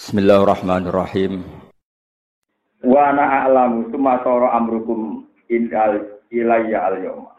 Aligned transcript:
Bismillahirrahmanirrahim. 0.00 1.44
Wa 2.88 3.12
ana 3.12 3.44
a'lamu 3.44 3.92
summa 3.92 4.16
sara 4.24 4.56
amrukum 4.56 5.28
indal 5.52 6.16
ilayya 6.32 6.88
al 6.88 7.04
yawma. 7.04 7.36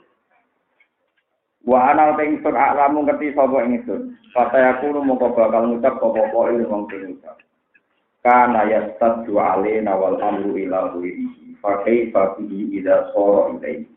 Wa 1.66 1.90
ana 1.90 2.14
ta 2.14 2.22
ingsun 2.22 2.54
a'lamu 2.54 3.10
ngerti 3.10 3.34
sapa 3.34 3.66
ingsun. 3.66 4.14
Kata 4.38 4.78
aku 4.78 4.94
mongko 4.94 5.34
bakal 5.34 5.74
ngucap 5.74 5.98
apa-apa 6.06 6.54
ilmu 6.54 6.70
wong 6.70 6.84
ngucap. 6.86 7.42
Kana 8.22 8.70
yastadu 8.70 9.42
alaina 9.42 9.98
wal 9.98 10.22
amru 10.22 10.54
ila 10.54 10.94
ghairihi. 10.94 11.58
Fa 11.66 11.82
kaifa 11.82 12.38
bihi 12.38 12.78
idza 12.78 13.10
sara 13.10 13.58
ilaihi. 13.58 13.90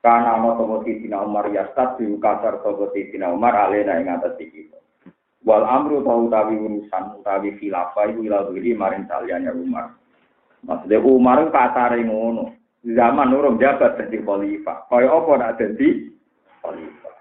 Kana 0.00 0.40
ana 0.40 0.56
sapa 0.56 0.80
Sidina 0.88 1.28
Umar 1.28 1.44
yastadu 1.52 2.16
kasar 2.24 2.56
sapa 2.64 2.88
Sidina 2.96 3.36
Umar 3.36 3.52
alaina 3.52 4.00
ing 4.00 4.08
atas 4.08 4.40
iki. 4.40 4.80
Wal 5.42 5.66
amru 5.66 6.06
tau 6.06 6.30
utawi 6.30 6.54
urusan 6.54 7.18
utawi 7.18 7.58
khilafah 7.58 8.14
iku 8.14 8.22
ila 8.22 8.46
diri 8.54 8.78
maring 8.78 9.10
saliyane 9.10 9.50
Umar. 9.50 9.90
Maksudnya 10.62 11.02
Umar 11.02 11.50
kasare 11.50 11.98
ngono. 12.06 12.54
Zaman 12.82 13.34
urung 13.34 13.58
jabat 13.58 13.98
dadi 13.98 14.22
khalifah. 14.22 14.86
Kaya 14.86 15.10
apa 15.10 15.30
nak 15.38 15.54
dadi 15.58 16.10
khalifah. 16.62 17.14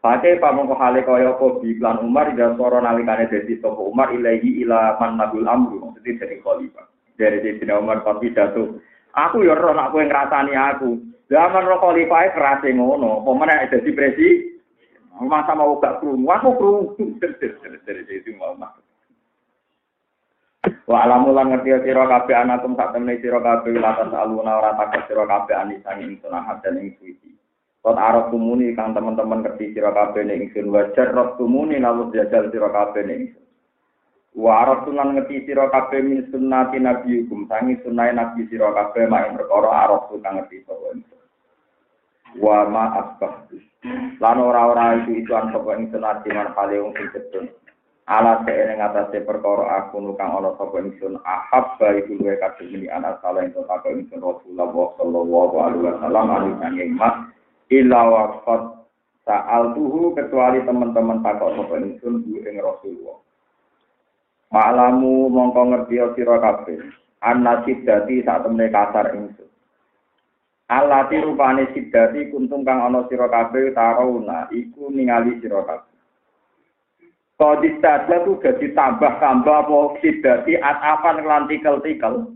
Pakai 0.00 0.40
pamongko 0.40 0.76
hale 0.76 1.04
kaya 1.04 1.36
apa 1.36 1.60
biklan 1.60 2.00
Umar 2.00 2.32
dan 2.32 2.56
soro 2.56 2.80
nalikane 2.80 3.28
dadi 3.28 3.60
sapa 3.60 3.80
Umar 3.80 4.08
ilahi 4.12 4.64
ila 4.64 4.96
man 4.96 5.20
nabul 5.20 5.44
amru. 5.44 5.76
Maksudnya 5.76 6.24
dadi 6.24 6.36
khalifah. 6.40 6.84
Dari 7.20 7.44
Sayyidina 7.44 7.76
Umar 7.76 8.00
pas 8.00 8.16
pidato. 8.16 8.80
Aku 9.12 9.44
ya 9.44 9.52
ora 9.52 9.76
nak 9.76 9.92
kowe 9.92 10.00
ngrasani 10.00 10.56
aku. 10.56 10.96
Zaman 11.28 11.68
ro 11.68 11.76
khalifah 11.76 12.32
kerase 12.32 12.72
ngono. 12.72 13.20
Apa 13.20 13.30
meneh 13.36 13.68
dadi 13.68 13.92
presiden 13.92 14.55
Masa 15.16 15.56
mau 15.56 15.80
gak 15.80 16.04
kerungu, 16.04 16.28
aku 16.28 16.48
kerungu. 16.60 16.92
Dari 17.88 18.04
itu 18.04 18.36
mau 18.36 18.52
mak. 18.52 18.76
Wa 20.86 21.06
alamu 21.06 21.34
lan 21.34 21.50
ngerti 21.50 21.82
sira 21.82 22.06
kabeh 22.06 22.34
anakum 22.34 22.74
sak 22.78 22.94
temne 22.94 23.18
sira 23.22 23.38
kabeh 23.38 23.74
latas 23.78 24.10
aluna 24.10 24.58
ora 24.58 24.74
takut 24.78 25.02
sira 25.06 25.26
kabeh 25.26 25.54
anisan 25.54 26.02
ing 26.02 26.18
sunah 26.22 26.46
dan 26.62 26.78
ing 26.78 26.94
suci. 26.98 27.34
Kot 27.82 27.98
arep 27.98 28.34
tumuni 28.34 28.74
kang 28.74 28.94
teman-teman 28.94 29.46
ngerti 29.46 29.74
sira 29.74 29.94
kabeh 29.94 30.26
ning 30.26 30.46
ingsun 30.46 30.74
wajar 30.74 31.14
roh 31.14 31.38
tumuni 31.38 31.78
lalu 31.78 32.10
jajal 32.14 32.50
sira 32.50 32.70
kabeh 32.70 33.02
ning 33.02 33.18
ingsun. 33.30 33.46
Wa 34.34 34.66
arep 34.66 34.90
tunan 34.90 35.14
ngerti 35.14 35.46
sira 35.46 35.70
kabeh 35.70 36.02
min 36.02 36.26
sunnati 36.34 36.78
nabi 36.82 37.22
hukum 37.22 37.46
sangi 37.46 37.78
sunah 37.86 38.10
nabi 38.10 38.46
sira 38.50 38.74
kabeh 38.74 39.06
mak 39.06 39.38
perkara 39.38 39.70
arep 39.86 40.02
kang 40.18 40.34
ngerti 40.38 40.66
sapa 40.66 40.86
ingsun. 40.98 41.22
Wa 42.42 42.66
ma 42.66 42.84
asbah 43.06 43.46
Lan 44.18 44.36
ora-ora 44.40 44.98
itu 45.02 45.22
ituan 45.22 45.54
sapa 45.54 45.76
ing 45.78 45.92
sunat 45.94 46.26
diman 46.26 46.50
kali 46.56 46.80
wong 46.82 46.92
sing 46.96 47.08
gedhe. 47.14 47.40
Ala 48.06 48.42
sene 48.46 48.78
ngatasé 48.78 49.26
perkara 49.26 49.82
aku 49.82 49.98
nukang 49.98 50.30
ana 50.30 50.54
sapa 50.54 50.78
ingsun 50.78 51.18
ahab 51.26 51.74
ba 51.78 51.90
iku 51.94 52.14
luwe 52.18 52.38
kadhe 52.38 52.62
mini 52.70 52.86
anak 52.86 53.18
salah 53.18 53.42
ing 53.42 53.50
kota 53.50 53.82
ingsun 53.90 54.22
Rasulullah 54.22 54.70
sallallahu 54.94 55.54
alaihi 55.58 55.84
wasallam 55.90 56.26
kang 56.62 56.78
emas 56.78 57.14
illa 57.66 58.00
waqat 58.06 58.62
Sa'al 59.26 59.74
tuhu 59.74 60.14
kecuali 60.14 60.62
teman-teman 60.62 61.18
takut 61.18 61.50
sapa 61.58 61.82
ingsun 61.82 62.22
ing 62.30 62.62
Rasulullah. 62.62 63.18
Ma'lamu 64.54 65.26
mongko 65.26 65.62
ngerti 65.74 65.98
sira 66.14 66.38
kabeh. 66.38 66.78
An-nasib 67.26 67.82
dadi 67.82 68.22
sak 68.22 68.46
temne 68.46 68.70
kasar 68.70 69.10
ingsun. 69.18 69.45
Allah 70.66 71.06
rupane 71.06 71.70
sidati 71.70 72.26
kuntum 72.34 72.66
kang 72.66 72.82
ana 72.82 73.06
sira 73.06 73.30
kabeh 73.30 73.70
tarauna 73.70 74.50
iku 74.50 74.90
ningali 74.90 75.38
sira 75.38 75.62
kabeh. 75.62 75.94
Kodis 77.36 77.78
tuh 77.78 78.40
jadi 78.42 78.66
tambah-tambah 78.74 79.58
apa 79.68 79.78
sidati 80.02 80.58
atapan 80.58 81.22
kelantikel-tikel. 81.22 82.34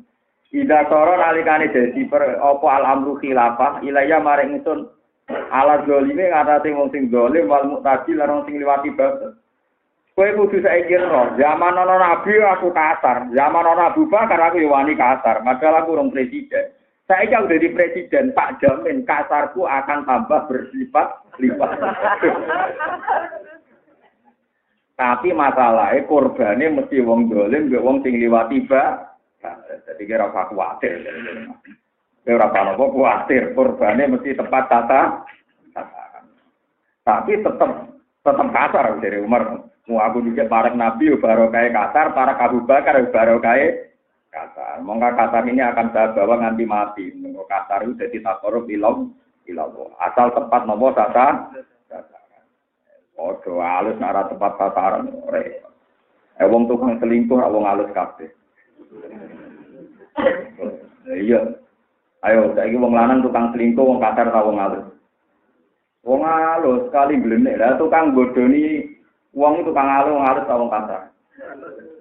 Ida 0.51 0.83
soro 0.91 1.15
nalikane 1.15 1.71
dadi 1.71 2.11
per 2.11 2.39
apa 2.43 2.67
al 2.75 2.85
amru 2.87 3.15
khilafah 3.23 3.87
ilaya 3.87 4.19
maring 4.19 4.59
ingsun 4.59 4.91
ala 5.31 5.87
zalime 5.87 6.27
ngatasi 6.27 6.75
wong 6.75 6.91
sing 6.91 7.07
zalim 7.07 7.47
wal 7.47 7.63
muqtadi 7.71 8.19
lan 8.19 8.43
sing 8.47 8.59
liwati 8.59 8.91
batas. 8.91 9.39
Kowe 10.19 10.27
kudu 10.27 10.59
saiki 10.59 10.99
roh, 10.99 11.39
zaman 11.39 11.79
ana 11.79 11.95
nabi 11.97 12.35
aku 12.43 12.75
kasar, 12.75 13.31
zaman 13.31 13.63
ana 13.63 13.95
Abu 13.95 14.11
Bakar 14.11 14.43
aku 14.43 14.59
yo 14.59 14.75
wani 14.75 14.99
kasar, 14.99 15.39
padahal 15.47 15.87
aku 15.87 15.95
urung 15.95 16.11
presiden. 16.11 16.75
Saya 17.11 17.27
jauh 17.27 17.51
dari 17.51 17.67
presiden, 17.75 18.31
Pak 18.31 18.63
jamin 18.63 19.03
kasarku 19.03 19.67
akan 19.67 20.07
tambah 20.07 20.47
bersifat-lipat. 20.47 21.71
Tapi 24.95 25.29
masalahnya 25.35 26.07
korbannya 26.07 26.71
mesti 26.71 27.03
wong 27.03 27.27
dolim, 27.27 27.67
wong 27.83 28.07
sing 28.07 28.15
liwati 28.15 28.63
ba. 28.71 29.11
Jadi 29.43 30.07
kira 30.07 30.31
apa 30.31 30.55
khawatir. 30.55 31.03
Kira 32.23 32.47
apa 32.47 32.79
apa 32.79 32.85
khawatir, 32.87 33.59
korbannya 33.59 34.15
mesti 34.15 34.31
tepat 34.39 34.71
tata. 34.71 35.27
Tapi 37.03 37.43
tetap 37.43 37.91
tetap 38.23 38.49
kasar 38.55 38.87
dari 39.03 39.19
Umar. 39.19 39.67
Mau 39.91 39.99
aku 39.99 40.23
juga 40.23 40.47
para 40.47 40.71
nabi 40.71 41.11
baru 41.19 41.51
kayak 41.51 41.75
kasar, 41.75 42.15
para 42.15 42.39
Abu 42.39 42.63
Bakar 42.63 43.03
baru 43.11 43.43
kayak 43.43 43.90
kasar. 44.31 44.81
Mongga 44.81 45.13
kasar 45.19 45.43
ini 45.45 45.61
akan 45.61 45.91
saya 45.93 46.15
bawa 46.15 46.41
nganti 46.41 46.65
mati. 46.65 47.05
Mongga 47.19 47.45
kasar 47.51 47.85
itu 47.85 47.99
jadi 47.99 48.19
takorup 48.23 48.71
ilam 48.71 49.13
ilam. 49.51 49.91
Asal 49.99 50.33
tepat 50.33 50.65
nopo 50.65 50.95
tata. 50.95 51.51
Ojo 53.21 53.61
halus 53.61 54.01
nara 54.01 54.25
tepat 54.31 54.57
tataran. 54.57 55.13
Eh 56.41 56.49
wong 56.49 56.65
tukang 56.73 56.97
selingkuh, 56.97 57.37
wong 57.37 57.69
halus 57.69 57.93
kabeh. 57.93 58.33
Iya. 61.11 61.61
Ayo, 62.21 62.53
saiki 62.57 62.81
wong 62.81 62.97
lanang 62.97 63.21
tukang 63.21 63.53
selingkuh, 63.53 63.85
wong 63.85 64.01
kasar 64.01 64.33
ta 64.33 64.41
wong 64.41 64.57
halus. 64.57 64.89
Wong 66.01 66.25
halus 66.25 66.89
sekali 66.89 67.21
glenek. 67.21 67.61
Lah 67.61 67.77
tukang 67.77 68.17
bodoni 68.17 68.89
wong 69.37 69.69
tukang 69.69 69.85
halus, 69.85 70.17
wong 70.17 70.25
halus 70.25 70.49
ta 70.49 70.57
wong 70.57 70.71
kasar. 70.73 71.03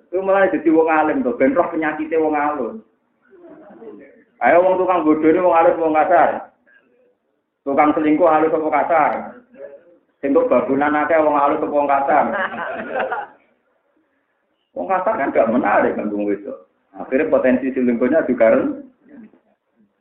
Itu 0.09 0.25
malah 0.25 0.50
jadi 0.50 0.66
wong 0.74 0.90
alim 0.90 1.22
tuh, 1.22 1.38
ben 1.38 1.53
roh 1.53 1.70
penyakitnya 1.70 2.18
wong 2.18 2.34
alus. 2.34 2.81
Ayo 4.42 4.66
wong 4.66 4.81
tukang 4.81 5.06
bodoh 5.06 5.30
ini 5.30 5.38
wong 5.38 5.53
alus 5.53 5.78
wong 5.78 5.94
kasar. 5.94 6.50
Tukang 7.62 7.94
selingkuh 7.94 8.25
halus 8.25 8.50
apa 8.50 8.69
kasar? 8.81 9.12
Singkuh 10.25 10.50
babunan 10.50 10.98
akeh 11.06 11.22
wong 11.22 11.38
alus 11.38 11.62
apa 11.62 11.69
wong 11.69 11.86
kasar? 11.86 12.25
Wong 14.74 14.88
kasar 14.90 15.14
kan 15.14 15.30
gak 15.30 15.52
menarik 15.53 15.94
kan 15.94 16.09
wong 16.09 16.34
itu. 16.34 16.58
Akhirnya 16.98 17.30
potensi 17.30 17.69
selingkuhnya 17.69 18.25
juga 18.25 18.58
rendah. 18.58 18.81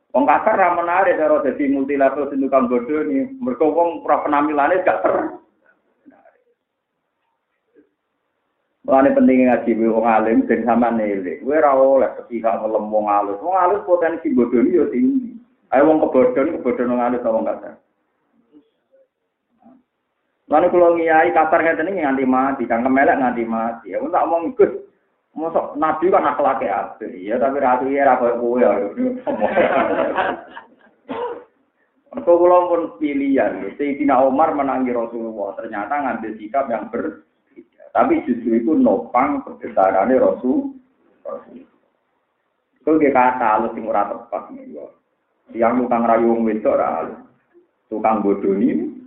Wong 0.09 0.25
kasar 0.25 0.57
ra 0.57 0.73
menarik 0.73 1.21
karo 1.21 1.45
dadi 1.45 1.69
multi 1.69 1.93
level 1.93 2.33
sing 2.33 2.41
tukang 2.41 2.65
bodoh 2.65 3.05
ini. 3.05 3.29
Mergo 3.37 3.69
wong 3.69 4.01
penampilannya 4.01 4.81
gak 4.81 5.05
ter. 5.05 5.37
Mulane 8.87 9.11
pentingnya 9.11 9.59
ngaji 9.59 9.71
wong 9.91 10.05
alim 10.07 10.47
ben 10.47 10.63
sama 10.63 10.87
nilai. 10.95 11.43
Kowe 11.43 11.51
ora 11.51 11.71
oleh 11.75 12.09
sepihak 12.15 12.63
ngelem 12.63 12.87
wong 12.87 13.05
alus. 13.11 13.37
Wong 13.43 13.55
alus 13.59 13.83
potensi 13.83 14.31
bodoni 14.31 14.71
yo 14.71 14.87
tinggi. 14.87 15.35
Ayo 15.75 15.83
wong 15.91 15.99
kebodhon 16.07 16.55
kebodhon 16.57 16.91
wong 16.95 17.01
alus 17.03 17.25
wong 17.27 17.43
kasar. 17.43 17.75
Lalu 20.49 20.67
kalau 20.73 20.97
ngiyai 20.97 21.29
kasar 21.35 21.59
ngeten 21.61 21.91
iki 21.93 22.01
nganti 22.01 22.25
mati, 22.25 22.63
kang 22.65 22.81
kemelek 22.81 23.19
nganti 23.19 23.43
mati. 23.45 23.93
Ya 23.93 24.01
tak 24.01 24.25
omong 24.25 24.55
ikut. 24.55 24.71
Mosok 25.37 25.77
nabi 25.77 26.09
kan 26.09 26.25
akhlake 26.25 26.65
apik. 26.65 27.13
Ya 27.19 27.37
tapi 27.37 27.61
ratu 27.61 27.85
ya 27.85 28.07
ra 28.07 28.17
koyo 28.17 28.41
kowe 28.41 28.57
ya. 28.57 28.71
Mereka 32.09 32.25
kula 32.25 32.57
pun 32.65 32.81
pilihan, 32.97 33.69
Sayyidina 33.77 34.25
Umar 34.25 34.57
menangi 34.57 34.89
Rasulullah, 34.89 35.53
ternyata 35.61 35.93
ngambil 35.93 36.41
sikap 36.41 36.65
yang 36.65 36.89
ber 36.89 37.28
tapi 37.89 38.21
justru 38.25 38.61
itu 38.61 38.77
nopang 38.77 39.41
kebesarannya 39.45 40.21
Rasul. 40.21 40.77
Rasul. 41.25 41.65
Itu 42.79 42.91
dia 43.01 43.11
kata 43.13 43.65
lu 43.65 43.67
sing 43.73 43.85
ora 43.89 44.07
tepat 44.09 44.53
yo. 44.69 44.93
Yang 45.53 45.85
tukang 45.85 46.05
rayu 46.05 46.29
wong 46.29 46.45
wedok 46.45 46.77
ora 46.77 47.09
Tukang 47.89 48.21
bodoh 48.21 48.53
ini 48.53 49.01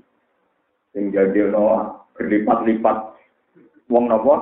sing 0.90 1.14
jadi 1.14 1.54
no 1.54 2.02
berlipat-lipat 2.18 2.96
wong 3.86 4.10
nopo. 4.10 4.34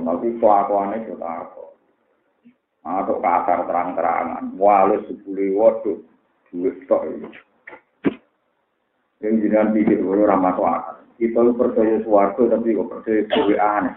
Tapi 0.00 0.40
kelakuannya 0.40 1.04
juga 1.04 1.44
apa? 1.44 1.64
Atau 2.80 3.20
kasar 3.20 3.68
terang-terangan. 3.68 4.56
Walau 4.56 5.04
sepuluh 5.04 5.52
waduh. 5.60 6.00
Duit 6.48 6.88
tok 6.88 7.04
ini. 7.04 7.28
Yang 9.20 9.34
jenengan 9.44 9.76
pikir, 9.76 10.00
orang 10.00 10.40
masuk 10.40 10.64
akal. 10.64 10.96
Kita 11.20 11.44
percaya 11.52 12.00
suwargo 12.00 12.48
tapi 12.48 12.72
kok 12.72 12.88
percaya 12.88 13.20
dewe 13.28 13.54
aneh. 13.60 13.92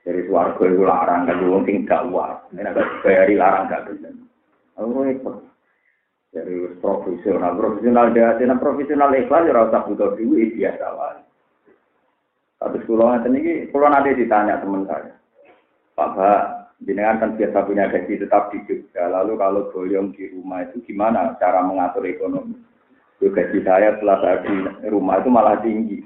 Dari 0.00 0.24
suwargo 0.24 0.64
itu 0.64 0.80
larang 0.80 1.28
kan 1.28 1.44
wong 1.44 1.68
sing 1.68 1.84
gak 1.84 2.08
uang. 2.08 2.56
Ini 2.56 2.64
agak 2.64 3.04
bayari 3.04 3.36
larang 3.36 3.68
gak 3.68 3.84
bisa. 3.92 4.08
Aku 4.80 5.04
repot. 5.04 5.36
Dari 6.32 6.80
profesional, 6.80 7.60
profesional 7.60 8.12
dia, 8.16 8.36
profesional 8.56 9.12
ikhlas 9.12 9.48
ya 9.48 9.52
rasa 9.52 9.84
butuh 9.84 10.16
duit 10.16 10.56
biasa 10.56 10.86
lah. 10.96 11.20
Tapi 12.56 12.76
sekolah 12.84 13.20
nanti 13.20 13.36
ini, 13.36 13.52
kalau 13.68 13.88
nanti 13.88 14.16
ditanya 14.16 14.60
teman 14.60 14.88
saya, 14.88 15.12
Pak 15.92 16.16
jenengan 16.84 17.20
kan 17.20 17.30
biasa 17.40 17.64
punya 17.64 17.88
gaji 17.88 18.20
tetap 18.20 18.52
di 18.52 18.60
Jogja. 18.68 19.08
Lalu 19.08 19.32
kalau 19.40 19.68
boyong 19.72 20.12
di 20.12 20.28
rumah 20.32 20.64
itu 20.68 20.84
gimana 20.84 21.36
cara 21.40 21.64
mengatur 21.64 22.04
ekonomi? 22.04 22.56
Yo, 23.24 23.32
gaji 23.32 23.64
saya 23.64 23.96
setelah 23.96 24.18
saya 24.20 24.36
di 24.44 24.54
rumah 24.92 25.20
itu 25.20 25.28
malah 25.32 25.56
tinggi. 25.64 26.04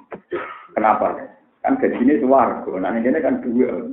Kenapa? 0.75 1.19
Kan 1.61 1.77
gajinya 1.77 2.15
suar, 2.23 2.49
nah 2.81 2.95
ini 2.95 3.21
kan 3.21 3.43
dua. 3.43 3.91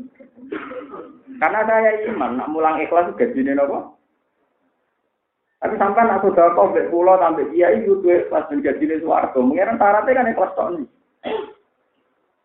Karena 1.38 1.62
saya 1.68 1.92
iman, 2.14 2.40
nak 2.40 2.50
mulang 2.54 2.80
ikhlas 2.80 3.12
gajinya 3.18 3.60
apa? 3.60 3.98
Tapi 5.58 5.74
sampai 5.81 6.06
nak 6.06 6.22
sudah 6.22 6.54
kau 6.54 6.69
pulau 6.94 7.18
sampai 7.18 7.50
dia 7.50 7.74
itu 7.74 7.98
tuh 8.06 8.14
ikhlas 8.14 8.46
dan 8.48 8.62
gajinya 8.62 9.02
suarga. 9.02 9.40
Mengira 9.42 9.74
syaratnya 9.74 10.18
kan 10.18 10.31
ikhlas 10.31 10.54
tahun. 10.54 10.74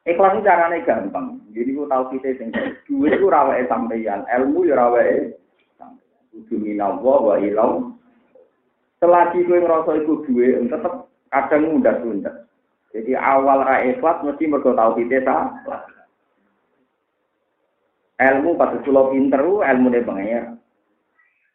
Ikhlas 0.08 0.32
itu 0.34 0.42
caranya 0.48 0.82
gampang. 0.82 1.38
Jadi 1.52 1.70
gue 1.76 1.86
tahu 1.86 2.04
kita 2.16 2.28
sing 2.40 2.48
dua 2.88 3.06
itu 3.12 3.26
rawai 3.28 3.68
sampeyan, 3.68 4.24
ilmu 4.26 4.66
ya 4.66 4.74
rawai. 4.80 5.36
Kudu 6.32 6.56
minawa 6.56 7.14
wa 7.20 7.34
ilau. 7.36 7.92
Selagi 9.02 9.42
gue 9.42 9.58
ngerasa 9.58 9.98
itu 9.98 10.22
dua, 10.30 10.62
tetap 10.62 11.10
kadang 11.34 11.74
mudah 11.74 11.98
tunda. 11.98 12.46
Jadi 12.94 13.18
awal 13.18 13.66
ra 13.66 13.82
ikhlas 13.82 14.22
mesti 14.22 14.46
mergo 14.46 14.78
tahu 14.78 14.94
kita 15.02 15.26
salah. 15.26 15.82
Ilmu 18.22 18.54
pas 18.54 18.70
kulo 18.86 19.10
pinter, 19.10 19.42
ilmu 19.42 19.90
pengen. 19.90 20.54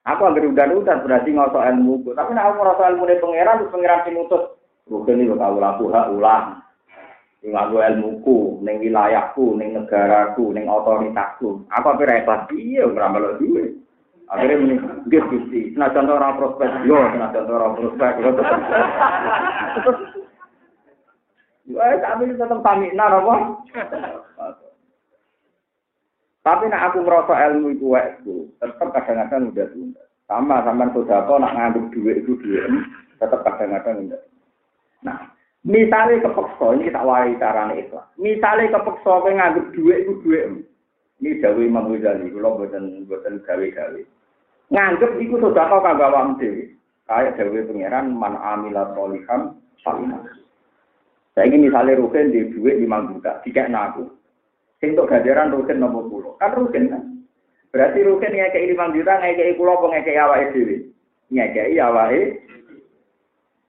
Aku 0.03 0.27
agar 0.27 0.43
udah-udah 0.43 0.97
berarti 1.07 1.31
ngosok 1.31 1.63
ilmu 1.71 2.03
ku. 2.03 2.09
Tapi 2.11 2.35
nak 2.35 2.59
aku 2.59 2.83
ilmu 2.83 3.07
dari 3.07 3.23
pangeran, 3.23 3.63
terus 3.63 3.71
pangeran 3.71 4.03
sing 4.03 4.15
mutus. 4.19 4.43
Bukan 4.87 5.19
ini 5.19 5.31
kau 5.31 5.59
laku 5.59 5.91
hak 5.91 6.11
ulang. 6.15 6.63
Yang 7.43 7.55
aku 7.59 7.75
ilmuku, 7.79 8.37
neng 8.63 8.79
wilayahku, 8.83 9.55
neng 9.55 9.75
negaraku, 9.75 10.51
neng 10.51 10.67
otoritasku. 10.67 11.63
Apa 11.71 11.95
apa 11.95 12.03
repot? 12.03 12.51
Iya, 12.55 12.91
ngeramal 12.91 13.39
duit. 13.39 13.86
Akhirnya 14.27 14.59
ini, 14.59 14.75
gitu 15.07 15.23
gusti. 15.31 15.71
Nah 15.79 15.87
contoh 15.95 16.19
orang 16.19 16.35
prospek, 16.35 16.71
yo, 16.83 16.99
nah 17.15 17.31
contoh 17.31 17.55
orang 17.55 17.73
prospek. 17.79 18.11
Terus, 18.19 19.99
Ya, 21.67 21.99
tapi 21.99 22.31
tetap 22.31 22.63
tamikna 22.63 23.11
apa? 23.11 23.59
Tapi 26.47 26.63
nak 26.71 26.83
aku 26.87 27.03
merasa 27.03 27.35
ilmu 27.51 27.75
itu 27.75 27.91
waktu, 27.91 28.47
tetap 28.63 28.95
kadang-kadang 28.95 29.51
udah 29.51 29.67
tunda. 29.75 30.03
Sama 30.31 30.63
sama 30.63 30.87
sodako 30.95 31.43
nak 31.43 31.55
ngambil 31.59 31.91
duit 31.91 32.23
itu 32.23 32.39
duit, 32.39 32.71
tetap 33.19 33.43
kadang-kadang 33.43 34.07
udah. 34.07 34.21
Nah, 35.03 35.27
misalnya 35.67 36.23
kepeksa 36.23 36.67
ini 36.79 36.87
kita 36.87 37.03
warai 37.03 37.35
cara 37.35 37.75
ikhlas. 37.75 38.07
Misalnya 38.15 38.71
kepeksa 38.79 39.11
kau 39.11 39.27
ngambil 39.27 39.63
duit 39.75 39.97
itu 40.07 40.13
duit, 40.23 40.47
ini 41.19 41.43
Dawi 41.43 41.67
Imam 41.67 41.91
Ghazali, 41.91 42.31
kalau 42.31 42.63
buatan 42.63 43.03
buatan 43.11 43.43
gawe-gawe. 43.43 44.01
nganggep 44.71 45.11
iku 45.23 45.35
sedekah 45.39 45.79
kang 45.79 45.97
gawe 45.99 46.21
dhewe. 46.39 46.77
Kaya 47.07 47.31
dewe 47.39 47.63
pangeran 47.63 48.11
man 48.11 48.35
amila 48.35 48.91
solihan 48.91 49.55
salimah. 49.79 50.27
Saiki 51.31 51.55
misale 51.55 51.95
rukin 51.95 52.33
di 52.33 52.51
dhuwit 52.51 52.81
5 52.83 53.13
juta, 53.13 53.39
dikekna 53.45 53.93
aku. 53.93 54.09
Sing 54.83 54.97
tok 54.97 55.07
ganjaran 55.07 55.53
rukin 55.53 55.79
nopo 55.79 56.03
10. 56.09 56.41
Kan 56.41 56.51
rukin 56.57 56.89
kan. 56.91 57.03
Berarti 57.71 58.03
rukin 58.03 58.33
ngekeki 58.35 58.73
5 58.75 58.95
juta, 58.97 59.13
ngekeki 59.21 59.55
kula 59.55 59.77
apa 59.77 59.85
ngekeki 59.87 60.19
awake 60.19 60.47
dhewe? 60.51 60.75
Ngekeki 61.31 61.79
awake 61.79 62.21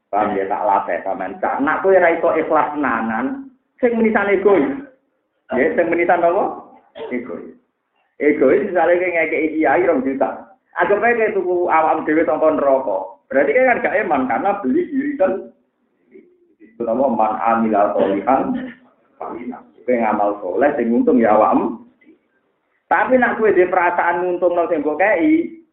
Paham 0.09 0.41
ya, 0.41 0.49
tak 0.49 0.65
lape 0.65 0.94
sampean. 1.05 1.37
Cak 1.37 1.61
anakku 1.61 1.93
ora 1.93 2.17
iso 2.17 2.33
ikhlas 2.33 2.73
nanan 2.81 3.53
sing 3.77 3.93
menisan 4.01 4.33
egois. 4.33 4.65
Nggih, 5.53 5.77
sing 5.77 5.87
menisan 5.93 6.25
apa? 6.25 6.73
Egois. 7.12 7.53
Egois 8.17 8.65
misale 8.65 8.97
ngekeki 8.97 9.61
iki 9.61 9.69
2 9.69 10.09
juta. 10.09 10.48
Aja 10.79 10.95
kayak 10.95 11.35
tuku 11.35 11.67
awam 11.67 12.07
dewi 12.07 12.23
tongkon 12.23 12.63
rokok. 12.63 13.27
Berarti 13.27 13.51
kan 13.51 13.83
gak 13.83 13.99
eman 13.99 14.31
karena 14.31 14.63
beli 14.63 14.87
diri 14.87 15.13
kan. 15.19 15.51
Itu 16.63 16.87
nama 16.87 17.11
man 17.11 17.35
amila 17.43 17.99
solihan. 17.99 18.55
Palinah 19.19 19.69
kowe 19.89 19.97
ngamal 19.97 20.31
soleh 20.45 20.71
sing 20.77 20.93
untung 20.93 21.17
ya 21.17 21.33
awakmu. 21.33 21.81
Tapi 22.93 23.17
nak 23.17 23.41
kowe 23.41 23.49
dhe 23.49 23.65
perasaan 23.65 24.21
nguntung 24.21 24.53
nang 24.53 24.69
sing 24.69 24.85
kei, 24.85 25.65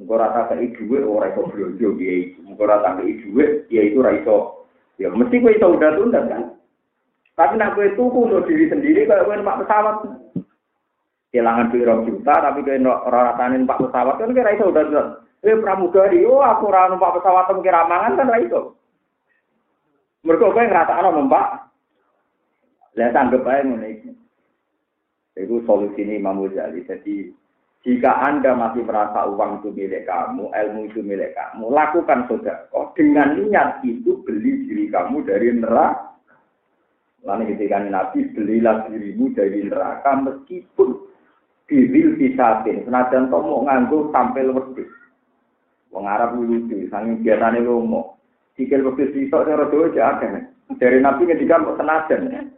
engko 0.00 0.16
ora 0.16 0.32
tak 0.32 0.56
kei 0.56 0.72
dhuwit 0.72 1.04
ora 1.04 1.28
iso 1.28 1.44
blonjo 1.44 2.00
piye 2.00 2.32
iku. 2.32 2.48
Engko 2.48 2.64
ora 2.64 2.80
tak 2.80 3.04
kei 3.04 3.20
dhuwit 3.20 3.68
ya 3.68 3.84
itu 3.84 4.00
ora 4.00 4.16
iso. 4.16 4.64
Ya 4.96 5.12
mesti 5.12 5.36
kowe 5.36 5.52
iso 5.52 5.68
udah 5.68 5.90
tunda 6.00 6.20
kan. 6.32 6.56
Tapi 7.36 7.60
nak 7.60 7.76
kowe 7.76 7.88
tuku 7.92 8.18
untuk 8.24 8.48
diri 8.48 8.72
sendiri 8.72 9.04
kalau 9.04 9.28
kowe 9.28 9.36
numpak 9.36 9.68
pesawat. 9.68 9.96
Kehilangan 11.30 11.70
piro 11.70 12.02
juta 12.02 12.34
tapi 12.42 12.66
kowe 12.66 12.74
ora 13.06 13.30
rasane 13.30 13.62
numpak 13.62 13.78
pesawat 13.86 14.18
kan 14.18 14.34
kira 14.34 14.50
iso 14.50 14.66
udah 14.66 14.82
tunda. 14.82 15.02
Eh 15.46 15.56
pramugari, 15.62 16.26
oh 16.26 16.42
aku 16.42 16.74
ora 16.74 16.90
numpak 16.90 17.22
pesawat 17.22 17.54
kira 17.62 17.86
mangan 17.86 18.18
kan 18.18 18.30
ora 18.34 18.42
iso. 18.42 18.60
Mergo 20.26 20.50
kowe 20.50 20.66
ngrasakno 20.66 21.14
numpak 21.14 21.70
Lihat 22.98 23.14
anggap 23.14 23.46
aja 23.46 23.62
ngono 23.62 23.86
itu. 23.86 24.10
Itu 25.38 25.62
solusi 25.62 26.02
ini 26.02 26.18
Imam 26.18 26.42
Ghazali. 26.42 26.82
Jadi 26.82 27.30
jika 27.86 28.12
Anda 28.18 28.52
masih 28.58 28.82
merasa 28.82 29.30
uang 29.30 29.62
itu 29.62 29.70
milik 29.72 30.04
kamu, 30.10 30.50
ilmu 30.50 30.80
itu 30.90 31.00
milik 31.00 31.32
kamu, 31.38 31.70
lakukan 31.70 32.26
sodako. 32.26 32.90
Dengan 32.98 33.38
niat 33.38 33.80
itu 33.86 34.20
beli 34.26 34.66
diri 34.66 34.90
kamu 34.90 35.22
dari 35.24 35.54
neraka. 35.54 36.18
Lalu 37.20 37.52
ketika 37.52 37.84
Nabi, 37.84 38.32
belilah 38.32 38.88
dirimu 38.88 39.36
dari 39.36 39.60
neraka 39.68 40.24
meskipun 40.24 40.88
biril 41.70 42.18
pisatin. 42.18 42.82
Senajan 42.82 43.30
to 43.30 43.38
mau 43.38 43.62
nganggo 43.62 44.10
tampil 44.10 44.50
wedhus. 44.50 44.90
Wong 45.94 46.06
Arab 46.10 46.34
lucu, 46.34 46.90
saking 46.90 47.22
biasane 47.22 47.62
lomo. 47.62 48.18
Sikil 48.58 48.82
wedhus 48.82 49.14
sitok 49.14 49.46
cara 49.46 49.70
doa 49.70 49.86
aja 49.94 50.18
Dari 50.78 50.98
Nabi 50.98 51.30
ketika 51.30 51.62
kok 51.62 51.78
senajan. 51.78 52.50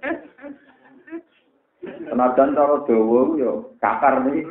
Senajan 2.09 2.57
cara 2.57 2.77
Jawa 2.89 3.21
yo 3.37 3.77
kakar 3.85 4.25
nih. 4.25 4.49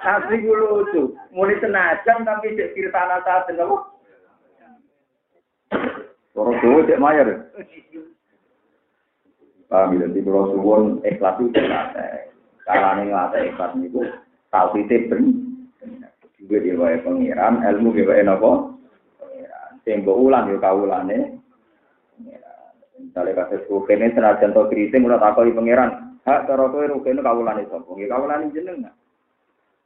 Asli 0.00 0.36
ku 0.40 0.52
lucu. 0.56 1.02
Muni 1.36 1.60
senajan 1.60 2.24
tapi 2.24 2.56
cek 2.56 2.72
kirtana 2.72 3.20
saat 3.24 3.52
apa? 3.52 3.76
Cara 6.32 6.52
Jawa 6.64 6.80
cek 6.88 7.00
mayar. 7.00 7.28
Paham 9.66 9.98
ya, 9.98 10.06
di 10.06 10.22
pulau 10.22 10.54
suwon 10.54 11.02
ikhlas 11.02 11.42
itu 11.42 11.58
nggak 11.58 11.90
Carane 12.66 13.06
ngelatih 13.06 13.54
ikhlas 13.54 13.72
niku 13.78 14.02
tau 14.50 14.74
titip 14.74 15.06
ben. 15.06 15.46
Juga 16.36 16.56
dia 16.60 16.74
wae 16.74 16.98
pangeran, 17.00 17.62
ilmu 17.62 17.94
dia 17.94 18.10
wae 18.10 18.22
napa? 18.26 18.74
Pangeran. 19.22 19.70
Sing 19.86 20.02
mbok 20.02 20.18
ulang 20.18 20.50
yo 20.50 20.58
kawulane. 20.58 21.38
Misalnya 22.96 23.46
kasus 23.46 23.64
rukene 23.70 24.10
senajan 24.12 24.50
to 24.50 24.66
kriting 24.66 25.06
ora 25.06 25.22
takoni 25.22 25.54
pangeran, 25.54 26.18
hak 26.26 26.50
cara 26.50 26.66
kowe 26.66 26.84
rukene 26.84 27.22
kawulane 27.22 27.70
sapa? 27.70 27.86
Nggih 27.86 28.10
kawulane 28.10 28.50
jenengan. 28.50 28.94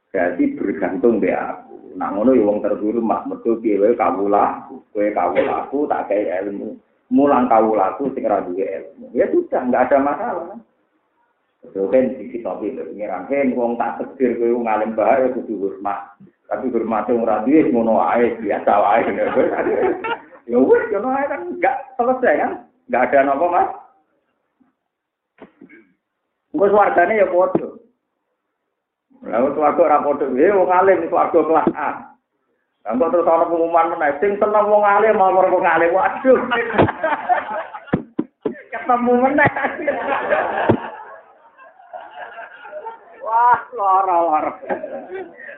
Berarti 0.09 0.43
bergantung 0.57 1.21
be 1.21 1.31
aku. 1.31 1.95
Nak 1.95 2.11
ngono 2.17 2.33
ya 2.33 2.43
wong 2.43 2.59
terhormat 2.65 3.29
mergo 3.29 3.61
piye 3.61 3.77
wae 3.77 3.93
kawula, 3.93 4.65
kowe 4.89 5.07
kawulaku 5.13 5.85
tak 5.85 6.09
kei 6.09 6.27
ilmu. 6.27 6.75
Mulang 7.13 7.45
kawulaku 7.45 8.09
sing 8.17 8.25
ora 8.25 8.41
duwe 8.41 8.65
ilmu. 8.65 9.13
Ya 9.13 9.29
sudah, 9.29 9.69
enggak 9.69 9.91
ada 9.91 9.97
masalah. 10.01 10.57
Itu 11.61 11.85
kan 11.93 12.17
sisi 12.17 12.41
topi 12.41 12.73
pengiran. 12.73 13.29
Kan 13.29 13.53
wong 13.53 13.77
tak 13.77 14.01
tegir 14.01 14.33
kowe 14.41 14.65
ngalim 14.65 14.97
bahaya 14.97 15.29
kudu 15.29 15.61
hormat. 15.61 16.17
Tapi 16.49 16.73
hormat 16.73 17.05
wong 17.05 17.21
ora 17.21 17.45
duwe 17.45 17.69
ngono 17.69 18.01
ae 18.01 18.33
biasa 18.41 18.71
wae. 18.81 19.05
Ya 20.49 20.57
wis 20.57 20.83
ngono 20.89 21.07
ae 21.13 21.25
kan 21.29 21.41
enggak 21.53 21.77
selesai 21.95 22.41
kan? 22.41 22.51
Enggak 22.89 23.13
ada 23.13 23.37
apa 23.37 23.45
mas? 23.45 23.69
Engko 26.51 26.65
swargane 26.67 27.21
ya 27.21 27.29
padha. 27.29 27.67
Lalu 29.21 29.47
swarga 29.53 29.81
ora 29.85 29.99
padha, 30.01 30.25
eh 30.33 30.51
wong 30.51 30.69
alim 30.73 31.05
swarga 31.07 31.39
kelas 31.39 31.69
A. 31.77 31.89
Lah 32.81 32.97
terus 32.97 33.29
ana 33.29 33.45
pengumuman 33.45 33.93
meneh, 33.93 34.17
sing 34.17 34.33
seneng 34.41 34.65
wong 34.65 34.81
alim 34.81 35.13
mau 35.13 35.29
wong 35.29 35.61
alim. 35.61 35.93
Waduh. 35.93 36.41
Ketemu 38.73 39.13
meneh. 39.21 39.51
Wah, 43.31 43.63
lara-lara. 43.71 44.59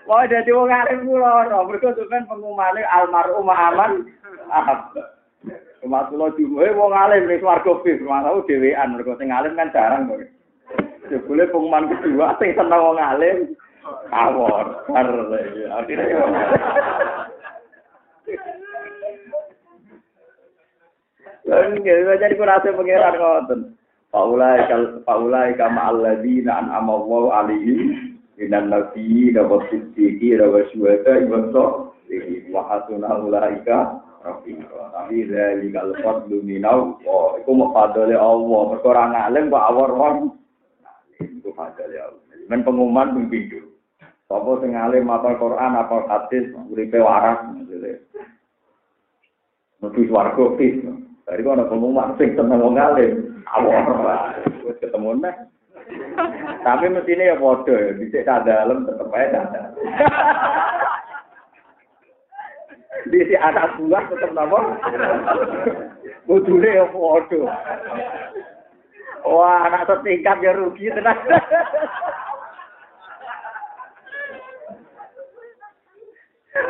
Wah, 0.06 0.30
jadi 0.30 0.54
wong 0.54 0.70
alim 0.70 1.10
ku 1.10 1.18
lara. 1.18 1.66
Mergo 1.66 1.90
sampean 1.98 2.30
pengumumane 2.30 2.86
almarhum 2.86 3.50
aman. 3.50 4.06
Ah. 4.54 4.94
Mas 5.82 6.06
kula 6.14 6.30
jumuhe 6.38 6.70
wong 6.78 6.94
alim 6.94 7.26
ning 7.26 7.42
swarga 7.42 7.74
bis, 7.82 7.98
mau 8.06 8.46
dhewean 8.46 8.94
mergo 8.94 9.18
sing 9.18 9.34
alim 9.34 9.58
kan 9.58 9.74
jarang 9.74 10.06
kok. 10.06 10.22
Jebule 11.10 11.50
pengumuman 11.50 11.90
kedua 11.98 12.38
sing 12.38 12.54
seneng 12.54 12.78
wong 12.78 13.02
alim 13.02 13.58
awor. 14.14 14.86
Nggih, 21.44 22.22
jadi 22.22 22.38
kurase 22.38 22.70
pangeran 22.70 23.18
ngoten. 23.18 23.60
Paulai 24.14 24.70
kal 24.70 25.02
paulai 25.10 25.58
kama 25.58 25.90
alaihim 25.90 26.46
minan 28.38 28.70
nabiyyi 28.70 29.34
wa 29.34 29.58
siddiqi 29.74 30.38
wa 30.38 30.62
syuhada 30.70 31.26
wa 31.26 31.50
sholihin 31.50 32.54
wa 32.54 32.62
hasuna 32.70 33.10
ulaika 33.26 34.06
rafiqa. 34.22 34.94
Tapi 34.94 35.26
dari 35.26 35.74
kal 35.74 35.98
fadlu 36.06 36.46
minau, 36.46 37.02
oh, 37.10 37.42
iku 37.42 37.58
mau 37.58 37.74
fadole 37.74 38.14
Allah, 38.14 38.62
mergo 38.70 38.88
ora 38.94 39.04
ngalim 39.10 39.50
kok 39.50 39.66
awor 39.74 39.92
wong. 39.98 40.18
Iku 41.18 41.50
fadole 41.58 41.98
Allah. 41.98 42.22
Men 42.54 42.62
pengumuman. 42.62 43.18
Sapa 44.30 44.52
sing 44.64 44.74
alim 44.74 45.10
apal 45.14 45.38
Quran, 45.38 45.78
apal 45.78 46.10
hadis, 46.10 46.50
uripe 46.72 46.98
waras 46.98 47.44
maksudnya. 47.54 48.02
Mesti 49.84 50.02
swarga 50.08 50.46
pis. 50.58 50.80
Dari 51.24 51.40
kono 51.40 51.64
pengumuman 51.72 52.20
sing 52.20 52.36
seneng 52.36 52.60
wong 52.60 52.76
alim, 52.76 53.44
awor 53.48 53.80
wis 54.68 54.76
ketemu 54.84 55.24
nek. 55.24 55.48
Tapi 56.64 56.92
mestine 56.92 57.32
ya 57.32 57.40
padha 57.40 57.76
ya, 57.76 57.92
dhisik 57.96 58.28
tak 58.28 58.44
dalem 58.44 58.84
tetep 58.84 59.08
ae 59.12 59.28
tak 59.32 59.46
dalem. 59.52 59.74
Dhisik 63.12 63.40
anak 63.40 63.76
buah 63.80 64.04
tetep 64.12 64.32
napa? 64.36 64.60
Bodune 66.28 66.70
ya 66.72 66.86
padha. 66.92 67.42
Wah, 69.24 69.72
anak 69.72 69.88
setingkat 69.88 70.44
ya 70.44 70.52
rugi 70.52 70.92
tenan. 70.92 71.16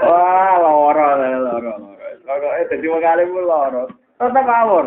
Wah, 0.05 0.53
loro, 0.61 1.07
loro, 1.17 1.37
loro. 1.41 1.73
Loro, 2.23 2.47
eh, 2.55 2.65
jadi 2.69 2.87
mengalim 2.87 3.33
loro. 3.33 4.02
Tetap 4.23 4.47
awor. 4.47 4.85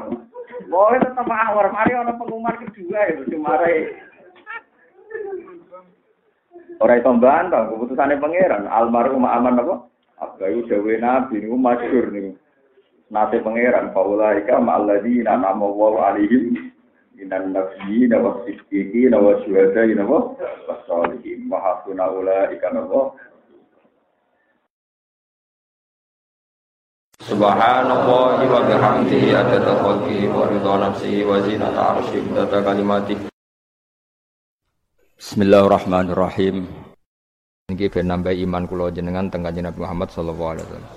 Boleh 0.73 0.99
tetap 1.05 1.29
awor. 1.29 1.69
Mari 1.69 1.93
ono 1.93 2.17
pengumuman 2.17 2.57
kedua 2.57 3.01
itu 3.13 3.37
cuma 3.37 3.61
rai. 3.61 3.93
Orang 6.81 7.01
itu 7.01 7.13
bantah, 7.21 7.69
keputusannya 7.69 8.17
pangeran. 8.17 8.65
Almarhum 8.69 9.29
aman 9.29 9.61
apa? 9.61 9.75
Apa 10.21 10.49
itu 10.49 10.65
dewe 10.73 10.97
nabi 10.97 11.45
ini 11.45 11.53
masyur 11.53 12.09
nih. 12.09 12.33
Nasi 13.13 13.37
pangeran. 13.45 13.93
Paulaika 13.93 14.57
ma'alladina 14.57 15.37
nama 15.37 15.69
wa 15.69 16.13
alihim. 16.13 16.73
Minan 17.17 17.57
nafsi, 17.57 18.09
nawa 18.09 18.45
siddiqi, 18.45 19.09
nawa 19.09 19.41
syuhada, 19.45 19.85
nawa 19.89 20.37
wasolihin. 20.69 21.49
Mahasuna 21.49 22.13
ulaika 22.13 22.73
nawa 22.73 23.17
Subhanallah 27.27 28.39
wa 28.39 28.63
bihamdihi 28.71 29.35
adada 29.35 29.75
khalqihi 29.83 30.31
wa 30.31 30.47
ridha 30.47 30.75
nafsihi 30.79 31.27
wa 31.27 31.43
zinata 31.43 31.99
arsyihi 31.99 32.31
data 32.31 32.63
kalimati 32.63 33.19
Bismillahirrahmanirrahim. 35.19 36.71
Niki 37.67 37.91
ben 37.91 38.07
nambah 38.15 38.31
iman 38.31 38.71
kula 38.71 38.95
jenengan 38.95 39.27
teng 39.27 39.43
Kanjeng 39.43 39.67
Nabi 39.67 39.79
Muhammad 39.83 40.15
sallallahu 40.15 40.51
alaihi 40.55 40.67
wasallam. 40.71 40.93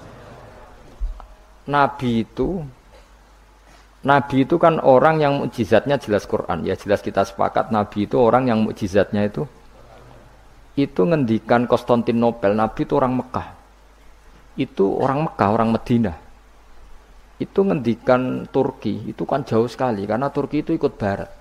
Nabi 1.65 2.12
itu 2.21 2.50
Nabi 4.05 4.38
itu 4.45 4.55
kan 4.62 4.77
orang 4.86 5.25
yang 5.25 5.41
mukjizatnya 5.41 5.98
jelas 5.98 6.29
Quran. 6.29 6.62
Ya 6.62 6.77
jelas 6.77 7.01
kita 7.01 7.25
sepakat 7.25 7.74
Nabi 7.74 8.05
itu 8.05 8.21
orang 8.21 8.45
yang 8.53 8.62
mukjizatnya 8.69 9.25
itu 9.25 9.50
itu 10.77 11.01
ngendikan 11.09 11.65
Konstantinopel. 11.65 12.53
Nabi 12.53 12.86
itu 12.86 12.93
orang 13.01 13.17
Mekah 13.17 13.59
itu 14.60 14.86
orang 15.00 15.32
Mekah, 15.32 15.50
orang 15.56 15.70
Medina. 15.72 16.13
Itu 17.39 17.63
ngendikan 17.63 18.44
Turki, 18.51 19.08
itu 19.08 19.24
kan 19.24 19.48
jauh 19.48 19.72
sekali 19.72 20.04
karena 20.04 20.28
Turki 20.28 20.60
itu 20.60 20.75
ikut 20.75 21.00
barat. 21.00 21.32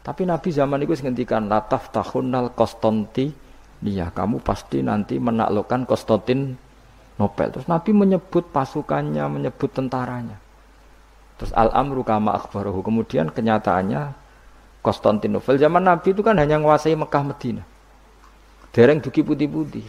Tapi 0.00 0.24
Nabi 0.24 0.48
zaman 0.48 0.80
itu 0.80 0.96
ngendikan 1.04 1.52
lataf 1.52 1.92
tahunnal 1.92 2.56
Konstanti 2.56 3.48
Iya, 3.78 4.10
kamu 4.10 4.42
pasti 4.42 4.82
nanti 4.82 5.22
menaklukkan 5.22 5.86
Konstantin 5.86 6.58
Nobel. 7.14 7.54
Terus 7.54 7.70
Nabi 7.70 7.94
menyebut 7.94 8.50
pasukannya, 8.50 9.22
menyebut 9.30 9.70
tentaranya. 9.70 10.34
Terus 11.38 11.54
al-amru 11.54 12.02
kama 12.02 12.34
akhbarahu. 12.34 12.82
Kemudian 12.82 13.30
kenyataannya 13.30 14.26
Konstantinopel 14.82 15.62
zaman 15.62 15.86
Nabi 15.86 16.10
itu 16.10 16.26
kan 16.26 16.34
hanya 16.42 16.58
menguasai 16.58 16.98
Mekah 16.98 17.22
Medina. 17.22 17.62
Dereng 18.74 18.98
duki 18.98 19.22
putih-putih. 19.22 19.86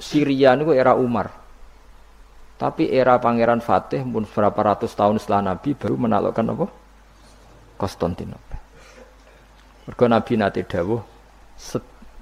Syria 0.00 0.56
itu 0.56 0.72
era 0.72 0.96
Umar. 0.96 1.30
Tapi 2.56 2.92
era 2.92 3.16
Pangeran 3.16 3.64
Fatih 3.64 4.04
pun 4.04 4.24
berapa 4.28 4.56
ratus 4.56 4.92
tahun 4.92 5.16
setelah 5.16 5.54
Nabi 5.54 5.72
baru 5.72 5.96
menaklukkan 5.96 6.44
apa? 6.56 6.66
Konstantinopel. 7.80 8.60
Mergo 9.88 10.04
Nabi 10.08 10.32
nate 10.36 10.68
dawuh 10.68 11.00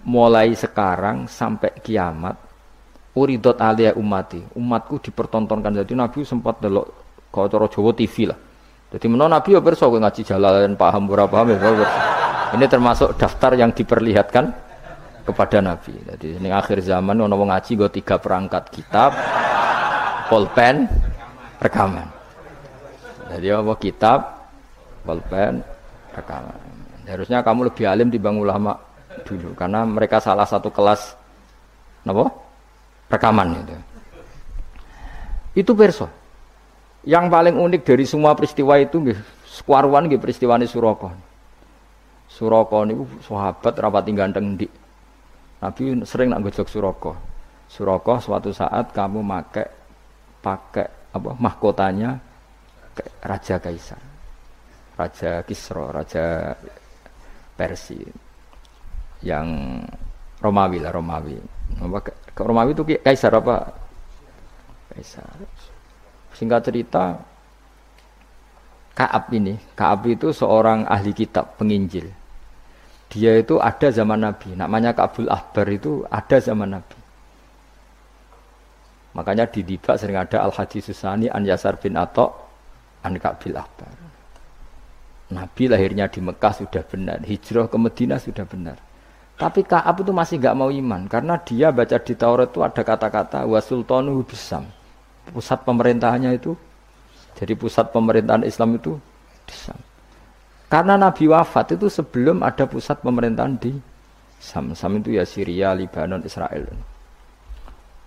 mulai 0.07 0.55
sekarang 0.55 1.27
sampai 1.27 1.75
kiamat 1.83 2.39
uridot 3.19 3.59
alia 3.59 3.93
umati 3.99 4.39
umatku 4.55 5.03
dipertontonkan 5.03 5.83
jadi 5.83 5.93
Nabi 5.99 6.23
sempat 6.23 6.63
delok 6.63 6.87
kau 7.35 7.51
cara 7.51 7.67
Jawa 7.67 7.91
TV 7.93 8.31
lah 8.31 8.39
jadi 8.89 9.05
mana 9.11 9.27
Nabi 9.27 9.59
ya 9.59 9.61
berso 9.61 9.91
ngaji 9.91 10.23
jalan 10.23 10.79
paham 10.79 11.11
berapa 11.11 11.29
paham 11.29 11.51
ya 11.53 11.59
ini 12.57 12.65
termasuk 12.71 13.19
daftar 13.19 13.59
yang 13.59 13.75
diperlihatkan 13.75 14.68
kepada 15.29 15.61
Nabi. 15.61 15.93
Jadi 15.93 16.41
ini 16.41 16.49
akhir 16.49 16.81
zaman 16.81 17.21
ono 17.21 17.37
wong 17.37 17.53
ngaji 17.53 17.71
gue 17.77 17.91
tiga 18.01 18.17
perangkat 18.17 18.73
kitab, 18.73 19.13
pulpen, 20.33 20.89
rekaman. 21.61 22.09
Jadi 23.29 23.47
apa 23.53 23.75
kitab, 23.77 24.19
pulpen, 25.05 25.61
rekaman. 26.17 26.57
Harusnya 27.05 27.45
kamu 27.45 27.69
lebih 27.69 27.85
alim 27.85 28.09
dibanding 28.09 28.41
ulama 28.41 28.73
dulu 29.29 29.53
karena 29.53 29.85
mereka 29.85 30.17
salah 30.25 30.49
satu 30.49 30.73
kelas 30.73 31.13
apa? 32.09 32.25
rekaman 33.13 33.57
itu. 33.57 33.77
Itu 35.65 35.73
perso. 35.77 36.09
Yang 37.05 37.25
paling 37.33 37.57
unik 37.57 37.83
dari 37.85 38.05
semua 38.05 38.37
peristiwa 38.37 38.77
itu 38.77 39.01
nggih, 39.01 39.17
sekuaruan 39.49 40.09
nggih 40.09 40.21
peristiwa 40.21 40.61
ini 40.61 40.69
Suroko. 40.69 41.09
Suroko 42.29 42.85
niku 42.85 43.09
sahabat 43.25 43.73
rapat 43.81 44.03
tinggal 44.05 44.29
di 44.61 44.69
Nabi 45.59 46.07
sering 46.07 46.31
nak 46.31 46.43
gojok 46.47 46.69
suroko. 46.71 47.13
Suroko 47.69 48.17
suatu 48.23 48.55
saat 48.55 48.95
kamu 48.95 49.21
pakai 49.27 49.67
pakai 50.39 50.89
apa 51.13 51.31
mahkotanya 51.37 52.15
Raja 53.23 53.59
Kaisar. 53.59 54.01
Raja 54.99 55.47
Kisro, 55.47 55.95
Raja 55.95 56.55
Persia 57.55 58.03
yang 59.23 59.79
Romawi 60.39 60.79
lah 60.79 60.95
Romawi. 60.95 61.39
Ke 62.35 62.43
Romawi 62.43 62.75
itu 62.75 62.83
Kaisar 63.03 63.35
apa? 63.35 63.67
Kaisar. 64.95 65.27
Singkat 66.35 66.71
cerita, 66.71 67.19
Kaab 68.95 69.31
ini, 69.35 69.59
Kaab 69.75 70.07
itu 70.07 70.31
seorang 70.31 70.87
ahli 70.87 71.15
kitab, 71.15 71.59
penginjil. 71.59 72.11
Dia 73.09 73.41
itu 73.41 73.57
ada 73.57 73.89
zaman 73.89 74.21
Nabi. 74.21 74.53
Namanya 74.53 74.93
Kabul 74.93 75.33
Ahbar 75.33 75.67
itu 75.73 76.05
ada 76.13 76.37
zaman 76.41 76.77
Nabi. 76.77 76.99
Makanya 79.17 79.49
di 79.49 79.65
Dibak 79.65 79.97
sering 79.97 80.21
ada 80.21 80.45
Al 80.45 80.53
Hadis 80.53 80.93
Susani 80.93 81.27
An 81.33 81.43
Yasar 81.43 81.81
bin 81.81 81.97
Atok 81.97 82.31
An 83.03 83.17
Kabil 83.17 83.57
Ahbar. 83.57 83.91
Nabi 85.29 85.69
lahirnya 85.69 86.09
di 86.09 86.25
Mekah 86.25 86.53
sudah 86.57 86.81
benar, 86.89 87.21
hijrah 87.21 87.69
ke 87.69 87.77
Medina 87.77 88.17
sudah 88.17 88.49
benar. 88.49 88.81
Tapi 89.39 89.63
Kaab 89.63 90.03
itu 90.03 90.11
masih 90.11 90.41
gak 90.41 90.57
mau 90.57 90.73
iman 90.73 91.07
karena 91.07 91.39
dia 91.39 91.71
baca 91.71 91.95
di 92.01 92.15
Taurat 92.17 92.51
itu 92.51 92.61
ada 92.65 92.83
kata-kata 92.83 93.45
wasultanu 93.45 94.25
bisam. 94.25 94.67
Pusat 95.31 95.69
pemerintahannya 95.69 96.33
itu 96.35 96.57
jadi 97.39 97.55
pusat 97.55 97.95
pemerintahan 97.95 98.43
Islam 98.43 98.83
itu 98.83 98.99
di 99.47 99.55
Sam. 99.55 99.79
Karena 100.69 101.01
Nabi 101.01 101.25
wafat 101.25 101.81
itu 101.81 101.89
sebelum 101.89 102.45
ada 102.45 102.69
pusat 102.69 103.01
pemerintahan 103.01 103.57
di 103.57 103.73
Sam. 104.37 104.77
Sam 104.77 105.01
itu 105.01 105.17
ya 105.17 105.25
Syria, 105.25 105.73
Lebanon, 105.73 106.21
Israel. 106.23 106.69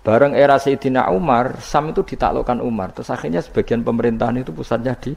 Bareng 0.01 0.33
era 0.33 0.57
Sayyidina 0.57 1.09
Umar, 1.13 1.57
Sam 1.61 1.89
itu 1.89 2.05
ditaklukkan 2.05 2.61
Umar. 2.61 2.93
Terus 2.93 3.09
akhirnya 3.09 3.41
sebagian 3.41 3.81
pemerintahan 3.81 4.41
itu 4.41 4.53
pusatnya 4.53 4.93
di 4.97 5.13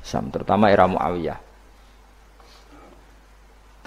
Sam, 0.00 0.32
terutama 0.32 0.72
era 0.72 0.88
Muawiyah. 0.88 1.40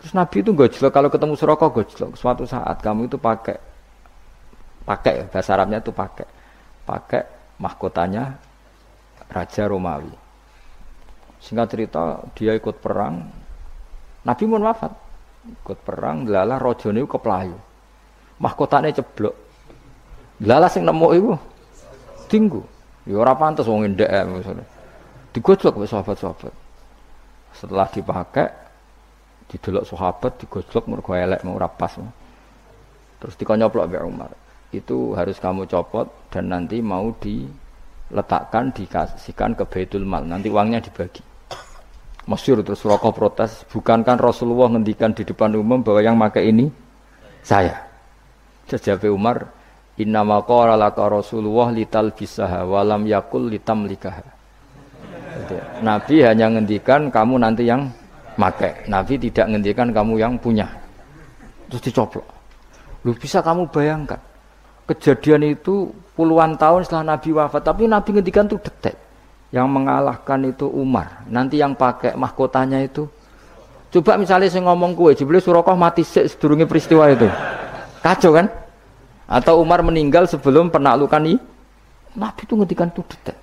Terus 0.01 0.11
Nabi 0.13 0.37
itu 0.45 0.53
gojlok 0.53 0.93
kalau 0.93 1.09
ketemu 1.09 1.33
Suroko 1.33 1.65
gojlok. 1.73 2.13
Suatu 2.13 2.45
saat 2.45 2.77
kamu 2.81 3.09
itu 3.09 3.17
pakai 3.17 3.57
pakai 4.85 5.25
bahasa 5.33 5.57
Arabnya 5.57 5.81
itu 5.81 5.89
pakai 5.89 6.29
pakai 6.85 7.25
mahkotanya 7.57 8.37
Raja 9.33 9.65
Romawi. 9.65 10.24
Singkat 11.45 11.67
cerita 11.69 12.25
dia 12.33 12.57
ikut 12.57 12.81
perang. 12.81 13.21
Nabi 14.25 14.43
pun 14.49 14.65
wafat. 14.65 14.89
Ikut 15.45 15.77
perang, 15.85 16.25
lala 16.25 16.57
rojone 16.57 17.05
keplayu. 17.05 17.53
Mahkotane 18.41 18.89
ceblok. 18.89 19.35
Lala 20.41 20.65
sing 20.65 20.81
nemu 20.81 21.07
iku 21.13 21.31
tinggu. 22.25 22.65
Ya 23.05 23.21
ora 23.21 23.37
pantes 23.37 23.69
wong 23.69 23.85
ndek 23.93 24.09
maksudnya. 24.09 24.65
Digojlok 25.37 25.77
oleh 25.77 25.89
sahabat-sahabat. 25.89 26.53
Setelah 27.53 27.87
dipakai, 27.93 28.49
didelok 29.53 29.85
sahabat 29.85 30.41
digojlok 30.41 30.83
mergo 30.89 31.13
elek 31.13 31.45
rapas. 31.45 32.01
Terus 33.21 33.35
dikonyoplok 33.37 33.85
Mbak 33.85 34.03
Umar. 34.03 34.31
Itu 34.73 35.13
harus 35.13 35.37
kamu 35.37 35.69
copot 35.69 36.09
dan 36.33 36.49
nanti 36.49 36.81
mau 36.81 37.13
diletakkan 37.21 38.73
dikasihkan 38.73 39.53
ke 39.53 39.63
Baitul 39.69 40.03
Mal. 40.03 40.25
Nanti 40.25 40.49
uangnya 40.49 40.81
dibagi. 40.81 41.34
Masyur 42.25 42.65
terus 42.65 42.81
rokok 42.81 43.13
protes, 43.13 43.61
bukankah 43.69 44.17
Rasulullah 44.17 44.73
ngendikan 44.73 45.13
di 45.13 45.21
depan 45.21 45.53
umum 45.53 45.85
bahwa 45.85 46.01
yang 46.01 46.17
pakai 46.17 46.49
ini 46.49 46.73
saya. 47.45 47.85
Jawab 48.65 49.05
Umar, 49.13 49.53
Inna 50.01 50.25
maqala 50.25 50.73
laka 50.73 51.05
Rasulullah 51.05 51.69
lital 51.69 52.09
bisaha 52.17 52.65
walam 52.65 53.05
yakul 53.05 53.45
litam 53.45 53.85
likaha. 53.85 54.25
Nabi 55.85 56.25
hanya 56.25 56.49
ngendikan 56.49 57.13
kamu 57.13 57.37
nanti 57.37 57.69
yang 57.69 57.93
make. 58.41 58.89
Nabi 58.89 59.21
tidak 59.21 59.45
ngendikan 59.53 59.93
kamu 59.93 60.17
yang 60.17 60.33
punya. 60.41 60.65
Terus 61.69 61.81
dicoplok. 61.85 62.25
Lu 63.05 63.13
bisa 63.13 63.45
kamu 63.45 63.69
bayangkan. 63.69 64.17
Kejadian 64.89 65.53
itu 65.53 65.93
puluhan 66.17 66.57
tahun 66.57 66.89
setelah 66.89 67.13
Nabi 67.13 67.29
wafat, 67.37 67.61
tapi 67.61 67.85
Nabi 67.85 68.09
ngendikan 68.17 68.49
itu 68.49 68.57
detek. 68.57 68.97
Yang 69.55 69.67
mengalahkan 69.71 70.39
itu 70.51 70.67
Umar. 70.67 71.23
Nanti 71.31 71.63
yang 71.63 71.79
pakai 71.79 72.19
mahkotanya 72.19 72.83
itu 72.83 73.07
Coba 73.95 74.19
misalnya 74.19 74.51
saya 74.51 74.67
ngomong 74.67 74.91
kue, 74.91 75.15
Jibril 75.15 75.39
Surakoh 75.39 75.71
mati 75.79 76.03
sedurungi 76.03 76.67
peristiwa 76.67 77.07
itu. 77.07 77.31
Kacau 78.03 78.35
kan? 78.35 78.51
Atau 79.23 79.63
Umar 79.63 79.79
meninggal 79.87 80.27
sebelum 80.27 80.67
penaklukan 80.67 81.23
ini? 81.23 81.39
Nabi 82.19 82.43
itu 82.43 82.59
ngedikan 82.59 82.91
tuh 82.91 83.07
detek. 83.07 83.39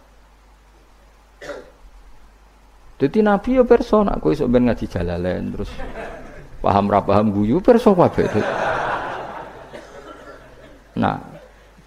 Jadi 3.01 3.19
Nabi 3.25 3.57
ya 3.57 3.65
perso, 3.65 4.05
aku 4.05 4.37
iso 4.37 4.45
ben 4.45 4.69
ngaji 4.69 4.85
jalalen 4.93 5.57
terus 5.57 5.73
paham 6.61 6.85
ra 6.93 7.01
paham 7.01 7.33
guyu 7.33 7.65
perso 7.65 7.97
kabeh. 7.97 8.29
Nah, 11.01 11.17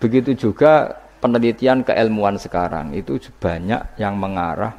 begitu 0.01 0.33
juga 0.33 1.04
penelitian 1.25 1.81
keilmuan 1.81 2.37
sekarang 2.37 2.93
itu 2.93 3.17
banyak 3.41 3.97
yang 3.97 4.13
mengarah 4.13 4.77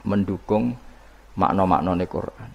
mendukung 0.00 0.72
makna-makna 1.36 1.92
Quran. 2.08 2.50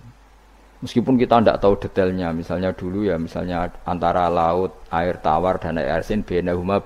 Meskipun 0.82 1.16
kita 1.16 1.40
tidak 1.40 1.62
tahu 1.62 1.78
detailnya, 1.78 2.34
misalnya 2.34 2.74
dulu 2.74 3.06
ya, 3.06 3.16
misalnya 3.22 3.70
antara 3.86 4.28
laut, 4.28 4.84
air 4.90 5.16
tawar 5.22 5.62
dan 5.62 5.78
air 5.78 6.02
asin, 6.02 6.26
benahuma 6.26 6.82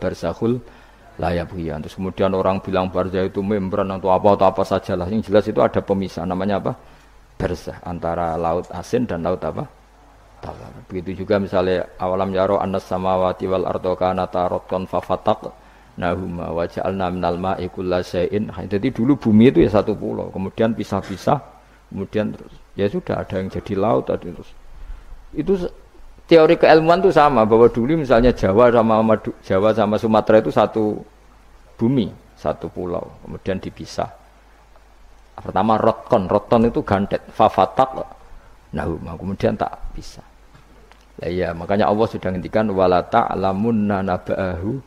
layak 1.17 1.49
ya. 1.57 1.81
Terus 1.81 1.97
kemudian 1.97 2.29
orang 2.35 2.61
bilang 2.61 2.93
barzah 2.93 3.25
itu 3.25 3.41
membran 3.41 3.89
atau 3.89 4.13
apa 4.13 4.37
atau 4.37 4.45
apa 4.51 4.63
saja 4.67 4.93
lah. 4.93 5.09
Yang 5.09 5.33
jelas 5.33 5.45
itu 5.49 5.57
ada 5.63 5.81
pemisah, 5.81 6.29
namanya 6.29 6.61
apa? 6.61 6.77
Barzah 7.41 7.81
antara 7.81 8.37
laut 8.37 8.69
asin 8.69 9.09
dan 9.09 9.25
laut 9.25 9.41
apa? 9.41 9.65
Tawar. 10.45 10.69
Begitu 10.85 11.25
juga 11.25 11.41
misalnya 11.41 11.89
awalam 11.97 12.29
yaro 12.37 12.61
anas 12.61 12.85
samawati 12.85 13.49
wal 13.49 13.65
ardo 13.65 13.97
kana 13.97 14.29
tarotkan 14.29 14.85
fafatak 14.85 15.49
nahuma 15.97 16.53
waja'alna 16.53 17.09
minal 17.09 17.37
ma'i 17.41 17.67
kulla 17.67 18.05
Jadi 18.05 18.87
dulu 18.93 19.17
bumi 19.17 19.49
itu 19.49 19.65
ya 19.65 19.81
satu 19.81 19.97
pulau, 19.97 20.29
kemudian 20.29 20.77
pisah-pisah, 20.77 21.39
kemudian 21.89 22.31
terus. 22.31 22.53
Ya 22.77 22.85
sudah 22.85 23.25
ada 23.25 23.41
yang 23.41 23.49
jadi 23.49 23.73
laut 23.73 24.05
tadi 24.05 24.29
terus. 24.29 24.49
Itu 25.33 25.57
teori 26.29 26.55
keilmuan 26.61 27.01
itu 27.01 27.09
sama 27.09 27.43
bahwa 27.43 27.65
dulu 27.67 27.97
misalnya 27.97 28.29
Jawa 28.29 28.69
sama 28.69 29.01
Madu, 29.01 29.33
Jawa 29.41 29.73
sama 29.73 29.97
Sumatera 29.97 30.37
itu 30.39 30.53
satu 30.53 31.01
bumi 31.77 32.13
satu 32.37 32.69
pulau 32.69 33.01
kemudian 33.25 33.57
dipisah. 33.57 34.07
Pertama 35.37 35.77
roton 35.77 36.29
roton 36.29 36.69
itu 36.69 36.81
gandet 36.85 37.21
fafatak 37.33 38.17
nah 38.75 38.83
kemudian 39.15 39.55
tak 39.55 39.79
bisa 39.95 40.19
ya 41.23 41.55
makanya 41.55 41.87
Allah 41.87 42.05
sudah 42.05 42.29
ngendikan 42.35 42.67
wala 42.75 42.99
ta'lamunna 43.07 44.03
naba'ahu 44.03 44.77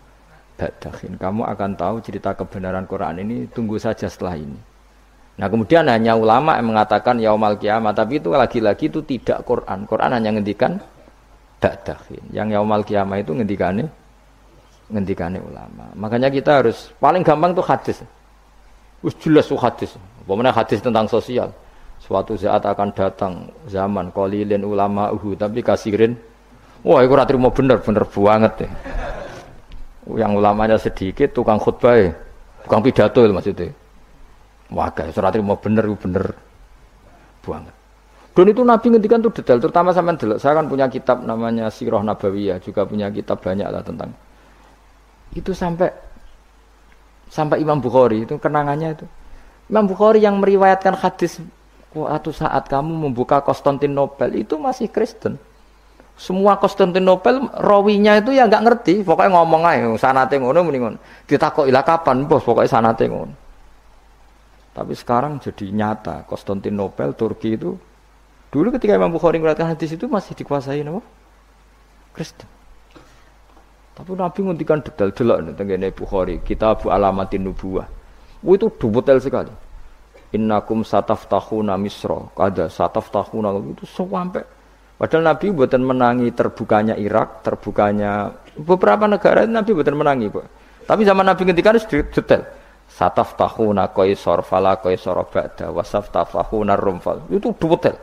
ba'dahin 0.60 1.16
kamu 1.16 1.48
akan 1.48 1.70
tahu 1.80 1.96
cerita 2.04 2.36
kebenaran 2.36 2.84
Quran 2.84 3.24
ini 3.24 3.48
tunggu 3.48 3.80
saja 3.80 4.04
setelah 4.12 4.36
ini 4.36 4.68
Nah 5.40 5.48
kemudian 5.48 5.88
hanya 5.88 6.20
ulama 6.20 6.60
yang 6.60 6.76
mengatakan 6.76 7.16
yaumal 7.16 7.56
kiamat, 7.56 7.96
tapi 7.96 8.20
itu 8.20 8.28
lagi-lagi 8.28 8.92
itu 8.92 9.00
tidak 9.00 9.40
Quran. 9.48 9.88
Quran 9.88 10.12
hanya 10.12 10.36
ngendikan 10.36 10.76
ba'dahin. 11.56 12.20
Yang 12.28 12.60
yaumal 12.60 12.84
kiamat 12.84 13.24
itu 13.24 13.32
ngendikane 13.32 13.88
ngendikane 14.92 15.40
ulama. 15.40 15.88
Makanya 15.96 16.28
kita 16.28 16.60
harus 16.60 16.92
paling 17.00 17.24
gampang 17.24 17.56
tuh 17.56 17.64
hadis. 17.64 18.04
Us 19.00 19.16
jelas 19.16 19.48
tuh 19.48 19.56
hadis. 19.56 19.96
Bagaimana 20.28 20.52
hadis 20.52 20.84
tentang 20.84 21.08
sosial. 21.08 21.48
Suatu 22.04 22.36
saat 22.36 22.60
akan 22.60 22.92
datang 22.92 23.48
zaman 23.64 24.12
kolilin 24.12 24.60
ulama 24.60 25.08
uhu 25.08 25.40
tapi 25.40 25.64
kasirin. 25.64 26.20
Wah, 26.84 27.00
itu 27.00 27.12
ratri 27.12 27.36
mau 27.40 27.52
bener 27.52 27.80
bener 27.80 28.04
banget 28.08 28.68
ya. 28.68 28.70
Yang 30.08 30.32
ulamanya 30.40 30.76
sedikit, 30.80 31.36
tukang 31.36 31.60
khutbah, 31.60 31.96
ya. 31.98 32.10
tukang 32.64 32.80
pidato 32.80 33.20
itu 33.20 33.32
maksudnya. 33.36 33.68
Wagai 34.70 35.10
surat 35.12 35.34
mau 35.42 35.58
bener 35.58 35.84
bener 35.98 36.24
banget. 37.42 37.74
Dan 38.30 38.46
itu 38.46 38.62
Nabi 38.62 38.86
ngendikan 38.94 39.18
tuh 39.20 39.34
detail, 39.34 39.58
terutama 39.58 39.90
sama 39.90 40.14
dulu. 40.14 40.38
Saya 40.38 40.56
kan 40.56 40.70
punya 40.70 40.86
kitab 40.86 41.26
namanya 41.26 41.68
Sirah 41.68 42.00
Nabawiyah, 42.00 42.62
juga 42.62 42.86
punya 42.86 43.10
kitab 43.10 43.42
banyak 43.42 43.66
lah 43.66 43.82
tentang 43.82 44.14
itu 45.34 45.54
sampai 45.54 45.90
sampai 47.30 47.62
Imam 47.62 47.78
Bukhari 47.78 48.26
itu 48.26 48.34
kenangannya 48.38 48.98
itu. 48.98 49.06
Imam 49.70 49.86
Bukhari 49.86 50.18
yang 50.18 50.42
meriwayatkan 50.42 50.98
hadis 50.98 51.38
waktu 51.94 52.30
saat 52.34 52.66
kamu 52.66 53.10
membuka 53.10 53.38
Konstantinopel 53.42 54.34
itu 54.34 54.58
masih 54.58 54.90
Kristen. 54.90 55.38
Semua 56.20 56.60
Konstantinopel 56.60 57.48
rawinya 57.56 58.20
itu 58.20 58.36
ya 58.36 58.44
nggak 58.44 58.60
ngerti, 58.60 58.94
pokoknya 59.08 59.40
ngomong 59.40 59.64
aja 59.64 59.88
sanate 59.96 60.36
ngono 60.36 60.68
mendingan. 60.68 61.00
kok 61.24 61.64
ilah 61.64 61.80
kapan 61.80 62.28
bos, 62.28 62.44
pokoknya 62.44 62.68
sanate 62.68 63.08
ngono. 63.08 63.32
Tapi 64.76 64.92
sekarang 64.92 65.40
jadi 65.40 65.72
nyata 65.72 66.28
Konstantinopel 66.28 67.16
Turki 67.16 67.56
itu 67.56 67.72
dulu 68.52 68.68
ketika 68.76 69.00
Imam 69.00 69.08
Bukhari 69.08 69.40
mengatakan 69.40 69.72
hadis 69.72 69.96
itu 69.96 70.12
masih 70.12 70.36
dikuasai 70.36 70.84
nama 70.84 71.00
Kristen. 72.12 72.44
Tapi 73.96 74.12
Nabi 74.12 74.38
nguntikan 74.44 74.84
detail 74.84 75.16
delok 75.16 75.56
tentang 75.56 75.72
Bukhari, 75.96 76.44
kitab 76.44 76.84
alamatin 76.84 77.48
nubuah. 77.48 77.88
Oh, 78.44 78.52
itu 78.52 78.68
detail 78.68 79.24
sekali. 79.24 79.52
Innakum 80.36 80.84
sataftahuna 80.84 81.80
misro, 81.80 82.28
kada 82.36 82.68
sataftahuna 82.68 83.56
itu 83.72 83.88
sampai 83.88 84.59
Padahal 85.00 85.32
Nabi 85.32 85.48
buatan 85.48 85.80
menangi 85.80 86.28
terbukanya 86.36 86.92
Irak, 86.92 87.40
terbukanya 87.40 88.36
beberapa 88.52 89.08
negara 89.08 89.48
Nabi 89.48 89.72
buatan 89.72 89.96
menangi, 89.96 90.28
Pak. 90.28 90.44
Tapi 90.84 91.08
zaman 91.08 91.24
Nabi 91.24 91.48
ketika 91.48 91.72
itu 91.72 92.04
detail. 92.20 92.44
Sataftahuna 92.90 93.96
qaisar 93.96 94.44
fala 94.44 94.76
qaisar 94.76 95.16
ba'da 95.24 95.72
wa 95.72 95.80
saftafahuna 95.80 96.76
rumfal 96.76 97.24
itu 97.32 97.48
detail. 97.48 97.96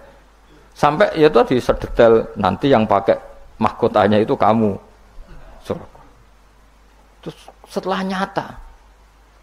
Sampai 0.73 1.13
ya 1.13 1.29
tadi 1.29 1.61
sedetail 1.61 2.33
nanti 2.33 2.73
yang 2.73 2.89
pakai 2.89 3.19
mahkotanya 3.61 4.17
itu 4.17 4.33
kamu. 4.33 4.73
Suraka. 5.61 6.01
terus 7.19 7.35
setelah 7.67 7.99
nyata 8.07 8.55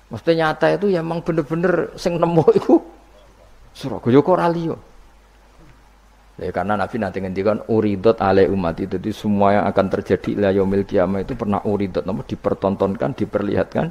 maksudnya 0.08 0.48
nyata 0.48 0.72
itu 0.72 0.88
ya 0.88 1.04
emang 1.04 1.20
bener-bener 1.20 1.92
sing 2.00 2.16
nemu 2.16 2.44
itu. 2.56 2.80
Suraka 3.76 4.08
yo 4.10 4.24
ora 4.24 4.48
Ya, 6.34 6.50
karena 6.50 6.74
Nabi 6.74 6.98
nanti 6.98 7.22
ngendikan 7.22 7.62
uridot 7.70 8.18
ale 8.18 8.50
umat 8.50 8.74
itu 8.82 8.98
jadi 8.98 9.10
semua 9.14 9.54
yang 9.54 9.64
akan 9.70 9.86
terjadi 9.86 10.30
la 10.34 10.50
yaumil 10.50 10.82
kiamah 10.82 11.22
itu 11.22 11.38
pernah 11.38 11.62
uridot 11.62 12.02
namun 12.02 12.26
dipertontonkan 12.26 13.14
diperlihatkan 13.14 13.86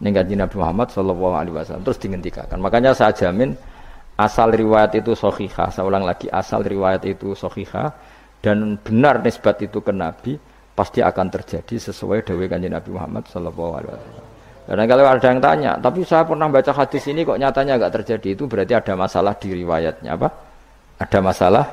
ning 0.00 0.16
Nabi 0.16 0.56
Muhammad 0.56 0.88
sallallahu 0.88 1.36
alaihi 1.36 1.52
wasallam 1.52 1.84
terus 1.84 2.00
dihentikan. 2.00 2.48
Makanya 2.56 2.96
saya 2.96 3.12
jamin 3.12 3.52
asal 4.16 4.48
riwayat 4.56 4.96
itu 4.96 5.12
sahihah, 5.12 5.68
saya 5.68 5.84
ulang 5.84 6.08
lagi 6.08 6.24
asal 6.32 6.64
riwayat 6.64 7.04
itu 7.04 7.36
sahihah 7.36 7.92
dan 8.40 8.80
benar 8.80 9.20
nisbat 9.20 9.60
itu 9.60 9.84
ke 9.84 9.92
Nabi 9.92 10.40
pasti 10.72 11.04
akan 11.04 11.28
terjadi 11.28 11.92
sesuai 11.92 12.24
dawai 12.24 12.48
kanjeng 12.48 12.72
Nabi 12.72 12.96
Muhammad 12.96 13.28
sallallahu 13.28 13.72
alaihi 13.76 13.92
wasallam. 13.92 14.26
Dan 14.64 14.84
kalau 14.88 15.04
ada 15.04 15.26
yang 15.28 15.40
tanya, 15.44 15.72
tapi 15.76 16.00
saya 16.08 16.24
pernah 16.24 16.48
baca 16.48 16.72
hadis 16.72 17.04
ini 17.12 17.28
kok 17.28 17.36
nyatanya 17.36 17.76
nggak 17.76 17.92
terjadi 18.00 18.28
itu 18.32 18.48
berarti 18.48 18.72
ada 18.72 18.96
masalah 18.96 19.36
di 19.36 19.52
riwayatnya 19.52 20.16
apa? 20.16 20.53
Ada 20.94 21.18
masalah 21.18 21.66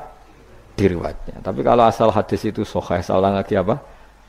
di 0.74 0.90
riwayatnya. 0.90 1.46
Tapi 1.46 1.62
kalau 1.62 1.86
asal 1.86 2.10
hadis 2.10 2.42
itu 2.42 2.66
sahih, 2.66 3.06
ulang 3.14 3.38
lagi 3.38 3.54
apa? 3.54 3.78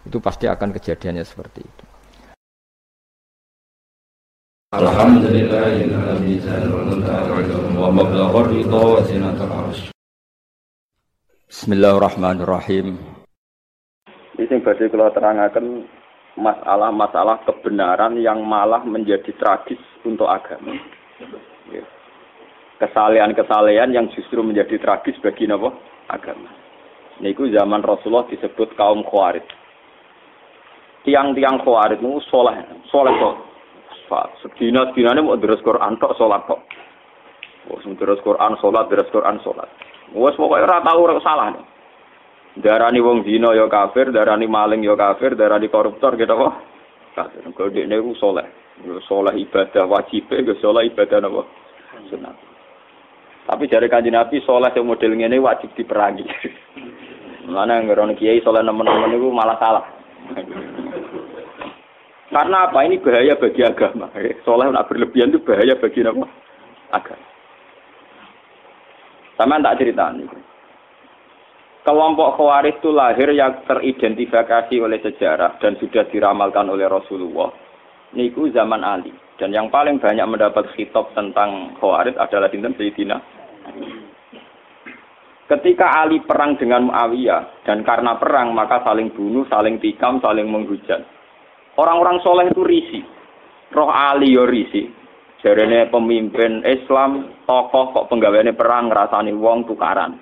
Itu 0.05 0.21
pasti 0.21 0.45
akan 0.45 0.75
kejadiannya 0.77 1.25
seperti 1.25 1.65
itu. 1.65 1.85
Bismillahirrahmanirrahim. 11.53 12.87
Ini 14.41 14.57
badhe 14.65 14.89
kula 14.89 15.13
terangaken 15.13 15.85
masalah-masalah 16.41 17.45
kebenaran 17.45 18.17
yang 18.17 18.41
malah 18.41 18.81
menjadi 18.81 19.29
tragis 19.37 19.81
untuk 20.09 20.29
agama. 20.29 20.73
Kesalehan-kesalehan 22.83 23.95
yang 23.95 24.11
justru 24.11 24.43
menjadi 24.43 24.75
tragis 24.83 25.15
bagi 25.23 25.47
napa? 25.47 25.71
Agama. 26.11 26.51
Niku 27.23 27.47
zaman 27.55 27.79
Rasulullah 27.87 28.27
disebut 28.27 28.75
kaum 28.75 29.07
Khawarij. 29.07 29.47
Tiang-tiang 31.07 31.63
Khawarij 31.63 32.03
itu 32.03 32.19
soleh, 32.27 32.59
soleh 32.91 33.15
kok. 33.23 33.37
Sedina 34.43 34.91
sedinane 34.91 35.23
mau 35.25 35.39
terus 35.39 35.63
Quran 35.63 35.97
tok 35.97 36.19
salat 36.19 36.43
tok. 36.51 36.61
Wes 37.71 37.87
terus 37.97 38.21
Quran 38.27 38.59
salat, 38.59 38.91
terus 38.91 39.09
Quran 39.15 39.39
salat. 39.41 39.71
Wes 40.13 40.37
pokoke 40.37 40.61
ora 40.61 40.83
tau 40.83 41.01
ora 41.01 41.17
salah. 41.23 41.55
Darani 42.59 43.01
wong 43.01 43.25
zina 43.25 43.57
ya 43.57 43.65
kafir, 43.71 44.13
darani 44.13 44.45
maling 44.45 44.85
ya 44.85 44.93
kafir, 44.99 45.33
darani 45.39 45.73
koruptor 45.73 46.19
gitu 46.21 46.35
kok. 46.35 46.53
Kafir. 47.17 47.47
Kok 47.47 47.73
dekne 47.73 47.97
ku 48.03 48.13
soleh. 48.19 48.45
Ibadah 48.85 49.87
wajib, 49.89 50.29
soleh 50.61 50.93
ibadah 50.93 51.19
napa? 51.23 51.47
Sunat. 52.13 52.52
Tapi 53.43 53.65
dari 53.67 53.91
kanji 53.91 54.11
Nabi 54.15 54.39
soleh 54.47 54.71
yang 54.71 54.87
model 54.87 55.19
ini 55.19 55.39
wajib 55.43 55.75
diperangi. 55.75 56.25
Mana 57.53 57.83
ngeron 57.83 58.15
kiai 58.15 58.39
soleh 58.47 58.63
nemen-nemen 58.63 59.19
itu 59.19 59.29
malah 59.35 59.59
salah. 59.59 59.85
Karena 62.33 62.71
apa? 62.71 62.79
Ini 62.87 63.03
bahaya 63.03 63.35
bagi 63.37 63.61
agama. 63.67 64.09
Soleh 64.47 64.71
nak 64.71 64.89
berlebihan 64.89 65.35
itu 65.35 65.43
bahaya 65.43 65.75
bagi 65.77 66.01
apa? 66.07 66.27
Agama. 66.95 67.27
Sama 69.37 69.59
tak 69.59 69.79
cerita 69.83 70.13
nih. 70.15 70.31
Kelompok 71.83 72.39
Khawarij 72.39 72.79
itu 72.79 72.95
lahir 72.95 73.35
yang 73.35 73.67
teridentifikasi 73.67 74.77
oleh 74.79 75.03
sejarah 75.03 75.59
dan 75.59 75.75
sudah 75.83 76.07
diramalkan 76.15 76.71
oleh 76.71 76.87
Rasulullah. 76.87 77.51
Niku 78.15 78.47
zaman 78.55 78.87
Ali. 78.87 79.11
Dan 79.41 79.55
yang 79.55 79.73
paling 79.73 79.99
banyak 79.99 80.27
mendapat 80.29 80.69
khitab 80.77 81.13
tentang 81.17 81.77
Khawarij 81.81 82.15
adalah 82.21 82.53
Sinten 82.53 82.77
Sayyidina 82.77 83.17
Ketika 85.53 86.01
Ali 86.01 86.25
perang 86.25 86.57
dengan 86.57 86.89
Muawiyah 86.89 87.69
dan 87.69 87.85
karena 87.85 88.17
perang 88.17 88.57
maka 88.57 88.81
saling 88.89 89.13
bunuh, 89.13 89.45
saling 89.53 89.77
tikam, 89.85 90.17
saling 90.25 90.49
menghujat. 90.49 91.05
Orang-orang 91.77 92.25
soleh 92.25 92.49
itu 92.49 92.65
risi. 92.65 93.01
Roh 93.69 93.93
Ali 93.93 94.33
yo 94.33 94.49
risi. 94.49 94.89
Jarene 95.45 95.93
pemimpin 95.93 96.65
Islam, 96.65 97.37
tokoh 97.45 97.93
kok 97.93 98.09
penggaweane 98.09 98.57
perang 98.57 98.89
ngrasani 98.89 99.37
wong 99.37 99.69
tukaran. 99.69 100.17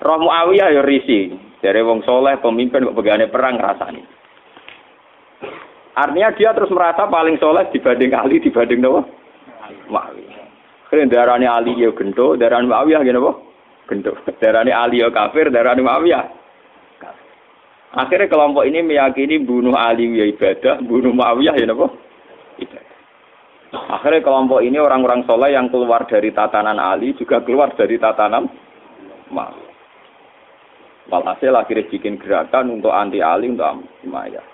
Roh 0.00 0.18
Muawiyah 0.24 0.72
yo 0.72 0.80
risi. 0.80 1.28
Jare 1.60 1.84
wong 1.84 2.00
soleh 2.08 2.40
pemimpin 2.40 2.88
kok 2.88 2.96
perang 3.28 3.60
ngrasani. 3.60 4.21
Artinya 5.92 6.32
dia 6.32 6.56
terus 6.56 6.72
merasa 6.72 7.04
paling 7.04 7.36
soleh 7.36 7.68
dibanding 7.68 8.16
Ali 8.16 8.40
dibanding 8.40 8.80
Nawa 8.80 9.04
Muawiyah. 9.92 10.46
Kene 10.88 11.08
darane 11.12 11.44
Ali 11.44 11.76
yo 11.76 11.92
gento, 11.92 12.36
darane 12.40 12.64
Muawiyah 12.64 13.00
ngene 13.04 13.20
apa? 13.20 13.32
Gento. 13.92 14.12
Darane 14.40 14.72
Ali 14.72 15.04
yo 15.04 15.12
kafir, 15.12 15.52
darane 15.52 15.84
Muawiyah. 15.84 16.24
Akhirnya 17.92 18.32
kelompok 18.32 18.64
ini 18.64 18.80
meyakini 18.80 19.44
bunuh 19.44 19.76
Ali 19.76 20.08
ya 20.16 20.24
ibadah, 20.24 20.80
bunuh 20.80 21.12
Muawiyah 21.12 21.60
ya? 21.60 21.68
Ibadah. 21.68 22.96
Akhirnya 23.72 24.24
kelompok 24.24 24.64
ini 24.64 24.80
orang-orang 24.80 25.28
soleh 25.28 25.52
yang 25.52 25.68
keluar 25.68 26.08
dari 26.08 26.32
tatanan 26.32 26.80
Ali 26.80 27.12
juga 27.20 27.44
keluar 27.44 27.76
dari 27.76 28.00
tatanan 28.00 28.48
Muawiyah. 29.28 29.72
Walhasil 31.12 31.52
akhirnya 31.52 31.90
bikin 31.92 32.16
gerakan 32.16 32.80
untuk 32.80 32.96
anti 32.96 33.20
Ali 33.20 33.52
untuk 33.52 33.84
Muawiyah. 34.08 34.51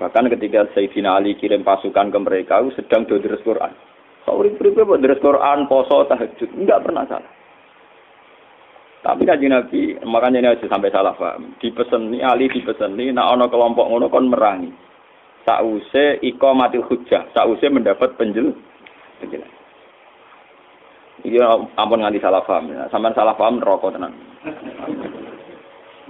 Bahkan 0.00 0.32
ketika 0.38 0.68
Sayyidina 0.72 1.20
Ali 1.20 1.36
kirim 1.36 1.66
pasukan 1.66 2.08
ke 2.08 2.18
mereka, 2.18 2.64
sedang 2.78 3.04
deres 3.04 3.42
Quran. 3.44 3.72
Kau 4.22 4.38
urip-urip 4.38 4.86
buat 4.86 5.02
deres 5.02 5.18
Quran, 5.18 5.66
poso, 5.66 6.06
tahajud, 6.06 6.50
enggak 6.54 6.82
pernah 6.86 7.04
salah. 7.10 7.32
Tapi 9.02 9.26
kaji 9.26 9.46
Nabi, 9.50 9.98
makanya 10.06 10.38
ini 10.38 10.48
aja 10.54 10.66
sampai 10.70 10.94
salah 10.94 11.10
paham. 11.18 11.58
Dipeseni, 11.58 12.22
Ali 12.22 12.46
dipeseni, 12.46 13.10
nak 13.10 13.34
ono 13.34 13.50
kelompok 13.50 13.90
ngono 13.90 14.06
kon 14.06 14.30
merangi. 14.30 14.70
Sause 15.42 16.22
iko 16.22 16.54
mati 16.54 16.78
hujah, 16.78 17.26
sause 17.34 17.66
mendapat 17.66 18.14
penjel, 18.14 18.54
penjelasan. 19.18 19.62
Iya 21.22 21.54
ampun 21.78 22.02
nganti 22.02 22.22
salah 22.22 22.42
paham. 22.46 22.70
Sampai 22.90 23.14
salah 23.14 23.34
paham 23.34 23.62
rokok 23.62 23.94
tenan. 23.94 24.14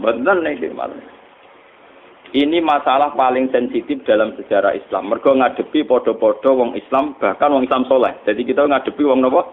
Betul 0.01 0.41
nih 0.41 0.73
malah. 0.73 0.97
Ini 2.33 2.65
masalah 2.65 3.13
paling 3.13 3.53
sensitif 3.53 4.01
dalam 4.09 4.33
sejarah 4.41 4.73
Islam. 4.73 5.13
Mergo 5.13 5.37
ngadepi 5.37 5.85
podo-podo 5.85 6.57
wong 6.57 6.73
Islam, 6.73 7.13
bahkan 7.21 7.53
wong 7.53 7.69
Islam 7.69 7.85
soleh. 7.85 8.17
Jadi 8.25 8.49
kita 8.49 8.65
ngadepi 8.65 9.05
wong 9.05 9.21
nopo 9.21 9.53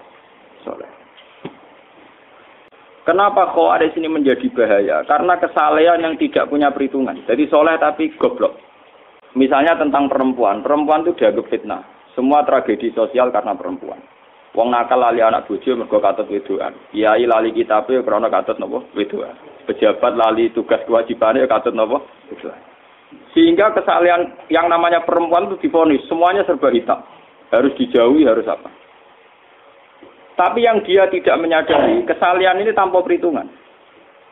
soleh. 0.64 0.88
Kenapa 3.04 3.52
kok 3.52 3.74
ada 3.76 3.84
sini 3.92 4.08
menjadi 4.08 4.48
bahaya? 4.56 5.04
Karena 5.04 5.36
kesalehan 5.42 6.00
yang 6.00 6.16
tidak 6.16 6.48
punya 6.48 6.72
perhitungan. 6.72 7.20
Jadi 7.28 7.52
soleh 7.52 7.76
tapi 7.82 8.16
goblok. 8.16 8.56
Misalnya 9.36 9.76
tentang 9.76 10.08
perempuan. 10.08 10.64
Perempuan 10.64 11.04
itu 11.04 11.20
dianggap 11.20 11.52
fitnah. 11.52 11.84
Semua 12.16 12.48
tragedi 12.48 12.96
sosial 12.96 13.34
karena 13.34 13.58
perempuan. 13.60 14.00
Wong 14.60 14.76
nakal 14.76 15.00
lali 15.00 15.24
anak 15.24 15.48
bojo 15.48 15.72
mergo 15.80 16.04
katut 16.04 16.28
wedoan. 16.28 16.76
Kiai 16.92 17.24
lali 17.24 17.56
kitabe 17.56 18.04
krana 18.04 18.28
katut 18.28 18.60
napa? 18.60 18.84
Wedoan. 18.92 19.32
Pejabat 19.64 20.20
lali 20.20 20.52
tugas 20.52 20.84
kewajibane 20.84 21.48
katut 21.48 21.72
napa? 21.72 22.04
Wedoan. 22.28 22.60
Sehingga 23.32 23.72
kesalahan 23.72 24.36
yang 24.52 24.68
namanya 24.68 25.08
perempuan 25.08 25.48
itu 25.48 25.64
difonis, 25.64 26.04
semuanya 26.12 26.44
serba 26.44 26.76
hitam. 26.76 27.00
Harus 27.56 27.72
dijauhi, 27.80 28.28
harus 28.28 28.44
apa. 28.52 28.68
Tapi 30.36 30.68
yang 30.68 30.84
dia 30.84 31.08
tidak 31.08 31.40
menyadari, 31.40 32.04
kesalahan 32.04 32.60
ini 32.60 32.76
tanpa 32.76 33.00
perhitungan. 33.00 33.48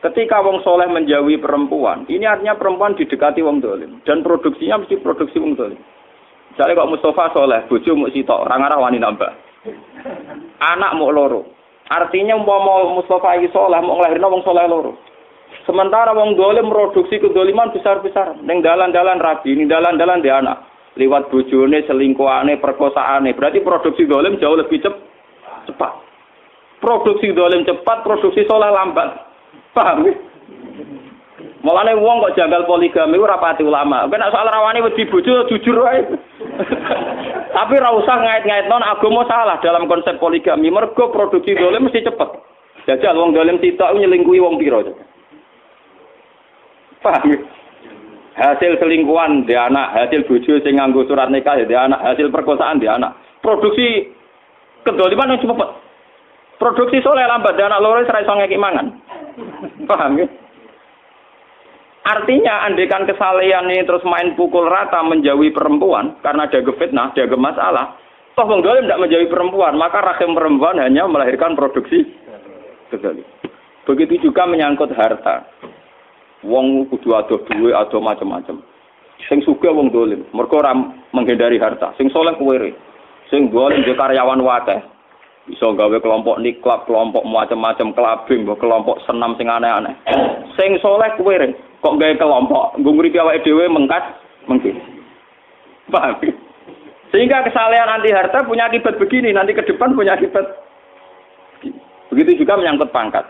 Ketika 0.04 0.44
wong 0.44 0.60
soleh 0.62 0.92
menjauhi 0.92 1.40
perempuan, 1.40 2.04
ini 2.12 2.28
artinya 2.28 2.60
perempuan 2.60 3.00
didekati 3.00 3.40
wong 3.40 3.64
dolim. 3.64 4.04
Dan 4.04 4.28
produksinya 4.28 4.84
mesti 4.84 5.00
produksi 5.00 5.40
wong 5.40 5.56
dolim. 5.56 5.80
Misalnya 6.52 6.84
kok 6.84 6.92
Mustafa 6.92 7.32
soleh, 7.32 7.64
bojo 7.72 7.96
mau 7.96 8.12
sitok, 8.12 8.44
orang 8.44 8.68
arah 8.68 8.84
wani 8.84 9.00
nambah. 9.00 9.47
Anak 10.62 10.92
mau 10.98 11.12
loro. 11.14 11.46
Artinya 11.88 12.36
mau 12.36 13.00
Mustafa 13.00 13.40
ini 13.40 13.48
soleh, 13.56 13.80
mau 13.80 13.96
ngelahirin 13.96 14.28
wong 14.28 14.44
soleh 14.44 14.68
loro. 14.68 15.00
Sementara 15.64 16.12
wong 16.12 16.36
dolim 16.36 16.68
produksi 16.68 17.20
kedoliman 17.20 17.72
besar-besar. 17.72 18.40
Neng 18.44 18.60
dalan-dalan 18.60 19.20
rabi, 19.20 19.56
ini 19.56 19.68
dalan-dalan 19.68 20.24
di 20.24 20.32
anak. 20.32 20.64
Lewat 21.00 21.32
bojone, 21.32 21.84
selingkuhane, 21.88 22.60
perkosaane. 22.60 23.32
Berarti 23.36 23.64
produksi 23.64 24.04
dolim 24.08 24.40
jauh 24.40 24.58
lebih 24.60 24.84
cep 24.84 24.96
cepat. 25.70 25.94
Produksi 26.84 27.32
dolim 27.32 27.64
cepat, 27.64 28.04
produksi 28.04 28.44
soleh 28.48 28.72
lambat. 28.72 29.28
Paham? 29.72 30.08
Mulane 31.62 31.94
wong 32.00 32.24
kok 32.24 32.36
janggal 32.40 32.64
poligami 32.64 33.20
ora 33.20 33.38
pati 33.38 33.66
ulama. 33.66 34.08
Kena 34.08 34.32
soal 34.32 34.48
rawani 34.48 34.86
wedi 34.88 35.04
bojo 35.10 35.48
jujur 35.52 35.84
wae. 35.84 36.00
Tapi 37.58 37.74
ora 37.82 37.90
usah 37.98 38.16
ngait-ngait 38.22 38.70
non 38.70 38.86
agama 38.86 39.26
salah 39.26 39.58
dalam 39.60 39.90
konsep 39.90 40.22
poligami. 40.22 40.70
Mergo 40.70 41.10
produksi 41.10 41.58
dolim 41.58 41.90
mesti 41.90 42.06
cepet. 42.06 42.30
Jajal 42.86 43.18
wong 43.18 43.34
dolim 43.34 43.58
sitok 43.58 43.98
nyelingkuhi 43.98 44.40
wong 44.40 44.62
pira. 44.62 44.86
Paham 47.02 47.34
ya? 47.34 47.40
Hasil 48.38 48.78
selingkuhan 48.78 49.50
di 49.50 49.58
anak, 49.58 49.98
hasil 49.98 50.30
bojo 50.30 50.62
sing 50.62 50.78
nganggo 50.78 51.10
surat 51.10 51.34
nikah 51.34 51.58
di 51.58 51.74
anak, 51.74 51.98
hasil 52.06 52.30
perkosaan 52.30 52.78
di 52.78 52.86
anak. 52.86 53.18
Produksi 53.42 54.14
kedoliman 54.86 55.34
yang 55.34 55.42
cepet. 55.42 55.70
Produksi 56.62 57.02
soleh 57.02 57.26
lambat 57.26 57.58
di 57.58 57.66
anak 57.66 57.82
loro 57.82 58.06
serai 58.06 58.22
iso 58.22 58.34
ngeki 58.38 58.58
mangan. 58.62 58.88
Paham 59.90 60.22
ya? 60.22 60.30
Artinya 62.08 62.64
andekan 62.64 63.04
kesalehan 63.04 63.68
ini 63.68 63.84
terus 63.84 64.00
main 64.08 64.32
pukul 64.40 64.64
rata 64.72 65.04
menjauhi 65.04 65.52
perempuan 65.52 66.16
karena 66.24 66.48
ada 66.48 66.64
fitnah, 66.80 67.12
ada 67.12 67.36
masalah. 67.36 68.00
Toh 68.32 68.48
wong 68.48 68.64
dolim 68.64 68.88
tidak 68.88 69.02
menjauhi 69.04 69.28
perempuan, 69.28 69.76
maka 69.76 70.00
rahim 70.00 70.32
perempuan 70.32 70.80
hanya 70.80 71.04
melahirkan 71.04 71.58
produksi 71.60 72.08
kedolim. 72.88 73.28
Begitu 73.84 74.30
juga 74.32 74.48
menyangkut 74.48 74.96
harta. 74.96 75.52
Wong 76.48 76.88
kudu 76.88 77.12
adoh 77.12 77.44
duwe, 77.44 77.76
adoh 77.76 78.00
macam-macam. 78.00 78.64
Sing 79.28 79.44
suga 79.44 79.74
wong 79.74 79.92
dolim, 79.92 80.24
mergo 80.32 80.64
ora 80.64 80.72
menghindari 81.12 81.60
harta. 81.60 81.92
Sing 82.00 82.08
soleh 82.14 82.40
kuwere. 82.40 82.72
Sing 83.28 83.52
dolim 83.52 83.84
dhe 83.84 83.98
karyawan 83.98 84.40
wakeh. 84.40 84.80
Bisa 85.48 85.64
gawe 85.76 85.98
kelompok 86.00 86.40
niklap, 86.40 86.88
kelompok 86.88 87.24
macam-macam 87.28 87.92
kelabing, 87.96 88.48
kelompok 88.48 89.04
senam 89.04 89.36
sing 89.36 89.52
aneh-aneh. 89.52 89.96
Sing 90.56 90.76
soleh 90.80 91.12
kuwere, 91.20 91.56
kok 91.82 91.98
gawe 91.98 92.14
kelompok, 92.18 92.78
ngripi 92.82 93.18
awake 93.22 93.46
dhewe 93.46 93.70
mengkat, 93.70 94.04
mungkin. 94.50 94.78
Paham? 95.88 96.20
Sehingga 97.14 97.46
kesalahan 97.48 97.88
anti 97.88 98.12
harta 98.12 98.44
punya 98.44 98.68
akibat 98.68 99.00
begini, 99.00 99.32
nanti 99.32 99.56
ke 99.56 99.64
depan 99.64 99.96
punya 99.96 100.20
akibat. 100.20 100.44
Begitu 102.12 102.44
juga 102.44 102.60
menyangkut 102.60 102.92
pangkat. 102.92 103.24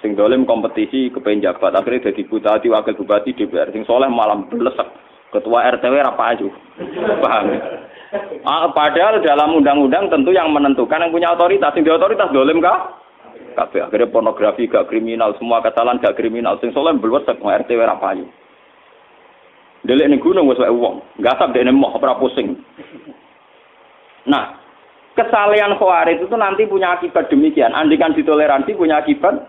Sing 0.00 0.12
dolim 0.16 0.44
kompetisi 0.44 1.08
kepengen 1.08 1.44
jabat, 1.44 1.72
akhirnya 1.72 2.12
jadi 2.12 2.28
bupati, 2.28 2.68
wakil 2.68 2.96
bupati 2.96 3.32
DPR. 3.36 3.72
Sing 3.72 3.88
soleh 3.88 4.08
malam 4.08 4.48
belesek. 4.52 4.84
Ketua 5.32 5.66
RTW 5.74 5.98
apa 6.04 6.24
aja. 6.36 6.46
Paham? 7.18 7.46
Ah, 8.46 8.70
padahal 8.70 9.18
dalam 9.18 9.58
undang-undang 9.58 10.06
tentu 10.06 10.30
yang 10.30 10.52
menentukan 10.54 11.02
yang 11.02 11.10
punya 11.10 11.34
otoritas, 11.34 11.74
yang 11.74 11.82
di 11.82 11.90
otoritas 11.90 12.30
dolim 12.30 12.62
kah? 12.62 13.03
Kabeh 13.54 13.86
akhirnya 13.86 14.10
pornografi 14.10 14.66
gak 14.66 14.90
kriminal, 14.90 15.32
semua 15.38 15.62
kesalahan 15.62 16.02
gak 16.02 16.18
kriminal. 16.18 16.58
Sing 16.58 16.74
soleh 16.74 16.92
belwet 16.98 17.26
mau 17.38 17.54
RT 17.54 17.70
ora 17.78 17.96
payu. 17.96 18.26
Delik 19.84 20.08
ning 20.08 20.20
gunung 20.20 20.48
wis 20.48 20.58
wae 20.58 20.72
wong, 20.72 21.04
gasap 21.20 21.52
dene 21.52 21.70
moh 21.70 21.92
ora 21.94 22.16
pusing. 22.16 22.56
Nah, 24.24 24.56
kesalahan 25.12 25.76
khawarij 25.76 26.24
itu 26.24 26.36
nanti 26.40 26.64
punya 26.64 26.96
akibat 26.96 27.28
demikian. 27.28 27.76
Andikan 27.76 28.16
ditoleransi 28.16 28.72
punya 28.74 29.04
akibat 29.04 29.44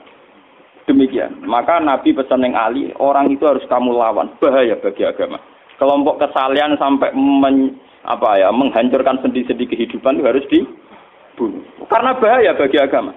demikian. 0.85 1.39
Maka 1.47 1.79
Nabi 1.79 2.11
pesan 2.11 2.43
yang 2.43 2.53
Ali, 2.53 2.91
orang 2.99 3.31
itu 3.31 3.47
harus 3.47 3.63
kamu 3.71 3.95
lawan. 3.95 4.35
Bahaya 4.37 4.75
bagi 4.75 5.07
agama. 5.07 5.39
Kelompok 5.79 6.19
kesalahan 6.19 6.75
sampai 6.75 7.15
men, 7.15 7.79
apa 8.03 8.39
ya 8.39 8.51
menghancurkan 8.51 9.19
sendi-sendi 9.23 9.65
kehidupan 9.67 10.19
itu 10.19 10.27
harus 10.27 10.45
dibunuh. 10.51 11.63
Karena 11.87 12.15
bahaya 12.19 12.51
bagi 12.55 12.79
agama. 12.79 13.11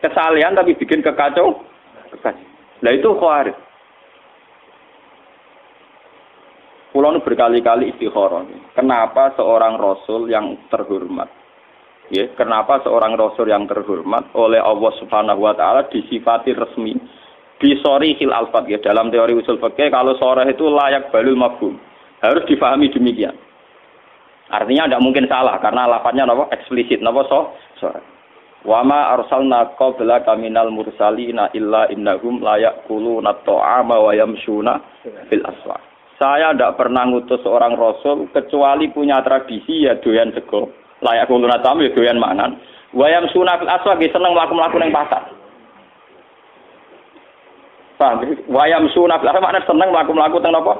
Kesalahan 0.00 0.56
tapi 0.56 0.72
bikin 0.76 1.04
kekacau. 1.04 1.60
Nah 2.80 2.92
itu 2.92 3.08
khawarij. 3.12 3.56
Pulau 6.90 7.14
berkali-kali 7.22 7.94
istikharah. 7.94 8.42
Kenapa 8.74 9.30
seorang 9.38 9.78
rasul 9.78 10.26
yang 10.26 10.58
terhormat? 10.66 11.30
Ya, 12.10 12.26
kenapa 12.34 12.82
seorang 12.82 13.14
rasul 13.14 13.46
yang 13.46 13.70
terhormat 13.70 14.34
oleh 14.34 14.58
Allah 14.58 14.90
Subhanahu 14.98 15.46
wa 15.46 15.54
taala 15.54 15.86
disifati 15.86 16.50
resmi? 16.50 16.98
Di 17.62 17.78
sori 17.78 18.18
hil 18.18 18.34
alfat 18.34 18.66
ya 18.66 18.82
dalam 18.82 19.14
teori 19.14 19.38
usul 19.38 19.62
fikih 19.62 19.92
kalau 19.94 20.18
sore 20.18 20.50
itu 20.50 20.66
layak 20.66 21.14
balul 21.14 21.38
mafhum. 21.38 21.78
Harus 22.18 22.42
difahami 22.50 22.90
demikian. 22.90 23.36
Artinya 24.50 24.90
tidak 24.90 25.04
mungkin 25.06 25.30
salah 25.30 25.62
karena 25.62 25.86
lafadznya 25.86 26.26
nopo 26.26 26.50
eksplisit. 26.50 26.98
Nopo 26.98 27.22
so 27.30 27.54
sore 27.78 28.02
wama 28.66 29.16
arsalna 29.16 29.72
qabla 29.80 30.24
kaminal 30.24 30.68
mursalina 30.72 31.48
illa 31.56 31.88
innahum 31.88 32.44
layak 32.44 32.84
kulu 32.84 33.20
ta'ama 33.24 33.96
wa 34.00 34.12
yamshuna 34.12 34.80
fil 35.28 35.44
aswaq 35.44 35.90
saya 36.20 36.52
tidak 36.52 36.76
pernah 36.76 37.08
ngutus 37.08 37.40
seorang 37.40 37.80
rasul 37.80 38.28
kecuali 38.28 38.92
punya 38.92 39.24
tradisi 39.24 39.88
ya 39.88 39.96
doyan 40.04 40.36
sego. 40.36 40.68
Layak 41.00 41.32
kuluna 41.32 41.64
tamu 41.64 41.80
ya 41.80 41.96
doyan 41.96 42.20
mangan. 42.20 42.60
Wayam 42.92 43.24
sunafil 43.32 43.72
aswa 43.72 43.96
seneng 43.96 44.36
melaku-melaku 44.36 44.76
yang 44.84 44.92
pasar. 44.92 45.32
Paham? 47.96 48.20
Wayam 48.52 48.84
sunafil 48.92 49.32
aswa 49.32 49.40
maknanya 49.40 49.64
seneng 49.64 49.88
melaku-melaku 49.88 50.36
teng 50.44 50.52
apa? 50.52 50.74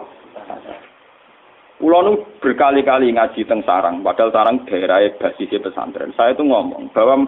Kulo 1.80 2.20
berkali-kali 2.44 3.08
ngaji 3.16 3.40
teng 3.48 3.64
sarang, 3.64 4.04
padahal 4.04 4.28
sarang 4.36 4.68
daerah 4.68 5.00
basisnya 5.16 5.64
pesantren. 5.64 6.12
Saya 6.12 6.36
itu 6.36 6.44
ngomong 6.44 6.92
bahwa 6.92 7.24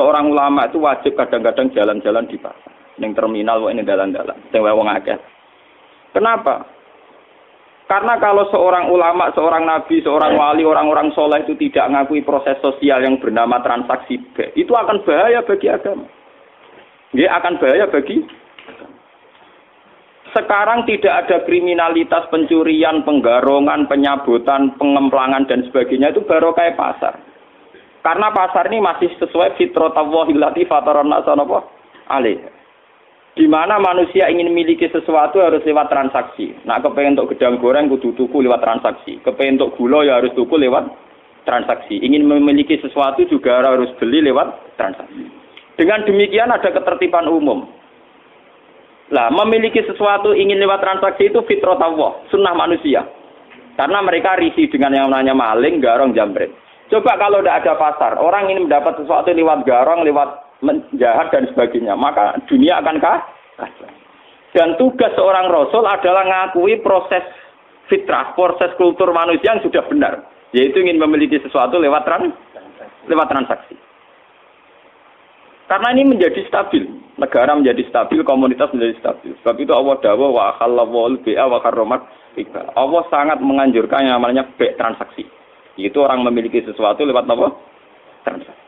seorang 0.00 0.32
ulama 0.32 0.64
itu 0.64 0.80
wajib 0.80 1.12
kadang-kadang 1.12 1.68
jalan-jalan 1.76 2.24
di 2.24 2.40
pasar, 2.40 2.72
neng 2.96 3.12
terminal, 3.12 3.60
ini 3.68 3.84
jalan-jalan, 3.84 4.40
sing 4.48 4.64
wong 4.64 4.88
akeh. 4.88 5.20
Kenapa? 6.16 6.64
Karena 7.84 8.16
kalau 8.22 8.46
seorang 8.48 8.88
ulama, 8.88 9.34
seorang 9.34 9.66
nabi, 9.66 10.00
seorang 10.00 10.38
wali, 10.38 10.62
orang-orang 10.62 11.10
soleh 11.12 11.42
itu 11.42 11.58
tidak 11.58 11.90
mengakui 11.90 12.22
proses 12.24 12.56
sosial 12.62 13.02
yang 13.02 13.18
bernama 13.18 13.58
transaksi 13.60 14.16
itu 14.54 14.72
akan 14.72 15.02
bahaya 15.04 15.42
bagi 15.44 15.68
agama. 15.68 16.06
Dia 17.10 17.34
akan 17.42 17.58
bahaya 17.58 17.90
bagi 17.90 18.22
sekarang 20.30 20.86
tidak 20.86 21.26
ada 21.26 21.42
kriminalitas 21.42 22.30
pencurian, 22.30 23.02
penggarongan, 23.02 23.90
penyabutan, 23.90 24.78
pengemplangan 24.78 25.50
dan 25.50 25.66
sebagainya 25.66 26.14
itu 26.14 26.22
baru 26.22 26.54
kayak 26.54 26.78
pasar. 26.78 27.18
Karena 28.00 28.32
pasar 28.32 28.68
ini 28.72 28.80
masih 28.80 29.12
sesuai 29.20 29.60
fitrah 29.60 29.92
Allah 29.92 30.24
illati 30.32 30.64
fatarana 30.64 31.20
sanapa 31.24 31.68
alih 32.08 32.40
di 33.38 33.46
mana 33.46 33.78
manusia 33.78 34.26
ingin 34.26 34.50
memiliki 34.50 34.90
sesuatu 34.90 35.38
harus 35.38 35.62
lewat 35.62 35.86
transaksi. 35.88 36.52
Nah, 36.66 36.82
kepengen 36.82 37.14
untuk 37.16 37.32
gedang 37.36 37.62
goreng 37.62 37.86
kudu 37.86 38.12
tuku 38.18 38.42
lewat 38.42 38.60
transaksi. 38.60 39.22
Kepengen 39.22 39.56
untuk 39.56 39.78
gula 39.78 40.02
ya 40.02 40.18
harus 40.18 40.34
tuku 40.34 40.58
lewat 40.58 40.90
transaksi. 41.46 42.02
Ingin 42.02 42.26
memiliki 42.26 42.76
sesuatu 42.82 43.22
juga 43.30 43.62
harus 43.62 43.88
beli 44.02 44.20
lewat 44.26 44.76
transaksi. 44.76 45.30
Dengan 45.78 46.04
demikian 46.04 46.50
ada 46.50 46.68
ketertiban 46.68 47.30
umum. 47.30 47.70
Lah, 49.10 49.32
memiliki 49.32 49.82
sesuatu 49.88 50.36
ingin 50.36 50.60
lewat 50.60 50.84
transaksi 50.84 51.32
itu 51.32 51.42
fitrah 51.46 51.78
Allah, 51.80 52.20
sunnah 52.30 52.54
manusia. 52.54 53.06
Karena 53.74 54.04
mereka 54.04 54.36
risih 54.36 54.68
dengan 54.68 54.92
yang 54.92 55.08
namanya 55.08 55.32
maling, 55.32 55.80
garong, 55.80 56.12
jambret. 56.12 56.52
Coba 56.90 57.14
kalau 57.22 57.38
tidak 57.38 57.62
ada 57.62 57.74
pasar, 57.78 58.12
orang 58.18 58.50
ingin 58.50 58.66
mendapat 58.66 58.98
sesuatu 58.98 59.30
lewat 59.30 59.62
garong, 59.62 60.02
lewat 60.02 60.58
menjahat 60.58 61.30
dan 61.30 61.46
sebagainya, 61.54 61.94
maka 61.94 62.34
dunia 62.50 62.82
akan 62.82 62.98
kacau. 62.98 63.88
Dan 64.50 64.74
tugas 64.74 65.14
seorang 65.14 65.46
rasul 65.46 65.86
adalah 65.86 66.26
mengakui 66.26 66.82
proses 66.82 67.22
fitrah, 67.86 68.34
proses 68.34 68.74
kultur 68.74 69.14
manusia 69.14 69.54
yang 69.54 69.62
sudah 69.62 69.86
benar, 69.86 70.26
yaitu 70.50 70.82
ingin 70.82 70.98
memiliki 70.98 71.38
sesuatu 71.38 71.78
lewat 71.78 72.02
trans, 72.02 72.34
lewat 73.06 73.30
transaksi. 73.30 73.78
Karena 75.70 75.94
ini 75.94 76.18
menjadi 76.18 76.42
stabil, 76.50 76.82
negara 77.14 77.54
menjadi 77.54 77.86
stabil, 77.86 78.26
komunitas 78.26 78.74
menjadi 78.74 78.98
stabil. 78.98 79.38
Sebab 79.38 79.54
itu 79.62 79.70
Allah 79.70 79.96
dawa 80.02 80.26
wa 80.26 80.42
akhallahu 80.50 81.22
bi'a 81.22 81.46
wa 81.46 81.62
karromat 81.62 82.02
Allah 82.74 83.02
sangat 83.10 83.38
menganjurkan 83.38 84.06
yang 84.06 84.18
namanya 84.18 84.46
B 84.58 84.74
transaksi. 84.74 85.26
Itu 85.78 86.02
orang 86.02 86.26
memiliki 86.26 86.64
sesuatu 86.64 87.06
lewat 87.06 87.28
apa? 87.30 87.48
Transaksi. 88.26 88.60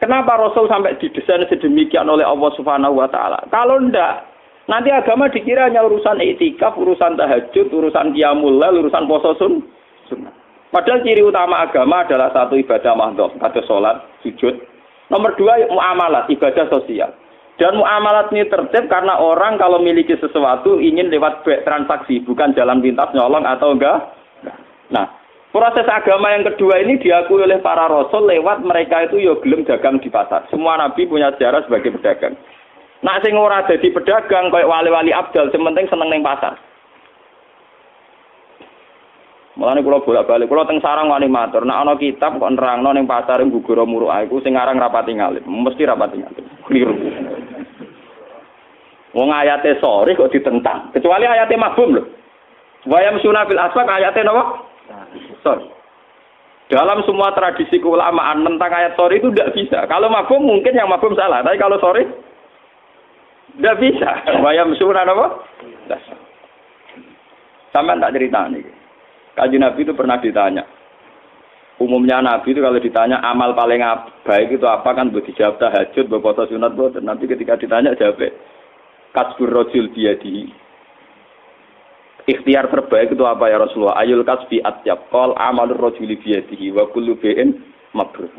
Kenapa 0.00 0.40
Rasul 0.40 0.64
sampai 0.64 0.96
didesain 0.96 1.44
sedemikian 1.44 2.08
oleh 2.08 2.24
Allah 2.24 2.48
Subhanahu 2.56 2.96
wa 2.96 3.08
taala? 3.12 3.36
Kalau 3.52 3.76
ndak, 3.84 4.24
nanti 4.64 4.88
agama 4.88 5.28
dikira 5.28 5.68
hanya 5.68 5.84
urusan 5.84 6.24
etikaf, 6.24 6.72
urusan 6.80 7.20
tahajud, 7.20 7.68
urusan 7.68 8.16
qiyamul 8.16 8.56
urusan 8.56 9.04
puasa 9.04 9.36
sun. 9.36 9.60
Padahal 10.72 11.04
ciri 11.04 11.20
utama 11.20 11.66
agama 11.66 12.06
adalah 12.06 12.32
satu 12.32 12.56
ibadah 12.56 12.96
mahdoh, 12.96 13.28
ada 13.44 13.60
sholat, 13.68 14.00
sujud. 14.24 14.56
Nomor 15.12 15.36
dua 15.36 15.68
muamalat, 15.68 16.30
ibadah 16.32 16.70
sosial. 16.72 17.12
Dan 17.60 17.76
muamalat 17.76 18.32
ini 18.32 18.48
tertib 18.48 18.88
karena 18.88 19.20
orang 19.20 19.60
kalau 19.60 19.82
memiliki 19.84 20.16
sesuatu 20.16 20.80
ingin 20.80 21.12
lewat 21.12 21.44
transaksi, 21.44 22.24
bukan 22.24 22.56
jalan 22.56 22.80
pintas 22.80 23.12
nyolong 23.12 23.44
atau 23.44 23.76
enggak. 23.76 24.16
Nah, 24.88 25.19
Proses 25.50 25.82
agama 25.90 26.30
yang 26.30 26.46
kedua 26.46 26.78
ini 26.78 26.94
diakui 27.02 27.42
oleh 27.42 27.58
para 27.58 27.90
rasul 27.90 28.22
lewat 28.30 28.62
mereka 28.62 29.10
itu 29.10 29.18
ya 29.18 29.34
gelem 29.42 29.66
dagang 29.66 29.98
di 29.98 30.06
pasar. 30.06 30.46
Semua 30.46 30.78
nabi 30.78 31.10
punya 31.10 31.34
sejarah 31.34 31.66
sebagai 31.66 31.98
pedagang. 31.98 32.38
Nak 33.02 33.26
sing 33.26 33.34
ora 33.34 33.66
dadi 33.66 33.90
pedagang 33.90 34.54
kayak 34.54 34.70
wali-wali 34.70 35.10
abdal, 35.10 35.50
sementing 35.50 35.90
seneng 35.90 36.06
ning 36.06 36.22
pasar. 36.22 36.54
Mulane 39.58 39.82
kula 39.82 40.06
bolak-balik, 40.06 40.46
kula 40.46 40.70
teng 40.70 40.78
sarang 40.78 41.10
wani 41.10 41.26
matur, 41.26 41.66
nek 41.66 41.82
ana 41.82 41.98
kitab 41.98 42.38
kok 42.38 42.54
nerangno 42.54 42.94
ning 42.94 43.10
pasar 43.10 43.42
gugur 43.42 43.82
muruk 43.82 44.14
aku 44.14 44.38
sing 44.46 44.54
aran 44.54 44.78
rapati 44.78 45.18
ngalim, 45.18 45.42
mesti 45.42 45.82
rapati 45.82 46.22
ngalim. 46.22 46.44
Keliru. 46.70 46.94
Wong 49.18 49.34
ayate 49.34 49.82
sore 49.82 50.14
kok 50.14 50.30
ditentang, 50.30 50.94
kecuali 50.94 51.26
ayate 51.26 51.58
mabum 51.58 51.98
lho. 51.98 52.06
Wayam 52.86 53.18
sunafil 53.18 53.58
asfak 53.58 53.90
ayate 53.90 54.22
napa? 54.22 54.69
Sorry. 55.42 55.66
Dalam 56.70 57.02
semua 57.02 57.34
tradisi 57.34 57.82
keulamaan 57.82 58.46
tentang 58.46 58.70
ayat 58.70 58.94
sorry 58.94 59.18
itu 59.18 59.34
tidak 59.34 59.58
bisa. 59.58 59.90
Kalau 59.90 60.06
mabum 60.06 60.46
mungkin 60.46 60.70
yang 60.70 60.86
mabum 60.86 61.18
salah, 61.18 61.42
tapi 61.42 61.58
kalau 61.58 61.82
sorry 61.82 62.06
tidak 63.58 63.76
bisa. 63.82 64.10
Bayam 64.44 64.70
sunan 64.78 65.10
apa? 65.10 65.26
Sampai 67.74 67.98
tak 67.98 68.14
cerita 68.14 68.46
nih. 68.46 68.62
Kaji 69.34 69.56
Nabi 69.58 69.80
itu 69.82 69.94
pernah 69.98 70.18
ditanya. 70.22 70.62
Umumnya 71.82 72.22
Nabi 72.22 72.54
itu 72.54 72.60
kalau 72.62 72.78
ditanya 72.78 73.18
amal 73.24 73.56
paling 73.56 73.82
baik 74.22 74.54
itu 74.54 74.66
apa 74.68 74.94
kan 74.94 75.10
buat 75.10 75.26
dijawab 75.26 75.58
tahajud, 75.58 76.06
buat 76.06 76.38
sunat, 76.38 76.76
buat 76.76 76.94
nanti 77.02 77.24
ketika 77.26 77.56
ditanya 77.58 77.96
jawab 77.98 78.20
kasbur 79.10 79.50
rojul 79.50 79.90
dia 79.90 80.14
di 80.20 80.46
ikhtiar 82.30 82.70
terbaik 82.70 83.10
itu 83.10 83.24
apa 83.26 83.50
ya 83.50 83.58
Rasulullah? 83.58 83.98
Ayul 83.98 84.22
kasbi 84.22 84.62
atyab 84.62 85.10
qol 85.10 85.34
amalur 85.34 85.90
rajuli 85.90 86.14
biyadihi 86.14 86.70
wa 86.70 86.86
kullu 86.94 87.18
bi'in 87.18 87.58
mabrur. 87.92 88.30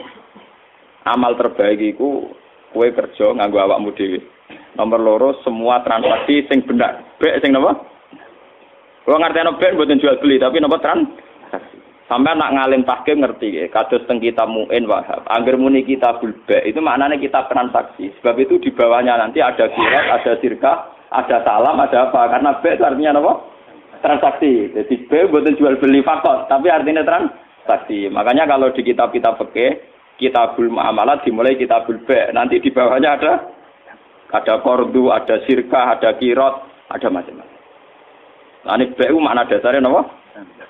Amal 1.04 1.36
terbaik 1.36 1.82
itu 1.82 2.30
kue 2.72 2.88
kerja 2.96 3.36
nganggo 3.36 3.60
awakmu 3.60 3.92
dhewe. 3.98 4.22
Nomor 4.80 5.00
loro 5.04 5.30
semua 5.44 5.84
transaksi 5.84 6.48
sing 6.48 6.64
benar. 6.64 7.04
Bek 7.20 7.44
sing 7.44 7.52
napa? 7.52 7.76
Kalau 9.02 9.18
ngerti 9.18 9.42
ana 9.42 9.58
ben 9.58 9.76
mboten 9.76 10.00
jual 10.00 10.22
beli 10.22 10.40
tapi 10.40 10.62
napa 10.62 10.78
transaksi. 10.80 11.78
Sampai 12.12 12.36
nak 12.36 12.52
ngalim 12.52 12.84
tahkim 12.84 13.24
ngerti 13.24 13.56
ya, 13.56 13.72
kados 13.72 14.04
teng 14.04 14.20
kita 14.20 14.44
muin 14.44 14.84
wahab. 14.84 15.24
Angger 15.32 15.56
muni 15.56 15.88
kita 15.88 16.20
bulbe 16.20 16.60
itu 16.68 16.84
maknanya 16.84 17.16
kita 17.16 17.48
transaksi. 17.48 18.12
Sebab 18.20 18.36
itu 18.36 18.60
di 18.60 18.68
bawahnya 18.76 19.16
nanti 19.16 19.40
ada 19.40 19.72
kirat, 19.72 20.20
ada 20.20 20.36
sirka, 20.44 20.92
ada 21.08 21.40
salam, 21.48 21.80
ada 21.80 22.12
apa. 22.12 22.36
Karena 22.36 22.60
be 22.60 22.70
itu 22.76 22.84
artinya 22.84 23.16
apa? 23.16 23.34
Transaksi. 24.02 24.74
Jadi 24.74 25.08
B 25.08 25.30
buatan 25.30 25.56
jual 25.56 25.78
beli 25.78 26.02
faktor, 26.02 26.50
tapi 26.50 26.68
artinya 26.68 27.06
transaksi. 27.06 28.10
Makanya 28.10 28.50
kalau 28.50 28.74
di 28.74 28.82
kitab-kitab 28.82 29.38
fikih, 29.40 29.80
kitabul 30.18 30.74
muamalat 30.74 31.24
dimulai 31.24 31.56
kitabul 31.56 32.02
B. 32.04 32.10
Nanti 32.34 32.60
di 32.60 32.70
bawahnya 32.74 33.18
ada 33.18 33.32
ada 34.32 34.56
kordu, 34.64 35.12
ada 35.12 35.44
sirkah, 35.46 35.96
ada 35.96 36.16
kirot, 36.18 36.64
ada 36.90 37.08
macam-macam. 37.12 37.60
Nah, 38.62 38.74
ini 38.78 38.94
BU 38.94 39.18
makna 39.18 39.50
dasarnya? 39.50 39.82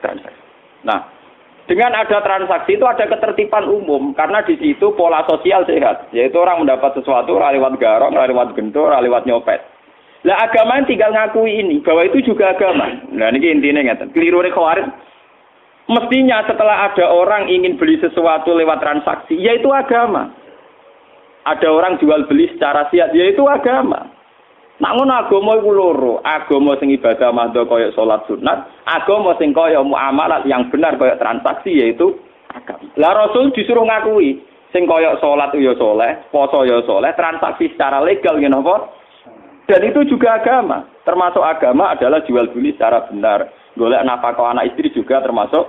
Transaksi. 0.02 0.42
Nah, 0.82 1.06
dengan 1.70 1.94
ada 1.94 2.24
transaksi 2.26 2.74
itu 2.80 2.86
ada 2.88 3.06
ketertiban 3.06 3.70
umum 3.70 4.18
karena 4.18 4.42
di 4.42 4.58
situ 4.58 4.96
pola 4.98 5.22
sosial 5.30 5.68
sehat, 5.70 6.10
yaitu 6.10 6.36
orang 6.42 6.66
mendapat 6.66 6.98
sesuatu 6.98 7.38
lewat 7.38 7.78
garong, 7.78 8.16
lewat 8.18 8.58
gentor, 8.58 8.90
lewat 8.98 9.30
nyopet. 9.30 9.62
Lah 10.22 10.38
agama 10.46 10.86
tinggal 10.86 11.10
ngakui 11.10 11.66
ini 11.66 11.82
bahwa 11.82 12.06
itu 12.06 12.22
juga 12.22 12.54
agama. 12.54 12.94
Nah 13.10 13.34
ini 13.34 13.42
intinya 13.58 13.82
ngeten. 13.82 14.14
Keliru 14.14 14.46
khawarij. 14.46 14.86
Mestinya 15.90 16.46
setelah 16.46 16.88
ada 16.88 17.10
orang 17.10 17.50
ingin 17.50 17.76
beli 17.76 17.98
sesuatu 17.98 18.54
lewat 18.54 18.80
transaksi, 18.80 19.36
yaitu 19.36 19.68
agama. 19.74 20.30
Ada 21.42 21.68
orang 21.68 21.98
jual 21.98 22.30
beli 22.30 22.54
secara 22.54 22.86
siat, 22.94 23.18
yaitu 23.18 23.42
agama. 23.50 24.08
Namun 24.78 25.10
agama 25.10 25.58
iku 25.58 25.74
loro, 25.74 26.14
agama 26.26 26.78
sing 26.78 26.94
ibadah 26.94 27.34
mahdo 27.34 27.66
kaya 27.70 27.94
salat 27.94 28.26
sunat, 28.30 28.66
agama 28.86 29.38
sing 29.38 29.54
kaya 29.54 29.82
muamalat 29.82 30.46
yang 30.46 30.70
benar 30.70 30.98
kaya 31.02 31.18
transaksi 31.18 31.70
yaitu 31.70 32.18
agama. 32.50 32.86
Lah 32.98 33.14
Rasul 33.26 33.54
disuruh 33.54 33.86
ngakui 33.86 34.42
sing 34.74 34.86
kaya 34.86 35.18
salat 35.22 35.54
ya 35.54 35.74
poso 36.34 36.66
ya 36.66 36.82
soleh, 36.86 37.14
transaksi 37.14 37.74
secara 37.74 38.02
legal 38.02 38.38
ngene 38.42 38.58
apa? 38.58 39.01
Dan 39.72 39.88
itu 39.88 40.04
juga 40.04 40.36
agama. 40.36 40.84
Termasuk 41.08 41.40
agama 41.40 41.96
adalah 41.96 42.20
jual 42.28 42.52
beli 42.52 42.76
secara 42.76 43.08
benar. 43.08 43.48
Golek 43.80 44.04
nafkah 44.04 44.52
anak 44.52 44.76
istri 44.76 44.92
juga 44.92 45.24
termasuk 45.24 45.64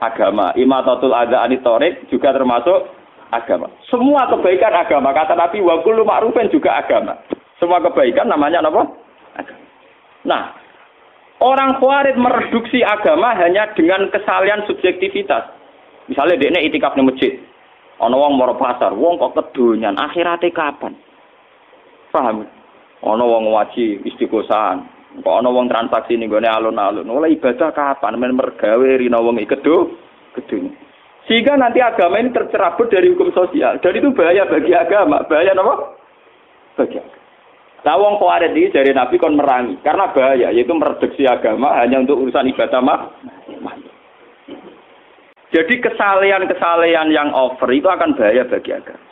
agama. 0.00 0.56
Imatatul 0.56 1.12
ada 1.12 1.44
anitorik 1.44 2.08
juga 2.08 2.32
termasuk 2.32 2.88
agama. 3.28 3.68
Semua 3.92 4.24
kebaikan 4.32 4.72
agama. 4.72 5.12
Kata 5.12 5.36
Nabi, 5.36 5.60
wa 5.60 5.84
kullu 5.84 6.00
ma'rufin 6.00 6.48
juga 6.48 6.80
agama. 6.80 7.20
Semua 7.60 7.84
kebaikan 7.84 8.32
namanya 8.32 8.64
apa? 8.64 8.88
Agama. 9.36 9.64
Nah, 10.24 10.42
orang 11.44 11.76
khawarij 11.76 12.16
mereduksi 12.16 12.80
agama 12.80 13.36
hanya 13.36 13.68
dengan 13.76 14.08
kesalian 14.08 14.64
subjektivitas. 14.64 15.44
Misalnya 16.08 16.40
dia 16.40 16.56
itikaf 16.56 16.96
di 16.96 17.04
masjid. 17.04 17.32
Ono 18.00 18.16
wong 18.16 18.40
moro 18.40 18.56
pasar, 18.56 18.96
wong 18.96 19.20
kok 19.20 19.36
kedonyan, 19.36 19.94
akhirate 20.00 20.50
kapan? 20.50 20.96
Paham? 22.10 22.48
Ono 23.02 23.24
wong 23.26 23.50
waji 23.50 24.02
istiqosan. 24.06 24.86
Kok 25.20 25.36
ono 25.44 25.52
wong 25.52 25.68
transaksi 25.68 26.16
ning 26.16 26.30
gone 26.30 26.48
alun-alun. 26.48 27.10
Oleh 27.10 27.36
ibadah 27.36 27.74
kapan 27.74 28.16
men 28.16 28.38
mergawe 28.38 28.88
rina 28.96 29.18
wong 29.18 29.36
kedo 29.44 29.92
gedung. 30.38 30.72
Sehingga 31.26 31.54
nanti 31.54 31.78
agama 31.78 32.18
ini 32.18 32.34
tercerabut 32.34 32.90
dari 32.90 33.12
hukum 33.12 33.30
sosial. 33.30 33.78
Dan 33.78 33.94
itu 33.94 34.10
bahaya 34.10 34.42
bagi 34.48 34.74
agama. 34.74 35.22
Bahaya 35.26 35.54
apa? 35.54 35.74
Bagi 36.78 36.98
agama. 36.98 37.20
Nah, 37.82 37.98
wong 37.98 38.14
khawarij 38.22 38.54
ini 38.54 38.70
dari 38.70 38.94
Nabi 38.94 39.18
kon 39.18 39.34
merangi 39.34 39.74
karena 39.82 40.14
bahaya 40.14 40.54
yaitu 40.54 40.70
mereduksi 40.70 41.26
agama 41.26 41.74
hanya 41.82 41.98
untuk 41.98 42.22
urusan 42.22 42.46
ibadah 42.54 42.78
mah. 42.78 43.10
Jadi 45.52 45.84
kesalehan-kesalehan 45.84 47.10
yang 47.12 47.34
over 47.34 47.68
itu 47.74 47.90
akan 47.90 48.14
bahaya 48.14 48.46
bagi 48.46 48.70
agama. 48.70 49.02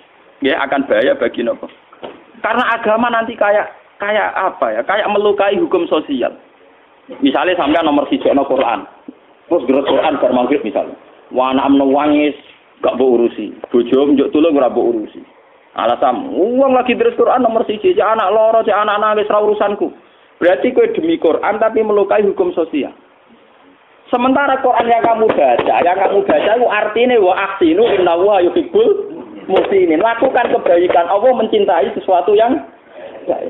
Ya, 0.41 0.57
akan 0.65 0.87
bahaya 0.87 1.19
bagi 1.19 1.43
nopo. 1.43 1.67
Karena 2.41 2.65
agama 2.73 3.13
nanti 3.13 3.37
kayak 3.37 3.80
kayak 4.01 4.31
apa 4.35 4.67
ya? 4.75 4.81
Kayak 4.89 5.13
melukai 5.13 5.55
hukum 5.61 5.85
sosial. 5.87 6.33
Misalnya 7.21 7.59
sampai 7.61 7.85
nomor 7.85 8.09
no 8.09 8.45
Quran. 8.49 8.81
Terus 9.51 9.67
gerak 9.67 9.87
Quran 9.91 10.19
bar 10.23 10.33
maghrib 10.33 10.63
misalnya. 10.63 10.95
Wah 11.35 11.55
anak 11.55 11.71
menangis 11.75 12.39
gak 12.81 12.97
mau 12.97 13.19
urusi. 13.19 13.55
Bojo 13.69 14.11
njuk 14.11 14.31
tulung 14.31 14.55
ora 14.55 14.71
mbok 14.71 14.89
urusi. 14.95 15.21
Alasan 15.75 16.35
uang 16.35 16.75
lagi 16.75 16.99
terus 16.99 17.15
Quran 17.15 17.47
nomor 17.47 17.63
siji, 17.63 17.95
cek 17.95 18.03
anak 18.03 18.35
loro, 18.35 18.67
cek 18.67 18.75
anak 18.75 18.99
nangis 18.99 19.31
ra 19.31 19.39
urusanku. 19.39 19.87
Berarti 20.43 20.75
kue 20.75 20.91
demi 20.97 21.21
Quran 21.21 21.63
tapi 21.63 21.85
melukai 21.85 22.27
hukum 22.27 22.51
sosial. 22.57 22.91
Sementara 24.11 24.59
Quran 24.59 24.91
yang 24.91 25.07
kamu 25.07 25.31
baca, 25.31 25.77
yang 25.87 25.95
kamu 25.95 26.27
baca 26.27 26.51
itu 26.59 26.67
artinya 26.67 27.17
wa 27.23 27.35
aksinu 27.39 27.87
inna 27.95 28.19
wa 28.19 28.43
yuhibbul 28.43 28.91
muslimin. 29.47 30.03
Lakukan 30.03 30.51
kebaikan. 30.51 31.07
Allah 31.07 31.31
mencintai 31.39 31.95
sesuatu 31.95 32.35
yang 32.35 32.67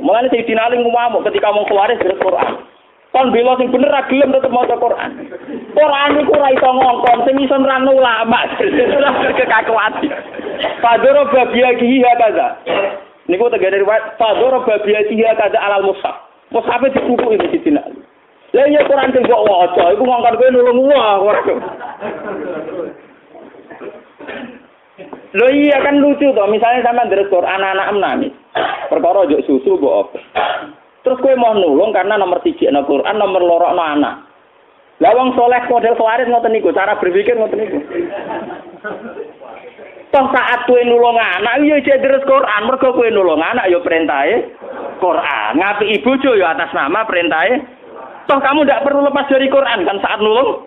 Mulane 0.01 0.29
sing 0.29 0.45
dinaling 0.45 0.85
ngamuk 0.85 1.25
ketika 1.29 1.53
mau 1.53 1.65
keluar 1.65 1.89
dari 1.89 2.17
Quran. 2.21 2.53
Kon 3.11 3.35
bela 3.35 3.59
sing 3.59 3.75
bener 3.75 3.91
ra 3.91 4.07
gelem 4.07 4.31
tetep 4.31 4.55
maca 4.55 4.79
Quran. 4.79 5.11
Quran 5.75 6.11
iku 6.23 6.33
ora 6.39 6.55
iso 6.55 6.69
ngongkon, 6.71 7.19
sing 7.27 7.35
iso 7.43 7.57
nerangno 7.59 7.99
ulama. 7.99 8.47
Kekakuan. 9.39 9.93
Padoro 10.79 11.27
babia 11.35 11.75
kihi 11.75 12.07
kaza. 12.07 12.49
Niku 13.27 13.51
tegere 13.51 13.83
riwayat 13.83 14.15
Padoro 14.15 14.63
babia 14.63 15.03
kihi 15.11 15.27
kaza 15.35 15.59
alal 15.59 15.91
mushaf. 15.91 16.15
Mushaf 16.55 16.87
dikuku 16.87 17.35
iki 17.35 17.59
dina. 17.67 17.83
Lah 18.55 18.67
iya 18.71 18.87
Quran 18.87 19.11
sing 19.11 19.27
kok 19.27 19.43
waca 19.43 19.85
iku 19.91 20.03
ngongkon 20.07 20.39
kowe 20.39 20.49
nulung 20.55 20.79
wah. 20.87 21.19
Lo 25.31 25.47
iya 25.47 25.79
kan 25.79 26.03
lucu 26.03 26.27
toh, 26.35 26.51
misalnya 26.51 26.91
sama 26.91 27.07
dari 27.07 27.23
anak-anak 27.31 27.87
nangis, 28.03 28.35
perkara 28.91 29.31
juk 29.31 29.47
susu 29.47 29.79
apa. 29.79 30.19
Terus 31.07 31.23
kue 31.23 31.39
mau 31.39 31.55
nulung 31.55 31.95
karena 31.95 32.19
nomor 32.19 32.43
tiga 32.43 32.69
no 32.75 32.83
Quran, 32.83 33.15
nomor 33.15 33.39
lorok 33.39 33.73
no 33.79 33.83
anak. 33.83 34.27
Lawang 35.01 35.33
soleh 35.33 35.65
model 35.71 35.97
khawaris 35.97 36.29
ngoten 36.29 36.51
niku, 36.51 36.75
cara 36.75 36.99
berpikir 36.99 37.39
ngoten 37.39 37.63
niku. 37.63 37.79
Toh 40.11 40.27
saat 40.35 40.67
kue 40.67 40.83
nulung 40.83 41.15
anak, 41.15 41.63
iya 41.63 41.79
terus 41.79 42.27
Quran, 42.27 42.67
mereka 42.67 42.91
kue 42.91 43.09
nulung 43.15 43.39
anak, 43.39 43.71
yo 43.71 43.81
perintahnya 43.87 44.51
Quran. 44.99 45.51
Ngapi 45.63 45.85
ibu 45.95 46.11
jo 46.19 46.35
yo 46.35 46.45
atas 46.45 46.75
nama 46.75 47.07
perintahnya. 47.07 47.63
Toh 48.27 48.43
kamu 48.43 48.67
tidak 48.67 48.83
perlu 48.83 49.07
lepas 49.07 49.31
dari 49.31 49.47
Quran 49.47 49.87
kan 49.87 50.03
saat 50.03 50.19
nulung 50.19 50.67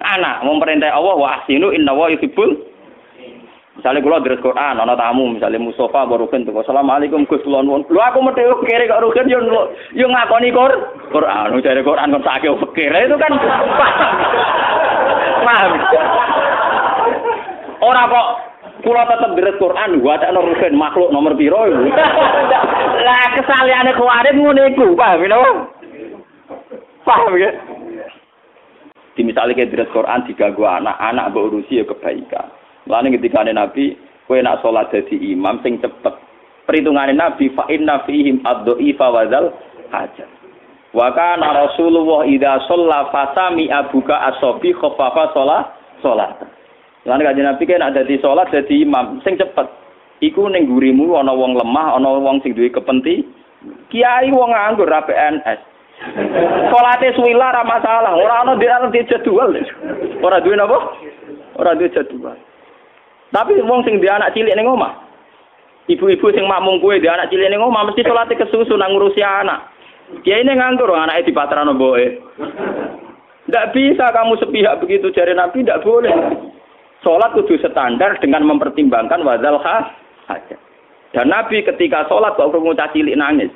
anak. 0.00 0.46
Memperintah 0.46 0.94
Allah 0.94 1.18
wa 1.18 1.28
asinu 1.42 1.74
inna 1.74 1.92
wa 1.92 2.06
yuhibbul 2.08 2.69
Misalnya 3.80 4.04
kalau 4.04 4.20
dari 4.20 4.36
Quran, 4.44 4.76
ana 4.76 4.92
tamu, 4.92 5.32
misalnya 5.32 5.56
Mustafa 5.56 6.04
baru 6.04 6.28
kan 6.28 6.44
tuh, 6.44 6.52
Assalamualaikum 6.52 7.24
Gus 7.24 7.40
Kulon 7.40 7.64
Lu 7.64 7.96
aku 7.96 8.20
mesti 8.20 8.44
kere 8.68 8.84
kok 8.84 9.00
rugen 9.00 9.24
yo 9.24 9.40
yo 9.96 10.04
ngakoni 10.04 10.52
Qur 10.52 10.68
Quran, 11.08 11.56
dari 11.64 11.80
Quran 11.80 12.12
kok 12.12 12.26
sakit 12.28 12.60
pikir 12.60 12.92
itu 12.92 13.16
kan 13.16 13.32
paham. 15.48 15.72
Ora 17.80 18.02
kok 18.04 18.26
kula 18.84 19.08
tetep 19.08 19.30
deres 19.40 19.56
Quran, 19.56 20.04
tak 20.04 20.36
rugen 20.36 20.76
makhluk 20.76 21.08
nomor 21.08 21.32
piro 21.40 21.64
itu. 21.64 21.88
Lah 23.08 23.32
kesaliane 23.32 23.96
kuwarit 23.96 24.36
ngene 24.36 24.76
iku, 24.76 24.92
paham 24.92 25.24
lho. 25.24 25.72
Paham 27.08 27.32
ya? 27.32 27.48
Di 29.16 29.24
misalnya 29.24 29.56
kayak 29.56 29.88
Quran 29.88 30.28
diganggu 30.28 30.68
anak, 30.68 31.00
anak 31.00 31.32
mbok 31.32 31.48
urusi 31.48 31.80
ya 31.80 31.88
kebaikan. 31.88 32.59
Lalu 32.90 33.16
ketika 33.16 33.46
Nabi, 33.46 33.94
kue 34.26 34.42
nak 34.42 34.58
sholat 34.66 34.90
jadi 34.90 35.14
imam 35.30 35.62
sing 35.62 35.78
cepet. 35.78 36.14
Perhitungan 36.66 37.14
Nabi, 37.14 37.50
fa 37.54 37.70
inna 37.70 38.02
fihim 38.02 38.42
ad-dha'ifa 38.42 39.06
wadzal 39.10 39.54
hajat. 39.94 40.26
Wa 40.90 41.14
kana 41.14 41.54
Rasulullah 41.54 42.26
idza 42.26 42.66
shalla 42.66 43.14
fasami 43.14 43.70
abuka 43.70 44.34
asobi 44.34 44.74
khaffafa 44.74 45.30
sholat 45.30 45.64
sholat. 46.02 46.34
Lalu 47.06 47.22
kanjeng 47.30 47.46
Nabi 47.46 47.62
kan 47.64 47.86
ada 47.86 48.02
di 48.02 48.18
sholat 48.18 48.50
jadi 48.50 48.82
imam 48.82 49.22
sing 49.22 49.38
cepet. 49.38 49.66
Iku 50.20 50.50
ning 50.50 50.68
gurimu 50.68 51.14
ana 51.16 51.32
wong 51.32 51.56
lemah, 51.56 51.96
ana 51.96 52.18
wong 52.18 52.42
sing 52.42 52.52
duwe 52.52 52.68
kepenti. 52.74 53.22
Kiai 53.88 54.34
wong 54.34 54.50
nganggur 54.50 54.90
ra 54.90 55.06
PNS. 55.06 55.60
Salate 56.72 57.12
suwila 57.12 57.52
ra 57.54 57.62
masalah, 57.64 58.16
ora 58.16 58.44
ana 58.44 58.56
di 58.58 59.00
jadwal. 59.04 59.52
Ora 60.20 60.42
duwe 60.42 60.56
napa? 60.58 60.78
Ora 61.56 61.72
duwe 61.78 61.88
jadwal. 61.92 62.36
Tapi 63.30 63.62
wong 63.62 63.86
sing 63.86 64.02
dia 64.02 64.18
anak 64.18 64.34
cilik 64.34 64.54
ning 64.54 64.66
omah. 64.66 65.06
Ibu-ibu 65.86 66.26
sing 66.34 66.46
makmum 66.46 66.82
kue 66.82 66.98
dia 66.98 67.14
anak 67.14 67.30
cilik 67.30 67.46
ning 67.46 67.62
omah 67.62 67.86
mesti 67.86 68.02
salate 68.02 68.34
kesusu 68.34 68.74
nang 68.74 68.94
ngurusi 68.94 69.22
anak. 69.22 69.70
Dia 70.26 70.42
ini 70.42 70.58
nganggur 70.58 70.90
anaknya 70.90 71.26
di 71.26 71.32
patrano 71.34 71.72
boe. 71.78 72.18
Tidak 73.46 73.68
bisa 73.74 74.10
kamu 74.14 74.38
sepihak 74.38 74.78
begitu 74.82 75.10
jari 75.10 75.34
Nabi, 75.34 75.62
tidak 75.62 75.82
boleh. 75.82 76.14
Sholat 77.02 77.34
kudu 77.34 77.58
standar 77.62 78.18
dengan 78.22 78.46
mempertimbangkan 78.46 79.26
wazal 79.26 79.58
hajat. 79.58 80.58
Dan 81.10 81.26
Nabi 81.30 81.62
ketika 81.66 82.06
sholat 82.06 82.38
kok 82.38 82.50
ngucap 82.54 82.94
cilik 82.94 83.18
nangis. 83.18 83.50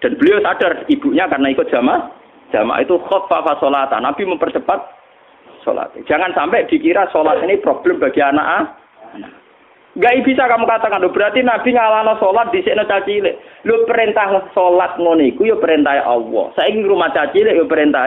Dan 0.00 0.16
beliau 0.20 0.40
sadar 0.44 0.84
ibunya 0.88 1.28
karena 1.28 1.52
ikut 1.52 1.68
jamaah. 1.72 2.12
Jamaah 2.54 2.78
itu 2.84 2.94
khaffafa 3.04 3.58
sholatan. 3.58 4.06
Nabi 4.06 4.22
mempercepat 4.22 4.78
sholat. 5.66 5.90
Jangan 6.06 6.30
sampai 6.30 6.70
dikira 6.70 7.10
sholat 7.10 7.42
ini 7.42 7.58
problem 7.58 7.98
bagi 7.98 8.22
anak. 8.22 8.70
anak. 9.18 9.32
Gak 9.96 10.28
bisa 10.28 10.44
kamu 10.44 10.68
katakan 10.68 11.00
lo 11.00 11.08
berarti 11.08 11.40
Nabi 11.40 11.72
ngalano 11.72 12.20
sholat 12.20 12.52
di 12.52 12.60
sini 12.60 12.84
caci 12.84 13.16
Lo 13.64 13.88
perintah 13.88 14.28
sholat 14.52 15.00
ngoniku 15.00 15.48
yo 15.48 15.56
perintah 15.56 16.04
Allah. 16.04 16.52
Saya 16.52 16.68
ingin 16.68 16.84
rumah 16.84 17.08
caci 17.10 17.42
yo 17.42 17.64
perintah 17.64 18.06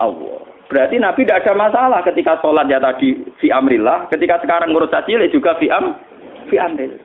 Allah. 0.00 0.40
Berarti 0.72 0.96
Nabi 0.96 1.28
tidak 1.28 1.44
ada 1.44 1.52
masalah 1.60 2.00
ketika 2.08 2.40
sholat 2.40 2.72
ya 2.72 2.80
tadi 2.80 3.20
fi 3.36 3.52
amrillah, 3.52 4.08
ketika 4.08 4.40
sekarang 4.40 4.72
ngurus 4.72 4.88
caci 4.88 5.12
juga 5.28 5.60
fi 5.60 5.68
am 5.68 5.92
fi 6.48 6.56
amril. 6.56 6.96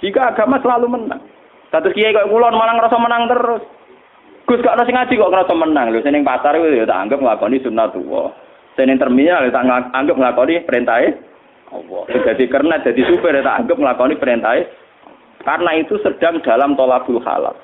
Jika 0.00 0.32
agama 0.32 0.56
selalu 0.64 0.86
menang. 0.88 1.20
Satu 1.68 1.92
kiai 1.92 2.16
kok 2.16 2.32
kulon 2.32 2.56
malah 2.56 2.72
ngerasa 2.72 2.96
menang 2.96 3.28
terus. 3.28 3.62
Gus 4.48 4.64
gak 4.64 4.80
nasi 4.80 4.96
ngaji 4.96 5.12
kok 5.12 5.28
ngerasa 5.28 5.52
menang 5.52 5.92
lho. 5.92 6.00
Seneng 6.00 6.24
pasar 6.24 6.56
itu 6.56 6.88
tak 6.88 7.00
anggap 7.04 7.20
nglakoni 7.20 7.60
sunnatullah. 8.78 8.94
Seneng 8.94 8.98
terminal 9.02 9.42
tak 9.50 9.66
anggap 9.90 10.16
nglakoni 10.16 10.62
perintah 10.62 11.02
Allah. 11.68 12.02
Jadi 12.08 12.44
karena 12.48 12.74
jadi 12.80 13.02
supir 13.10 13.34
tak 13.42 13.58
anggap 13.66 13.76
melakukan 13.76 14.16
perintah. 14.22 14.54
Karena 15.42 15.70
itu 15.78 15.96
sedang 16.02 16.42
dalam 16.42 16.74
tolabul 16.74 17.22
halal. 17.22 17.56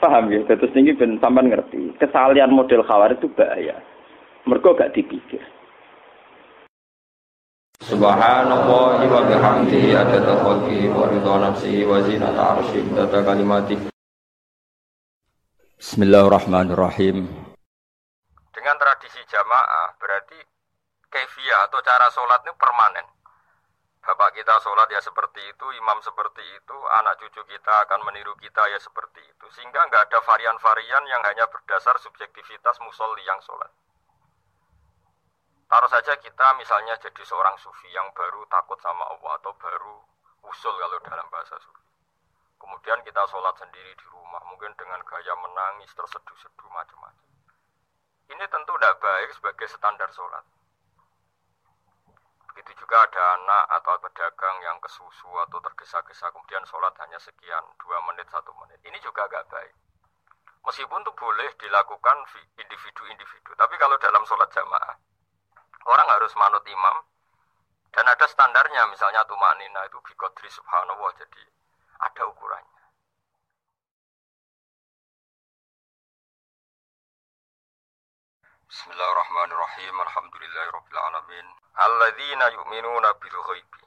Paham 0.00 0.32
ya? 0.32 0.40
Terus 0.48 0.72
tinggi 0.72 0.96
ben 0.96 1.20
sampean 1.20 1.52
ngerti. 1.52 1.92
Kesalahan 2.00 2.48
model 2.48 2.80
khawar 2.88 3.12
itu 3.12 3.28
bahaya. 3.36 3.76
Mereka 4.48 4.72
gak 4.72 4.96
dipikir. 4.96 5.44
Subhanallah 7.84 8.96
wa 9.04 9.20
bihamdihi 9.28 9.92
adada 9.92 10.40
khalqihi 10.40 10.88
wa 10.88 11.04
ridha 11.04 11.34
nafsihi 11.36 11.84
wa 11.84 12.00
zinata 12.00 12.42
arsyih 12.56 12.84
data 12.96 13.20
kalimati. 13.20 13.76
Bismillahirrahmanirrahim. 15.76 17.49
Dengan 18.60 18.76
tradisi 18.76 19.24
jamaah 19.24 19.96
berarti 19.96 20.36
kefiah 21.08 21.64
atau 21.64 21.80
cara 21.80 22.12
sholat 22.12 22.44
itu 22.44 22.52
permanen. 22.60 23.08
Bapak 24.04 24.36
kita 24.36 24.52
sholat 24.60 24.84
ya 24.92 25.00
seperti 25.00 25.40
itu, 25.48 25.64
imam 25.80 25.96
seperti 26.04 26.44
itu, 26.44 26.76
anak 27.00 27.16
cucu 27.24 27.40
kita 27.48 27.88
akan 27.88 28.04
meniru 28.04 28.36
kita 28.36 28.60
ya 28.68 28.76
seperti 28.76 29.24
itu. 29.24 29.46
Sehingga 29.56 29.80
nggak 29.88 30.12
ada 30.12 30.20
varian-varian 30.28 31.04
yang 31.08 31.24
hanya 31.24 31.48
berdasar 31.48 31.96
subjektivitas 32.04 32.76
musolli 32.84 33.24
yang 33.24 33.40
sholat. 33.40 33.72
Taruh 35.64 35.88
saja 35.88 36.20
kita 36.20 36.52
misalnya 36.60 37.00
jadi 37.00 37.22
seorang 37.24 37.56
sufi 37.64 37.88
yang 37.96 38.12
baru 38.12 38.44
takut 38.52 38.76
sama 38.84 39.08
Allah 39.08 39.40
atau 39.40 39.56
baru 39.56 40.04
usul 40.52 40.76
kalau 40.76 41.00
dalam 41.00 41.24
bahasa 41.32 41.56
sufi. 41.64 41.88
Kemudian 42.60 43.00
kita 43.08 43.24
sholat 43.24 43.56
sendiri 43.56 43.96
di 43.96 44.06
rumah, 44.12 44.44
mungkin 44.52 44.76
dengan 44.76 45.00
gaya 45.08 45.32
menangis, 45.32 45.96
terseduh-seduh 45.96 46.68
macam-macam. 46.68 47.29
Ini 48.30 48.44
tentu 48.46 48.72
tidak 48.78 48.94
baik 49.02 49.30
sebagai 49.34 49.66
standar 49.66 50.06
sholat. 50.14 50.46
Begitu 52.50 52.82
juga 52.82 53.02
ada 53.02 53.22
anak 53.38 53.64
atau 53.82 53.98
pedagang 54.02 54.56
yang 54.62 54.78
kesusu 54.78 55.30
atau 55.46 55.58
tergesa-gesa 55.58 56.30
kemudian 56.30 56.62
sholat 56.66 56.94
hanya 57.02 57.18
sekian, 57.18 57.64
dua 57.82 57.98
menit, 58.06 58.30
satu 58.30 58.54
menit. 58.62 58.78
Ini 58.86 58.98
juga 59.02 59.26
agak 59.26 59.50
baik. 59.50 59.74
Meskipun 60.60 61.00
itu 61.02 61.12
boleh 61.16 61.50
dilakukan 61.56 62.16
individu-individu. 62.60 63.50
Tapi 63.56 63.74
kalau 63.80 63.96
dalam 63.96 64.22
sholat 64.28 64.50
jamaah, 64.52 64.94
orang 65.88 66.08
harus 66.14 66.32
manut 66.36 66.62
imam. 66.68 66.96
Dan 67.90 68.06
ada 68.06 68.26
standarnya, 68.30 68.86
misalnya 68.86 69.26
tumanina 69.26 69.82
itu 69.90 69.98
bikodri 70.06 70.46
subhanallah. 70.52 71.10
Jadi 71.18 71.42
ada 71.98 72.22
ukurannya. 72.28 72.79
Bismillahirrahmanirrahim. 78.70 79.98
Alhamdulillahirrahmanirrahim. 79.98 81.46
Alladzina 81.74 82.46
yu'minuna 82.54 83.10
bil 83.18 83.38
ghaibi. 83.50 83.82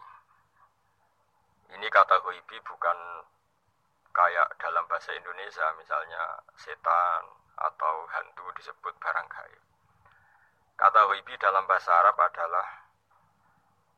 Ini 1.80 1.88
kata 1.88 2.20
ghaibi 2.20 2.60
bukan 2.68 3.24
kayak 4.12 4.52
dalam 4.60 4.84
bahasa 4.92 5.16
Indonesia 5.16 5.64
misalnya 5.80 6.20
setan 6.60 7.24
atau 7.64 7.96
hantu 8.12 8.44
disebut 8.60 8.92
barang 9.00 9.24
gaib. 9.32 9.64
Kata 10.76 11.00
ghaibi 11.16 11.32
dalam 11.40 11.64
bahasa 11.64 12.04
Arab 12.04 12.20
adalah 12.20 12.68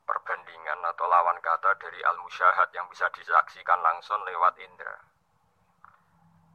perbandingan 0.06 0.86
atau 0.86 1.10
lawan 1.10 1.42
kata 1.42 1.82
dari 1.82 1.98
al-musyahad 2.14 2.70
yang 2.78 2.86
bisa 2.94 3.10
disaksikan 3.10 3.82
langsung 3.82 4.22
lewat 4.22 4.54
indera. 4.62 5.02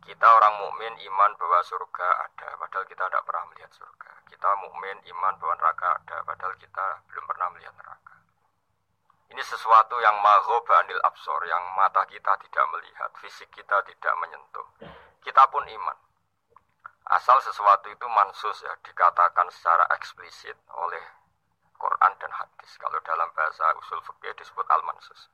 Kita 0.01 0.27
orang 0.27 0.55
mukmin 0.61 0.95
iman 0.97 1.31
bahwa 1.37 1.61
surga 1.65 2.09
ada, 2.27 2.49
padahal 2.57 2.85
kita 2.89 3.05
tidak 3.09 3.25
pernah 3.25 3.45
melihat 3.53 3.71
surga. 3.73 4.11
Kita 4.29 4.49
mukmin 4.61 4.97
iman 5.13 5.35
bahwa 5.39 5.55
neraka 5.61 5.87
ada, 6.01 6.17
padahal 6.25 6.55
kita 6.57 6.87
belum 7.09 7.25
pernah 7.29 7.49
melihat 7.53 7.75
neraka. 7.77 8.15
Ini 9.31 9.43
sesuatu 9.47 9.95
yang 10.03 10.19
maghoba 10.19 10.83
anil 10.83 10.99
absor, 11.07 11.47
yang 11.47 11.63
mata 11.79 12.03
kita 12.11 12.35
tidak 12.43 12.65
melihat, 12.75 13.11
fisik 13.23 13.47
kita 13.55 13.79
tidak 13.87 14.15
menyentuh. 14.19 14.67
Kita 15.23 15.47
pun 15.53 15.63
iman. 15.63 15.99
Asal 17.11 17.39
sesuatu 17.43 17.91
itu 17.91 18.07
mansus 18.11 18.63
ya, 18.63 18.75
dikatakan 18.83 19.47
secara 19.51 19.87
eksplisit 19.99 20.55
oleh 20.75 21.03
Quran 21.81 22.13
dan 22.21 22.33
hadis. 22.35 22.71
Kalau 22.77 22.99
dalam 23.03 23.31
bahasa 23.33 23.73
usul 23.81 23.99
fikih 24.05 24.37
disebut 24.37 24.67
al-mansus. 24.69 25.31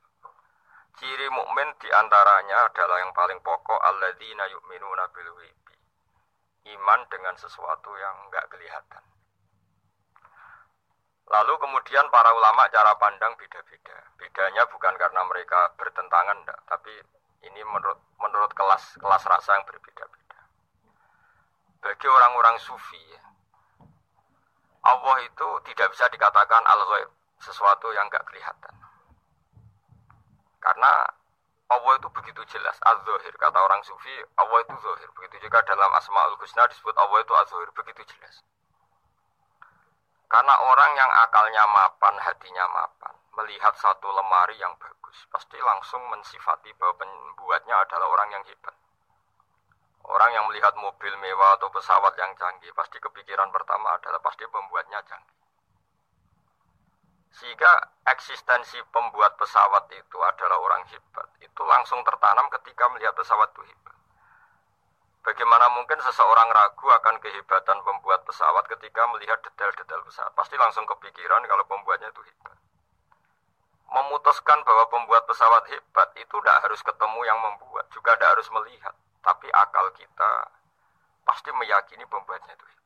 Ciri 0.97 1.29
mukmin 1.29 1.69
di 1.77 1.93
antaranya 1.93 2.65
adalah 2.65 2.97
yang 3.05 3.13
paling 3.13 3.37
pokok 3.45 3.77
alladzina 3.85 4.49
yu'minuna 4.49 5.05
bil 5.13 5.29
ghaibi. 5.37 5.75
Iman 6.73 7.05
dengan 7.13 7.37
sesuatu 7.37 7.93
yang 8.01 8.25
enggak 8.25 8.49
kelihatan. 8.49 9.05
Lalu 11.29 11.53
kemudian 11.61 12.09
para 12.09 12.33
ulama 12.33 12.65
cara 12.73 12.97
pandang 12.97 13.37
beda-beda. 13.37 13.93
Bedanya 14.17 14.65
bukan 14.73 14.97
karena 14.97 15.21
mereka 15.29 15.69
bertentangan 15.77 16.41
enggak, 16.41 16.59
tapi 16.65 16.89
ini 17.45 17.61
menurut 17.61 18.01
menurut 18.17 18.49
kelas 18.57 18.97
kelas 18.97 19.23
rasa 19.29 19.53
yang 19.53 19.65
berbeda-beda. 19.69 20.39
Bagi 21.77 22.07
orang-orang 22.09 22.57
sufi 22.57 22.97
ya, 23.13 23.21
Allah 24.81 25.21
itu 25.21 25.49
tidak 25.69 25.93
bisa 25.93 26.09
dikatakan 26.09 26.65
al-ghaib, 26.65 27.13
sesuatu 27.37 27.93
yang 27.93 28.09
enggak 28.09 28.25
kelihatan. 28.25 28.86
Karena 30.59 30.91
Allah 31.67 31.93
itu 31.99 32.07
begitu 32.15 32.41
jelas, 32.47 32.79
az-zahir. 32.79 33.33
Kata 33.35 33.59
orang 33.59 33.83
sufi, 33.83 34.15
Allah 34.39 34.63
itu 34.63 34.75
zahir. 34.79 35.09
Begitu 35.19 35.47
juga 35.47 35.59
dalam 35.67 35.91
Asma'ul 35.99 36.39
Husna 36.39 36.63
disebut 36.71 36.95
Allah 36.95 37.19
itu 37.19 37.33
az-zahir. 37.35 37.69
Begitu 37.75 38.01
jelas. 38.15 38.39
Karena 40.27 40.53
orang 40.59 40.91
yang 40.95 41.11
akalnya 41.23 41.63
mapan, 41.71 42.15
hatinya 42.19 42.65
mapan, 42.67 43.15
melihat 43.39 43.71
satu 43.79 44.11
lemari 44.11 44.59
yang 44.59 44.75
bagus, 44.75 45.23
pasti 45.31 45.55
langsung 45.55 46.03
mensifati 46.11 46.75
bahwa 46.75 46.99
pembuatnya 46.99 47.79
adalah 47.79 48.11
orang 48.11 48.35
yang 48.35 48.43
hebat. 48.43 48.75
Orang 50.07 50.31
yang 50.35 50.43
melihat 50.51 50.75
mobil 50.79 51.15
mewah 51.19 51.55
atau 51.55 51.71
pesawat 51.71 52.15
yang 52.19 52.31
canggih, 52.35 52.71
pasti 52.75 52.99
kepikiran 52.99 53.51
pertama 53.51 53.95
adalah 53.95 54.19
pasti 54.19 54.43
pembuatnya 54.47 54.99
canggih. 55.07 55.36
Sehingga 57.31 57.71
eksistensi 58.07 58.79
pembuat 58.91 59.35
pesawat 59.35 59.91
itu 59.91 60.17
adalah 60.23 60.57
orang 60.61 60.83
hebat. 60.89 61.27
Itu 61.43 61.61
langsung 61.67 62.01
tertanam 62.07 62.47
ketika 62.59 62.87
melihat 62.95 63.13
pesawat 63.13 63.51
itu 63.53 63.63
hebat. 63.67 63.97
Bagaimana 65.27 65.67
mungkin 65.75 65.99
seseorang 65.99 66.47
ragu 66.55 66.87
akan 66.87 67.19
kehebatan 67.19 67.83
pembuat 67.83 68.23
pesawat 68.23 68.63
ketika 68.71 69.03
melihat 69.11 69.35
detail-detail 69.43 69.99
pesawat? 70.07 70.31
Pasti 70.31 70.55
langsung 70.55 70.87
kepikiran 70.87 71.43
kalau 71.43 71.67
pembuatnya 71.67 72.07
itu 72.07 72.23
hebat. 72.23 72.55
Memutuskan 73.91 74.63
bahwa 74.63 74.87
pembuat 74.87 75.27
pesawat 75.27 75.67
hebat 75.67 76.15
itu 76.15 76.31
tidak 76.31 76.63
harus 76.63 76.79
ketemu 76.79 77.19
yang 77.27 77.39
membuat, 77.43 77.91
juga 77.91 78.15
tidak 78.15 78.39
harus 78.39 78.47
melihat. 78.55 78.95
Tapi 79.19 79.51
akal 79.51 79.91
kita 79.99 80.31
pasti 81.27 81.51
meyakini 81.51 82.07
pembuatnya 82.07 82.55
itu 82.55 82.63
hebat. 82.63 82.76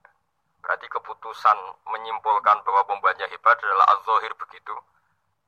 Berarti 0.62 0.86
keputusan 0.88 1.58
menyimpulkan 1.90 2.62
bahwa 2.62 2.86
pembuatnya 2.86 3.28
hebat 3.28 3.58
adalah 3.60 3.98
az-zahir 3.98 4.34
begitu 4.38 4.78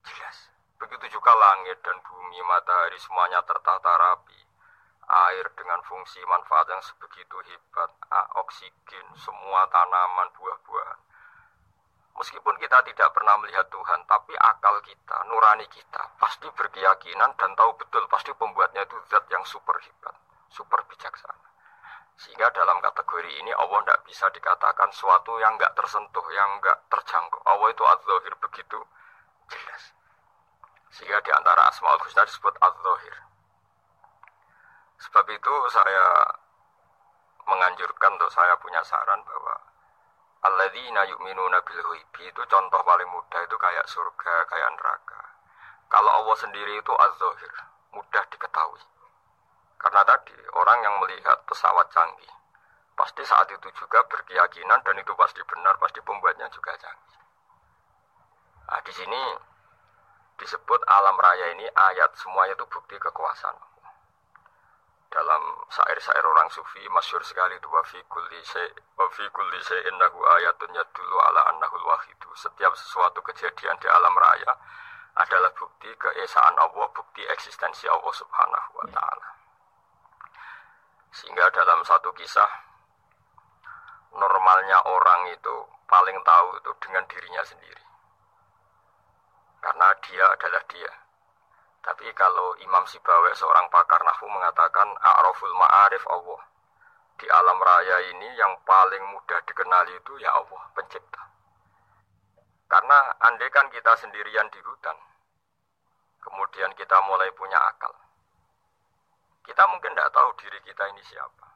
jelas. 0.03 0.37
Begitu 0.81 1.15
juga 1.15 1.31
langit 1.31 1.79
dan 1.85 1.95
bumi, 2.03 2.41
matahari 2.43 2.99
semuanya 2.99 3.39
tertata 3.45 3.93
rapi. 3.93 4.41
Air 5.03 5.51
dengan 5.55 5.83
fungsi 5.83 6.19
manfaat 6.25 6.67
yang 6.71 6.81
sebegitu 6.81 7.35
hebat, 7.45 7.91
oksigen, 8.39 9.07
semua 9.19 9.67
tanaman, 9.69 10.31
buah-buahan. 10.35 10.99
Meskipun 12.13 12.55
kita 12.61 12.77
tidak 12.87 13.09
pernah 13.11 13.35
melihat 13.41 13.67
Tuhan, 13.73 13.99
tapi 14.05 14.33
akal 14.37 14.79
kita, 14.85 15.17
nurani 15.27 15.65
kita, 15.67 16.03
pasti 16.21 16.47
berkeyakinan 16.55 17.35
dan 17.35 17.51
tahu 17.57 17.73
betul 17.77 18.05
pasti 18.07 18.31
pembuatnya 18.37 18.85
itu 18.85 18.95
zat 19.09 19.25
yang 19.33 19.43
super 19.43 19.75
hebat, 19.81 20.15
super 20.53 20.81
bijaksana. 20.87 21.52
Sehingga 22.17 22.47
dalam 22.53 22.77
kategori 22.81 23.31
ini 23.41 23.51
Allah 23.57 23.81
tidak 23.81 24.01
bisa 24.05 24.25
dikatakan 24.29 24.89
suatu 24.93 25.33
yang 25.41 25.57
nggak 25.57 25.73
tersentuh, 25.73 26.25
yang 26.29 26.61
nggak 26.61 26.77
terjangkau. 26.89 27.41
Allah 27.45 27.67
itu 27.73 27.83
az-zahir 27.83 28.33
begitu 28.37 28.79
jelas. 29.49 29.83
Sehingga 30.93 31.17
di 31.25 31.31
antara 31.33 31.67
Asmaul 31.73 31.97
Husna 32.05 32.21
disebut 32.21 32.53
az-zahir. 32.61 33.15
Sebab 35.03 35.25
itu 35.35 35.53
saya 35.73 36.05
menganjurkan 37.43 38.15
untuk 38.15 38.31
saya 38.31 38.55
punya 38.61 38.79
saran 38.87 39.19
bahwa 39.25 39.55
alladzina 40.47 41.03
yu'minuna 41.11 41.59
bil 41.65 41.81
itu 42.23 42.41
contoh 42.47 42.81
paling 42.87 43.09
mudah 43.11 43.41
itu 43.43 43.57
kayak 43.59 43.83
surga, 43.89 44.35
kayak 44.47 44.69
neraka. 44.79 45.21
Kalau 45.91 46.11
Allah 46.23 46.37
sendiri 46.39 46.79
itu 46.79 46.93
az-zahir, 46.93 47.53
mudah 47.91 48.23
diketahui. 48.31 48.92
Karena 49.83 50.01
tadi 50.07 50.31
orang 50.55 50.79
yang 50.79 50.95
melihat 51.03 51.43
pesawat 51.43 51.91
canggih, 51.91 52.31
pasti 52.95 53.19
saat 53.27 53.51
itu 53.51 53.67
juga 53.75 53.99
berkeyakinan 54.07 54.79
dan 54.79 54.95
itu 54.95 55.11
pasti 55.19 55.43
benar, 55.43 55.75
pasti 55.75 55.99
pembuatnya 55.99 56.47
juga 56.55 56.71
canggih. 56.79 57.19
Nah, 58.63 58.79
di 58.79 58.93
sini 58.95 59.21
disebut 60.39 60.81
alam 60.87 61.19
raya 61.19 61.51
ini 61.51 61.67
ayat 61.67 62.15
semuanya 62.15 62.55
itu 62.55 62.65
bukti 62.71 62.95
kekuasaan. 62.95 63.59
Dalam 65.13 65.43
syair-syair 65.69 66.25
orang 66.25 66.49
sufi 66.49 66.81
masyur 66.89 67.21
sekali 67.21 67.53
dua 67.61 67.85
fi 67.85 68.01
kulli 68.09 68.41
wa 68.97 69.05
fi 69.13 69.23
kulli 69.29 69.59
innahu 69.93 70.19
ayatun 70.25 70.73
yadullu 70.73 71.17
ala 71.29 71.53
annahul 71.53 71.85
wahidu. 71.85 72.33
Setiap 72.33 72.73
sesuatu 72.73 73.21
kejadian 73.21 73.77
di 73.77 73.85
alam 73.91 74.15
raya 74.17 74.57
adalah 75.13 75.53
bukti 75.53 75.93
keesaan 76.01 76.57
Allah, 76.57 76.89
bukti 76.97 77.21
eksistensi 77.29 77.85
Allah 77.85 78.09
Subhanahu 78.09 78.69
wa 78.73 78.87
taala. 78.89 79.42
Sehingga 81.13 81.45
dalam 81.53 81.85
satu 81.85 82.09
kisah 82.17 82.49
normalnya 84.17 84.77
orang 84.89 85.29
itu 85.33 85.55
paling 85.85 86.17
tahu 86.25 86.47
itu 86.57 86.71
dengan 86.81 87.05
dirinya 87.05 87.43
sendiri. 87.45 87.83
Karena 89.61 89.87
dia 90.01 90.25
adalah 90.25 90.63
dia. 90.69 90.91
Tapi 91.83 92.07
kalau 92.15 92.55
Imam 92.63 92.83
Sibawe 92.87 93.31
seorang 93.35 93.67
pakar 93.67 93.99
nahu 94.01 94.25
mengatakan 94.31 94.87
a'raful 95.03 95.53
ma'arif 95.53 96.03
Allah. 96.07 96.41
Di 97.19 97.29
alam 97.29 97.59
raya 97.61 97.97
ini 98.09 98.29
yang 98.39 98.57
paling 98.65 99.03
mudah 99.13 99.39
dikenali 99.45 99.93
itu 99.95 100.17
ya 100.17 100.33
Allah, 100.33 100.63
pencipta. 100.73 101.21
Karena 102.65 103.13
andai 103.21 103.53
kan 103.53 103.69
kita 103.69 103.93
sendirian 104.01 104.49
di 104.49 104.59
hutan, 104.65 104.97
kemudian 106.25 106.73
kita 106.73 106.97
mulai 107.05 107.29
punya 107.37 107.59
akal. 107.69 107.93
Kita 109.43 109.63
mungkin 109.67 109.91
tidak 109.91 110.11
tahu 110.15 110.29
diri 110.39 110.59
kita 110.63 110.83
ini 110.95 111.03
siapa. 111.03 111.47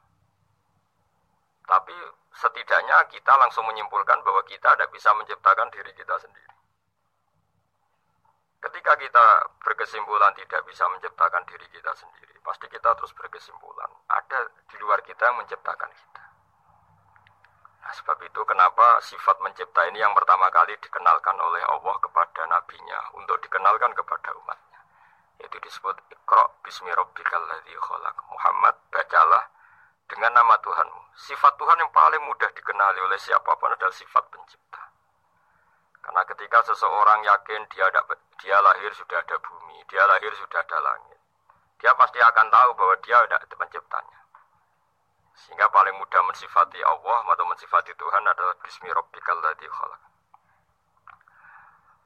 Tapi 1.68 1.96
setidaknya 2.32 3.08
kita 3.12 3.32
langsung 3.36 3.64
menyimpulkan 3.68 4.20
bahwa 4.24 4.40
kita 4.44 4.72
tidak 4.76 4.92
bisa 4.92 5.12
menciptakan 5.16 5.68
diri 5.72 5.92
kita 5.96 6.16
sendiri. 6.20 6.56
Ketika 8.58 8.92
kita 8.98 9.26
berkesimpulan 9.62 10.34
tidak 10.34 10.66
bisa 10.66 10.84
menciptakan 10.90 11.46
diri 11.46 11.64
kita 11.70 11.94
sendiri, 11.94 12.34
pasti 12.42 12.66
kita 12.68 12.90
terus 12.96 13.14
berkesimpulan 13.14 13.88
ada 14.10 14.50
di 14.66 14.76
luar 14.82 14.98
kita 15.06 15.30
yang 15.30 15.38
menciptakan 15.38 15.88
kita. 15.94 16.24
Nah, 17.88 17.92
sebab 17.96 18.20
itu 18.20 18.40
kenapa 18.44 19.00
sifat 19.00 19.40
mencipta 19.40 19.80
ini 19.88 20.04
yang 20.04 20.12
pertama 20.12 20.52
kali 20.52 20.76
dikenalkan 20.76 21.40
oleh 21.40 21.64
Allah 21.72 21.96
kepada 22.04 22.44
nabinya 22.44 23.00
untuk 23.16 23.40
dikenalkan 23.40 23.96
kepada 23.96 24.36
umatnya. 24.36 24.67
Itu 25.38 25.56
disebut 25.62 25.96
Iqra 26.10 26.44
bismi 26.66 26.90
rabbikal 26.90 27.42
khalaq. 27.62 28.16
Muhammad 28.30 28.74
bacalah 28.90 29.44
dengan 30.08 30.32
nama 30.34 30.56
Tuhanmu. 30.58 31.02
Sifat 31.14 31.54
Tuhan 31.60 31.78
yang 31.78 31.92
paling 31.92 32.22
mudah 32.24 32.50
dikenali 32.56 32.98
oleh 33.04 33.18
siapa 33.20 33.54
pun 33.60 33.70
adalah 33.70 33.92
sifat 33.92 34.24
pencipta. 34.32 34.82
Karena 36.02 36.24
ketika 36.24 36.64
seseorang 36.64 37.20
yakin 37.20 37.68
dia 37.68 37.84
ada, 37.86 38.00
dia 38.40 38.56
lahir 38.64 38.90
sudah 38.96 39.20
ada 39.20 39.36
bumi, 39.38 39.84
dia 39.92 40.02
lahir 40.08 40.32
sudah 40.40 40.58
ada 40.64 40.78
langit, 40.80 41.20
dia 41.76 41.92
pasti 41.92 42.16
akan 42.16 42.46
tahu 42.48 42.70
bahwa 42.80 42.96
dia 43.04 43.20
ada 43.20 43.36
penciptanya. 43.44 44.20
Sehingga 45.38 45.68
paling 45.70 45.94
mudah 46.00 46.22
mensifati 46.26 46.80
Allah 46.82 47.22
atau 47.28 47.46
mensifati 47.46 47.94
Tuhan 47.94 48.24
adalah 48.26 48.56
Bismi 48.64 48.90
Rabbikal 48.90 49.38
khalaq. 49.54 50.07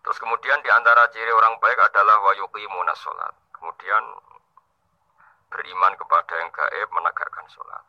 Terus 0.02 0.18
kemudian 0.18 0.58
di 0.62 0.70
antara 0.70 1.06
ciri 1.14 1.30
orang 1.30 1.58
baik 1.62 1.78
adalah 1.78 2.18
wa 2.22 2.32
yuqimuna 2.34 2.94
sholat. 2.98 3.34
Kemudian 3.54 4.02
beriman 5.50 5.92
kepada 5.94 6.32
yang 6.42 6.50
gaib 6.50 6.88
menegakkan 6.90 7.46
sholat. 7.46 7.84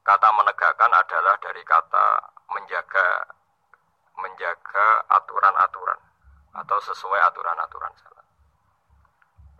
Kata 0.00 0.28
menegakkan 0.32 0.90
adalah 0.96 1.36
dari 1.44 1.60
kata 1.60 2.06
menjaga 2.50 3.36
menjaga 4.16 4.86
aturan-aturan 5.12 6.00
atau 6.56 6.78
sesuai 6.82 7.20
aturan-aturan 7.30 7.92
salat. 7.94 8.26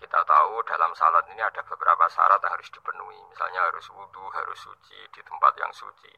Kita 0.00 0.20
tahu 0.24 0.64
dalam 0.64 0.90
salat 0.96 1.24
ini 1.30 1.44
ada 1.44 1.60
beberapa 1.64 2.08
syarat 2.08 2.40
yang 2.40 2.52
harus 2.56 2.68
dipenuhi. 2.72 3.20
Misalnya 3.30 3.68
harus 3.68 3.86
wudhu, 3.92 4.24
harus 4.32 4.58
suci 4.58 4.98
di 5.12 5.20
tempat 5.20 5.52
yang 5.60 5.70
suci. 5.76 6.12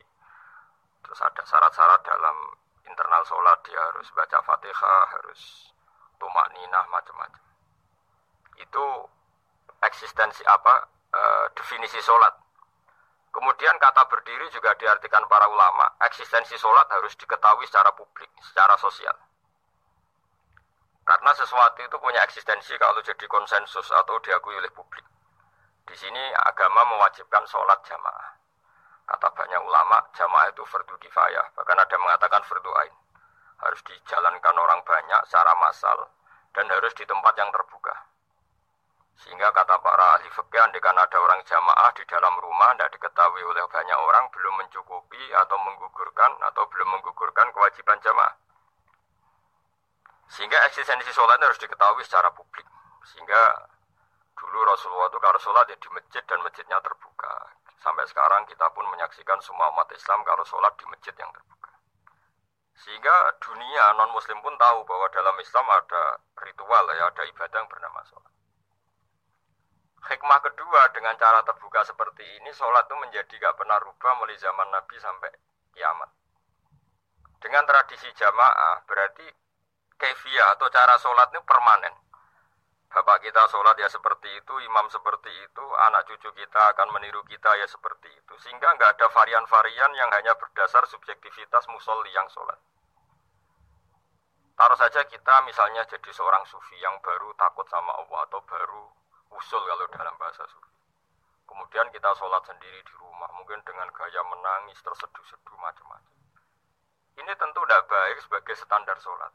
Terus 1.03 1.19
ada 1.19 1.43
syarat-syarat 1.43 2.01
dalam 2.07 2.37
internal 2.87 3.23
sholat 3.27 3.59
dia 3.67 3.79
harus 3.79 4.09
baca 4.15 4.39
fatihah, 4.43 5.05
harus 5.19 5.71
tumak 6.19 6.47
ninah, 6.55 6.87
macam-macam. 6.91 7.43
Itu 8.59 8.85
eksistensi 9.83 10.43
apa? 10.47 10.87
E, 11.13 11.21
definisi 11.59 11.99
sholat. 12.03 12.35
Kemudian 13.33 13.75
kata 13.81 14.05
berdiri 14.07 14.47
juga 14.53 14.77
diartikan 14.77 15.25
para 15.27 15.49
ulama. 15.49 15.89
Eksistensi 16.05 16.55
sholat 16.61 16.87
harus 16.93 17.17
diketahui 17.17 17.65
secara 17.65 17.91
publik, 17.97 18.29
secara 18.45 18.77
sosial. 18.77 19.17
Karena 21.03 21.33
sesuatu 21.35 21.83
itu 21.83 21.97
punya 21.99 22.23
eksistensi 22.23 22.79
kalau 22.79 23.03
jadi 23.03 23.27
konsensus 23.27 23.91
atau 23.91 24.21
diakui 24.23 24.55
oleh 24.55 24.71
publik. 24.71 25.03
Di 25.83 25.97
sini 25.99 26.23
agama 26.47 26.87
mewajibkan 26.95 27.43
sholat 27.49 27.83
jamaah. 27.89 28.32
Kata 29.13 29.29
banyak 29.29 29.61
ulama, 29.61 30.01
jamaah 30.17 30.49
itu 30.49 30.65
fardu 30.65 30.97
kifayah. 30.97 31.53
Bahkan 31.53 31.77
ada 31.77 31.93
yang 31.93 32.01
mengatakan 32.01 32.41
fardu 32.49 32.73
ain. 32.81 32.95
Harus 33.61 33.85
dijalankan 33.85 34.57
orang 34.57 34.81
banyak 34.89 35.21
secara 35.29 35.53
massal 35.61 36.09
dan 36.57 36.65
harus 36.73 36.97
di 36.97 37.05
tempat 37.05 37.37
yang 37.37 37.53
terbuka. 37.53 37.93
Sehingga 39.21 39.53
kata 39.53 39.77
para 39.85 40.17
ahli 40.17 40.33
fikih, 40.33 40.65
andekan 40.65 40.97
ada 40.97 41.15
orang 41.21 41.45
jamaah 41.45 41.93
di 41.93 42.09
dalam 42.09 42.33
rumah 42.41 42.73
tidak 42.73 42.97
diketahui 42.97 43.45
oleh 43.45 43.61
banyak 43.69 43.99
orang 44.01 44.25
belum 44.33 44.55
mencukupi 44.65 45.23
atau 45.37 45.61
menggugurkan 45.61 46.33
atau 46.49 46.65
belum 46.73 46.89
menggugurkan 46.97 47.53
kewajiban 47.53 48.01
jamaah. 48.01 48.35
Sehingga 50.33 50.57
eksistensi 50.73 51.13
sholat 51.13 51.37
harus 51.37 51.61
diketahui 51.61 52.01
secara 52.09 52.33
publik. 52.33 52.65
Sehingga 53.13 53.69
dulu 54.41 54.65
Rasulullah 54.65 55.13
itu 55.13 55.21
kalau 55.21 55.39
sholat 55.39 55.69
ya 55.69 55.77
di 55.77 55.89
masjid 55.93 56.25
dan 56.25 56.41
masjidnya 56.41 56.81
terbuka. 56.81 57.61
Sampai 57.83 58.07
sekarang 58.07 58.47
kita 58.47 58.71
pun 58.71 58.87
menyaksikan 58.95 59.43
semua 59.43 59.67
umat 59.75 59.91
Islam 59.91 60.23
kalau 60.23 60.47
sholat 60.47 60.71
di 60.79 60.87
masjid 60.87 61.11
yang 61.19 61.35
terbuka. 61.35 61.75
Sehingga 62.79 63.15
dunia 63.43 63.99
non 63.99 64.15
muslim 64.15 64.39
pun 64.39 64.55
tahu 64.55 64.87
bahwa 64.87 65.11
dalam 65.11 65.35
Islam 65.43 65.67
ada 65.67 66.23
ritual 66.47 66.85
ya, 66.95 67.11
ada 67.11 67.23
ibadah 67.27 67.59
yang 67.59 67.67
bernama 67.67 68.01
sholat. 68.07 68.33
Hikmah 70.03 70.41
kedua 70.43 70.83
dengan 70.95 71.15
cara 71.19 71.43
terbuka 71.43 71.83
seperti 71.83 72.23
ini, 72.39 72.51
sholat 72.55 72.87
itu 72.87 72.97
menjadi 72.99 73.35
gak 73.39 73.55
pernah 73.59 73.79
rubah 73.83 74.13
mulai 74.19 74.35
zaman 74.39 74.67
Nabi 74.71 74.97
sampai 74.99 75.31
kiamat. 75.75 76.11
Dengan 77.43 77.67
tradisi 77.67 78.07
jamaah 78.15 78.87
berarti 78.87 79.27
kefiah 79.99 80.55
atau 80.55 80.71
cara 80.71 80.95
sholat 80.99 81.31
itu 81.35 81.43
permanen. 81.43 81.95
Bapak 82.93 83.25
kita 83.25 83.49
sholat 83.49 83.73
ya 83.81 83.89
seperti 83.89 84.29
itu, 84.37 84.53
imam 84.69 84.85
seperti 84.93 85.33
itu, 85.33 85.65
anak 85.89 86.05
cucu 86.13 86.29
kita 86.37 86.61
akan 86.77 86.93
meniru 86.93 87.25
kita 87.25 87.49
ya 87.57 87.65
seperti 87.65 88.13
itu. 88.13 88.37
Sehingga 88.45 88.69
nggak 88.77 89.01
ada 89.01 89.09
varian-varian 89.09 89.97
yang 89.97 90.13
hanya 90.13 90.37
berdasar 90.37 90.85
subjektivitas 90.85 91.65
musolli 91.73 92.13
yang 92.13 92.29
sholat. 92.29 92.61
Taruh 94.53 94.77
saja 94.77 95.01
kita 95.09 95.35
misalnya 95.49 95.89
jadi 95.89 96.11
seorang 96.13 96.45
sufi 96.45 96.77
yang 96.85 97.01
baru 97.01 97.33
takut 97.41 97.65
sama 97.73 97.97
Allah 97.97 98.29
atau 98.29 98.45
baru 98.45 98.85
usul 99.41 99.65
kalau 99.65 99.89
dalam 99.89 100.13
bahasa 100.21 100.45
sufi. 100.53 100.77
Kemudian 101.49 101.89
kita 101.97 102.13
sholat 102.21 102.45
sendiri 102.45 102.85
di 102.85 102.95
rumah, 103.01 103.33
mungkin 103.41 103.65
dengan 103.65 103.89
gaya 103.97 104.21
menangis, 104.29 104.77
terseduh-seduh 104.85 105.57
macam-macam. 105.57 106.13
Ini 107.17 107.33
tentu 107.41 107.61
tidak 107.65 107.89
baik 107.89 108.21
sebagai 108.21 108.55
standar 108.61 109.01
sholat. 109.01 109.33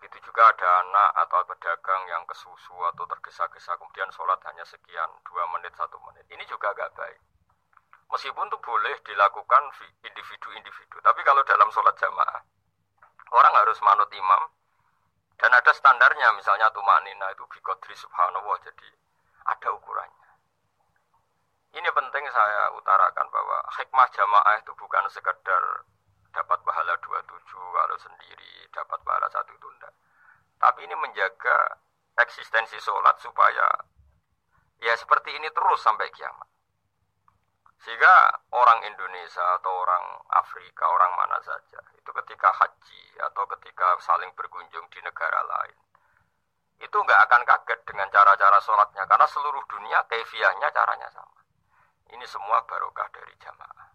Begitu 0.00 0.32
juga 0.32 0.48
ada 0.48 0.68
anak 0.80 1.10
atau 1.28 1.44
pedagang 1.44 2.02
yang 2.08 2.24
kesusu 2.24 2.72
atau 2.88 3.04
tergesa-gesa 3.04 3.76
kemudian 3.76 4.08
sholat 4.16 4.40
hanya 4.48 4.64
sekian, 4.64 5.12
dua 5.28 5.44
menit, 5.52 5.76
satu 5.76 6.00
menit. 6.08 6.24
Ini 6.32 6.40
juga 6.48 6.72
agak 6.72 6.96
baik. 6.96 7.20
Meskipun 8.08 8.48
itu 8.48 8.58
boleh 8.64 8.96
dilakukan 9.04 9.62
individu-individu. 10.00 10.96
Tapi 11.04 11.20
kalau 11.20 11.44
dalam 11.44 11.68
sholat 11.68 11.92
jamaah, 12.00 12.40
orang 13.28 13.54
harus 13.60 13.76
manut 13.84 14.08
imam, 14.08 14.42
dan 15.36 15.52
ada 15.52 15.72
standarnya, 15.76 16.32
misalnya 16.32 16.72
tumanina 16.72 17.28
itu 17.36 17.44
bikodri 17.52 17.92
subhanallah, 17.92 18.56
jadi 18.64 18.88
ada 19.52 19.68
ukurannya. 19.76 20.30
Ini 21.76 21.88
penting 21.92 22.24
saya 22.32 22.72
utarakan 22.72 23.26
bahwa 23.28 23.58
hikmah 23.76 24.08
jamaah 24.16 24.54
itu 24.64 24.72
bukan 24.80 25.04
sekedar 25.12 25.84
dapat 26.30 26.58
pahala 26.62 26.94
27 27.02 27.26
kalau 27.54 27.96
sendiri, 27.98 28.54
dapat 28.70 28.98
pahala 29.02 29.26
satu 29.30 29.54
tunda. 29.58 29.90
Tapi 30.60 30.86
ini 30.86 30.94
menjaga 30.94 31.78
eksistensi 32.18 32.76
sholat 32.78 33.16
supaya 33.18 33.66
ya 34.80 34.94
seperti 34.96 35.36
ini 35.36 35.48
terus 35.50 35.80
sampai 35.82 36.08
kiamat. 36.12 36.48
Sehingga 37.80 38.12
orang 38.52 38.84
Indonesia 38.84 39.44
atau 39.56 39.72
orang 39.72 40.04
Afrika, 40.36 40.84
orang 40.84 41.12
mana 41.16 41.40
saja, 41.40 41.80
itu 41.96 42.10
ketika 42.12 42.52
haji 42.52 43.02
atau 43.24 43.48
ketika 43.56 43.96
saling 44.04 44.28
berkunjung 44.36 44.84
di 44.92 45.00
negara 45.00 45.40
lain, 45.48 45.78
itu 46.80 46.92
nggak 46.92 47.20
akan 47.28 47.42
kaget 47.44 47.80
dengan 47.88 48.08
cara-cara 48.12 48.60
sholatnya 48.60 49.04
karena 49.08 49.26
seluruh 49.28 49.64
dunia 49.68 50.00
kefiahnya 50.08 50.68
caranya 50.72 51.08
sama. 51.08 51.40
Ini 52.12 52.24
semua 52.28 52.60
barokah 52.68 53.08
dari 53.16 53.32
jamaah. 53.40 53.89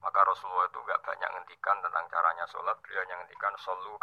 Maka 0.00 0.20
Rasulullah 0.24 0.64
itu 0.68 0.80
nggak 0.80 1.04
banyak 1.04 1.30
ngendikan 1.36 1.76
tentang 1.84 2.04
caranya 2.08 2.44
sholat, 2.48 2.76
beliau 2.80 3.04
yang 3.04 3.20
ngendikan 3.20 3.52
solu 3.60 4.00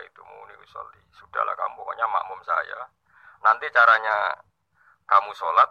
itu 0.00 0.22
muni 0.24 0.54
usolli. 0.62 1.02
Sudahlah 1.10 1.54
kamu 1.58 1.74
pokoknya 1.82 2.06
makmum 2.06 2.40
saya. 2.46 2.86
Nanti 3.42 3.66
caranya 3.74 4.38
kamu 5.10 5.34
sholat 5.34 5.70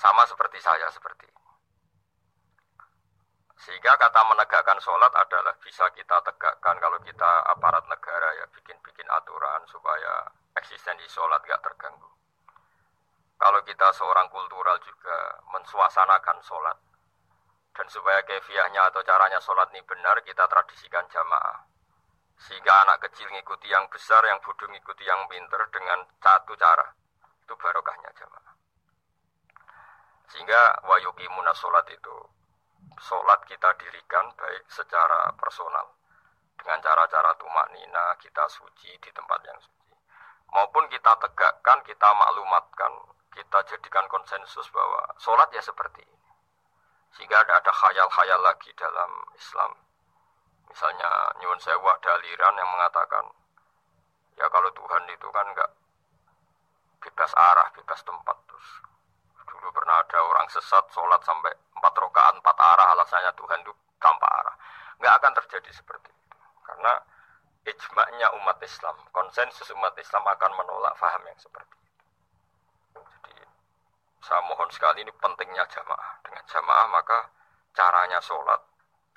sama 0.00 0.24
seperti 0.24 0.58
saya 0.64 0.88
seperti. 0.88 1.28
Sehingga 3.62 3.94
kata 3.94 4.26
menegakkan 4.26 4.80
sholat 4.82 5.12
adalah 5.14 5.54
bisa 5.62 5.86
kita 5.94 6.18
tegakkan 6.26 6.74
kalau 6.82 6.98
kita 7.06 7.30
aparat 7.46 7.86
negara 7.86 8.34
ya 8.34 8.46
bikin-bikin 8.50 9.06
aturan 9.06 9.62
supaya 9.70 10.26
eksistensi 10.58 11.06
sholat 11.06 11.38
gak 11.46 11.62
terganggu. 11.62 12.10
Kalau 13.38 13.60
kita 13.62 13.90
seorang 13.94 14.26
kultural 14.34 14.78
juga 14.82 15.38
mensuasanakan 15.54 16.38
sholat. 16.42 16.78
Dan 17.72 17.86
supaya 17.88 18.20
kefiahnya 18.28 18.92
atau 18.92 19.00
caranya 19.00 19.40
sholat 19.40 19.72
ini 19.72 19.80
benar, 19.88 20.20
kita 20.20 20.44
tradisikan 20.44 21.08
jamaah. 21.08 21.64
Sehingga 22.36 22.72
anak 22.84 23.08
kecil 23.08 23.30
ngikuti 23.32 23.72
yang 23.72 23.88
besar, 23.88 24.20
yang 24.28 24.36
bodoh 24.44 24.68
ngikuti 24.68 25.08
yang 25.08 25.24
pinter 25.30 25.62
dengan 25.72 26.04
satu 26.20 26.52
cara. 26.58 26.84
Itu 27.40 27.56
barokahnya 27.56 28.12
jamaah. 28.12 28.54
Sehingga 30.32 30.60
wayuki 30.88 31.28
munas 31.32 31.56
sholat 31.60 31.84
itu, 31.92 32.16
sholat 33.00 33.40
kita 33.44 33.72
dirikan 33.80 34.32
baik 34.36 34.64
secara 34.68 35.32
personal. 35.36 35.92
Dengan 36.56 36.78
cara-cara 36.80 37.34
tumak 37.36 37.68
nina, 37.72 38.16
kita 38.16 38.48
suci 38.48 38.96
di 39.00 39.10
tempat 39.12 39.40
yang 39.44 39.58
suci. 39.60 39.92
Maupun 40.52 40.88
kita 40.88 41.16
tegakkan, 41.20 41.80
kita 41.82 42.08
maklumatkan, 42.12 42.92
kita 43.32 43.58
jadikan 43.66 44.04
konsensus 44.08 44.68
bahwa 44.72 45.04
sholat 45.16 45.48
ya 45.52 45.60
seperti 45.64 46.04
ini. 46.04 46.21
Sehingga 47.16 47.36
ada 47.44 47.60
ada 47.60 47.72
khayal-khayal 47.72 48.40
lagi 48.40 48.70
dalam 48.76 49.10
Islam. 49.36 49.72
Misalnya 50.68 51.08
nyuwun 51.40 51.60
sewu 51.60 51.84
ada 51.84 52.16
aliran 52.16 52.56
yang 52.56 52.70
mengatakan 52.72 53.24
ya 54.40 54.48
kalau 54.48 54.72
Tuhan 54.72 55.04
itu 55.12 55.28
kan 55.28 55.46
enggak 55.52 55.70
bebas 57.02 57.32
arah, 57.36 57.68
bebas 57.76 58.00
tempat 58.06 58.36
terus. 58.48 58.68
Dulu 59.44 59.68
pernah 59.74 60.00
ada 60.00 60.18
orang 60.22 60.48
sesat 60.48 60.88
sholat 60.88 61.20
sampai 61.20 61.52
empat 61.76 61.92
rakaat 61.92 62.34
empat 62.40 62.56
arah 62.56 62.88
alasannya 62.96 63.32
Tuhan 63.36 63.60
itu 63.60 63.72
tanpa 64.00 64.26
arah. 64.30 64.56
Enggak 64.96 65.14
akan 65.20 65.32
terjadi 65.44 65.70
seperti 65.76 66.08
itu. 66.08 66.36
Karena 66.64 66.92
ijma'nya 67.68 68.28
umat 68.42 68.58
Islam, 68.64 68.96
konsensus 69.12 69.68
umat 69.76 69.94
Islam 69.98 70.24
akan 70.24 70.50
menolak 70.56 70.94
faham 70.98 71.22
yang 71.26 71.38
seperti 71.38 71.68
itu. 71.68 71.81
Saya 74.22 74.38
mohon 74.46 74.70
sekali 74.70 75.02
ini 75.02 75.10
pentingnya 75.18 75.66
jamaah. 75.66 76.22
Dengan 76.22 76.46
jamaah 76.46 76.86
maka 76.94 77.26
caranya 77.74 78.22
sholat, 78.22 78.62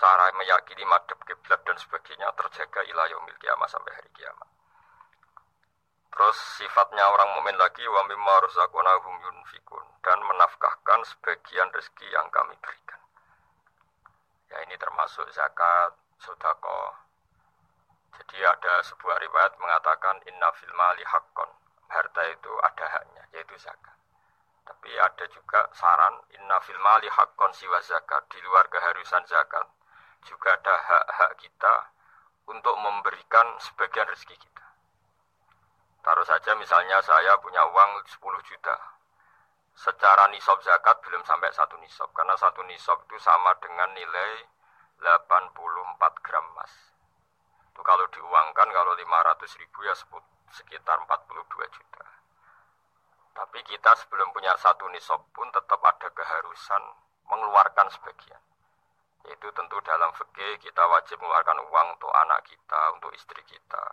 cara 0.01 0.33
meyakini 0.33 0.81
madhab 0.89 1.21
kiblat 1.29 1.61
dan 1.61 1.77
sebagainya 1.77 2.33
terjaga 2.33 2.81
ilah 2.89 3.05
yaumil 3.13 3.37
kiamat 3.37 3.69
sampai 3.69 3.93
hari 3.93 4.09
kiamat. 4.17 4.49
Terus 6.09 6.37
sifatnya 6.57 7.05
orang 7.11 7.37
mukmin 7.37 7.59
lagi 7.59 7.85
wa 7.85 8.01
mimma 8.07 8.35
razaqnahum 8.49 9.15
yunfikun 9.29 9.85
dan 10.01 10.17
menafkahkan 10.25 11.03
sebagian 11.05 11.69
rezeki 11.75 12.07
yang 12.09 12.25
kami 12.33 12.55
berikan. 12.63 13.01
Ya 14.49 14.63
ini 14.65 14.73
termasuk 14.79 15.27
zakat, 15.35 15.93
sodako. 16.17 16.95
Jadi 18.15 18.41
ada 18.41 18.79
sebuah 18.87 19.21
riwayat 19.21 19.53
mengatakan 19.59 20.23
inna 20.25 20.49
fil 20.55 20.71
mali 20.73 21.03
haqqon. 21.03 21.51
Harta 21.91 22.23
itu 22.31 22.51
ada 22.63 22.85
haknya, 22.89 23.23
yaitu 23.35 23.53
zakat. 23.59 24.04
Tapi 24.65 24.89
ada 24.97 25.25
juga 25.29 25.69
saran 25.77 26.25
inna 26.33 26.57
fil 26.65 26.81
mali 26.81 27.05
haqqon 27.05 27.53
siwa 27.53 27.77
zakat 27.85 28.25
di 28.33 28.41
luar 28.41 28.65
keharusan 28.67 29.21
zakat. 29.29 29.69
Juga 30.25 30.57
ada 30.57 30.73
hak-hak 30.73 31.31
kita 31.37 31.75
untuk 32.49 32.73
memberikan 32.81 33.61
sebagian 33.61 34.09
rezeki 34.09 34.37
kita. 34.41 34.65
Taruh 36.01 36.25
saja 36.25 36.53
misalnya 36.57 37.01
saya 37.01 37.37
punya 37.37 37.61
uang 37.65 38.05
10 38.09 38.21
juta. 38.45 38.77
Secara 39.75 40.29
nisab 40.33 40.61
zakat 40.65 40.97
belum 41.05 41.21
sampai 41.25 41.53
satu 41.53 41.77
nisab. 41.77 42.09
Karena 42.13 42.33
satu 42.37 42.61
nisab 42.65 43.05
itu 43.05 43.17
sama 43.21 43.53
dengan 43.61 43.89
nilai 43.93 44.45
84 45.01 46.25
gram 46.25 46.45
emas. 46.57 46.73
Itu 47.69 47.81
kalau 47.83 48.05
diuangkan 48.09 48.69
kalau 48.71 48.93
500 48.97 49.61
ribu 49.61 49.83
ya 49.83 49.93
sekitar 50.53 50.97
42 51.05 51.75
juta. 51.75 52.14
Tapi 53.35 53.59
kita 53.67 53.91
sebelum 53.99 54.31
punya 54.31 54.55
satu 54.55 54.87
nisab 54.95 55.19
pun 55.35 55.51
tetap 55.51 55.83
ada 55.83 56.07
keharusan 56.07 56.83
mengeluarkan 57.27 57.91
sebagian. 57.91 58.39
Yaitu 59.27 59.51
tentu 59.51 59.75
dalam 59.83 60.07
fikih 60.15 60.55
kita 60.63 60.79
wajib 60.87 61.19
mengeluarkan 61.19 61.59
uang 61.67 61.87
untuk 61.99 62.15
anak 62.15 62.47
kita, 62.47 62.95
untuk 62.95 63.11
istri 63.11 63.43
kita. 63.43 63.83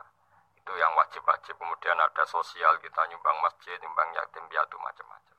Itu 0.54 0.70
yang 0.78 0.94
wajib-wajib. 0.94 1.58
Kemudian 1.58 1.98
ada 1.98 2.22
sosial 2.30 2.78
kita 2.78 3.02
nyumbang 3.10 3.34
masjid, 3.42 3.74
nyumbang 3.82 4.14
yatim 4.14 4.46
piatu 4.46 4.78
macam-macam. 4.78 5.36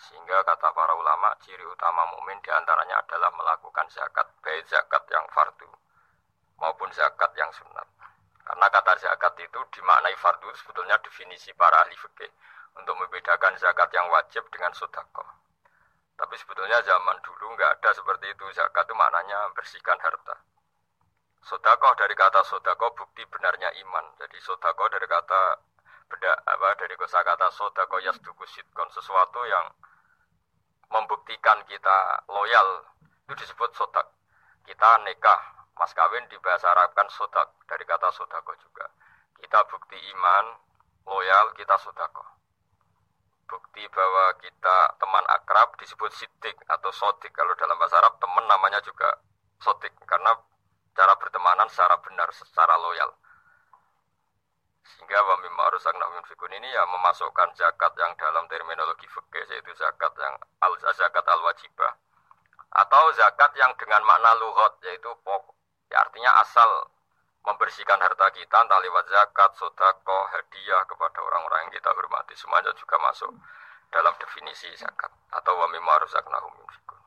Sehingga 0.00 0.40
kata 0.48 0.72
para 0.72 0.96
ulama 0.96 1.36
ciri 1.44 1.68
utama 1.68 2.08
mukmin 2.16 2.40
di 2.40 2.48
antaranya 2.48 2.96
adalah 3.04 3.28
melakukan 3.36 3.84
zakat, 3.92 4.24
baik 4.40 4.64
zakat 4.72 5.04
yang 5.12 5.24
fardu 5.36 5.68
maupun 6.56 6.88
zakat 6.96 7.28
yang 7.36 7.52
sunat. 7.52 7.84
Karena 8.40 8.66
kata 8.72 8.96
zakat 9.04 9.36
itu 9.36 9.60
dimaknai 9.68 10.16
fardu 10.16 10.48
sebetulnya 10.56 10.96
definisi 11.04 11.52
para 11.52 11.84
ahli 11.84 11.96
fikih 11.96 12.32
untuk 12.76 12.94
membedakan 13.00 13.56
zakat 13.56 13.88
yang 13.96 14.06
wajib 14.12 14.44
dengan 14.52 14.70
sodako. 14.76 15.24
Tapi 16.16 16.34
sebetulnya 16.40 16.80
zaman 16.84 17.16
dulu 17.20 17.52
nggak 17.56 17.80
ada 17.80 17.90
seperti 17.92 18.32
itu. 18.32 18.44
Zakat 18.56 18.88
itu 18.88 18.94
maknanya 18.96 19.52
bersihkan 19.52 20.00
harta. 20.00 20.36
Sodako 21.44 21.92
dari 21.96 22.16
kata 22.16 22.40
sodako 22.44 22.92
bukti 22.96 23.24
benarnya 23.28 23.68
iman. 23.84 24.16
Jadi 24.20 24.40
sodako 24.40 24.88
dari 24.88 25.04
kata 25.04 25.60
beda 26.06 26.32
apa 26.46 26.78
dari 26.78 26.94
kosa 26.94 27.20
kata 27.20 27.50
sodako 27.50 27.98
yasduku 28.00 28.46
sitkon 28.46 28.88
sesuatu 28.94 29.42
yang 29.44 29.66
membuktikan 30.86 31.58
kita 31.66 32.22
loyal 32.30 32.86
itu 33.28 33.34
disebut 33.42 33.74
sodak. 33.76 34.08
Kita 34.64 35.02
nikah 35.04 35.40
mas 35.76 35.92
kawin 35.92 36.24
di 36.32 36.38
bahasa 36.40 36.72
Arab 36.72 36.96
kan 36.96 37.06
sodak 37.12 37.52
dari 37.68 37.84
kata 37.84 38.08
sodako 38.16 38.56
juga. 38.56 38.88
Kita 39.36 39.68
bukti 39.68 40.00
iman 40.16 40.44
loyal 41.04 41.52
kita 41.54 41.76
sodako 41.76 42.35
bukti 43.46 43.82
bahwa 43.90 44.34
kita 44.42 44.76
teman 44.98 45.24
akrab 45.30 45.74
disebut 45.78 46.10
sidik 46.12 46.56
atau 46.66 46.90
sodik. 46.92 47.32
Kalau 47.32 47.54
dalam 47.54 47.78
bahasa 47.78 47.98
Arab 48.02 48.18
teman 48.18 48.44
namanya 48.46 48.82
juga 48.82 49.08
sodik 49.62 49.94
karena 50.04 50.34
cara 50.94 51.14
bertemanan 51.18 51.66
secara 51.70 51.96
benar, 52.02 52.28
secara 52.34 52.74
loyal. 52.78 53.10
Sehingga 54.86 55.18
wa 55.18 55.36
mimma 55.42 55.62
arsalna 55.66 56.06
fikun 56.30 56.52
ini 56.54 56.68
ya 56.70 56.86
memasukkan 56.86 57.58
zakat 57.58 57.92
yang 57.98 58.14
dalam 58.14 58.46
terminologi 58.46 59.06
fikih 59.10 59.44
yaitu 59.50 59.74
zakat 59.74 60.14
yang 60.18 60.34
al 60.62 60.72
zakat 60.78 61.26
al 61.26 61.42
wajibah 61.42 61.92
atau 62.70 63.04
zakat 63.18 63.50
yang 63.58 63.74
dengan 63.78 64.02
makna 64.06 64.30
luhut 64.38 64.78
yaitu 64.86 65.10
pokok. 65.26 65.54
Ya 65.90 66.02
artinya 66.02 66.30
asal 66.42 66.90
membersihkan 67.46 68.02
harta 68.02 68.26
kita 68.34 68.56
entah 68.58 68.80
lewat 68.82 69.06
zakat, 69.06 69.54
sodako, 69.54 70.18
hadiah 70.34 70.82
kepada 70.90 71.22
orang-orang 71.22 71.70
yang 71.70 71.72
kita 71.78 71.94
hormati 71.94 72.34
semuanya 72.34 72.74
juga 72.74 72.98
masuk 73.06 73.30
dalam 73.94 74.10
definisi 74.18 74.66
zakat 74.74 75.08
atau 75.30 75.54
wa 75.54 75.70
mimma 75.70 75.94
razaqnahum 76.02 76.52
yunfikun. 76.58 76.98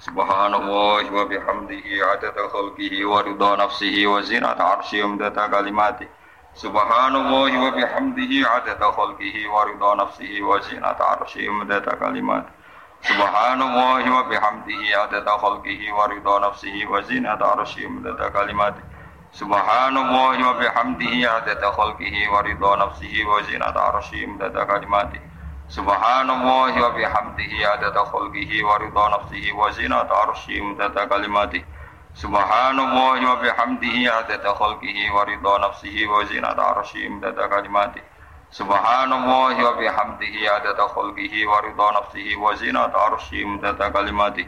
Subhanallah 0.00 1.04
wa 1.12 1.24
bihamdihi 1.28 2.00
adada 2.00 2.48
khalqihi 2.48 3.04
wa 3.04 3.20
ridha 3.20 3.50
nafsihi 3.60 4.08
wa 4.08 4.24
zinata 4.24 4.80
arsyihi 4.80 5.04
wa 5.04 5.28
kalimati. 5.28 6.08
Subhanallah 6.56 7.52
wa 7.52 7.70
bihamdihi 7.76 8.48
adada 8.48 8.88
khalqihi 8.96 9.44
wa 9.44 9.68
ridha 9.68 9.90
nafsihi 10.00 10.40
wa 10.40 10.56
zinata 10.64 11.20
arsyihi 11.20 11.52
wa 11.52 11.68
kalimati. 12.00 12.55
Subhanallah 13.06 14.02
wa 14.02 14.26
bihamdihi 14.26 14.90
adada 14.98 15.38
khalqihi 15.38 15.94
wa 15.94 16.10
ridha 16.10 16.40
nafsihi 16.42 16.90
wa 16.90 16.98
zinata 17.06 17.54
arsyihi 17.54 18.02
wa 18.02 18.30
kalimati. 18.34 18.82
Subhanallah 19.30 20.34
wa 20.34 20.58
bihamdihi 20.58 21.22
adada 21.22 21.70
khalqihi 21.70 22.26
wa 22.26 22.42
ridha 22.42 22.72
nafsihi 22.82 23.22
wa 23.22 23.38
zinata 23.46 23.78
arsyihi 23.94 24.34
wa 24.34 24.66
kalimati. 24.66 25.20
Subhanallah 25.70 26.74
wa 26.74 26.90
bihamdihi 26.98 27.62
adada 27.62 28.02
khalqihi 28.10 28.66
wa 28.66 28.74
ridha 28.82 29.04
nafsihi 29.14 29.54
wa 29.54 29.70
zinata 29.70 30.14
arsyihi 30.26 30.74
wa 30.74 31.06
kalimati. 31.06 31.62
Subhanallah 32.10 33.22
wa 33.22 33.38
bihamdihi 33.38 34.10
adada 34.10 34.50
khalqihi 34.50 35.14
wa 35.14 35.22
ridha 35.22 35.54
nafsihi 35.62 36.10
wa 36.10 36.26
zinata 36.26 36.74
arsyihi 36.74 37.22
wa 37.22 37.46
kalimati. 37.54 38.02
Subhanallah 38.54 39.58
wa 39.58 39.74
bihamdihi 39.74 40.46
adada 40.46 40.86
khulbihi 40.86 41.42
wa 41.50 41.58
ridha 41.66 41.88
nafsihi 41.98 42.38
wa 42.38 42.54
zinata 42.54 42.94
arshi 42.94 43.42
mudada 43.42 43.90
kalimati. 43.90 44.46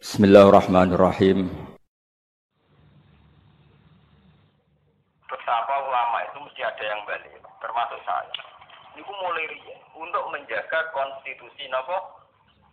Bismillahirrahmanirrahim. 0.00 1.52
Menjaga 10.68 10.92
konstitusi 10.92 11.64
nopo 11.72 11.96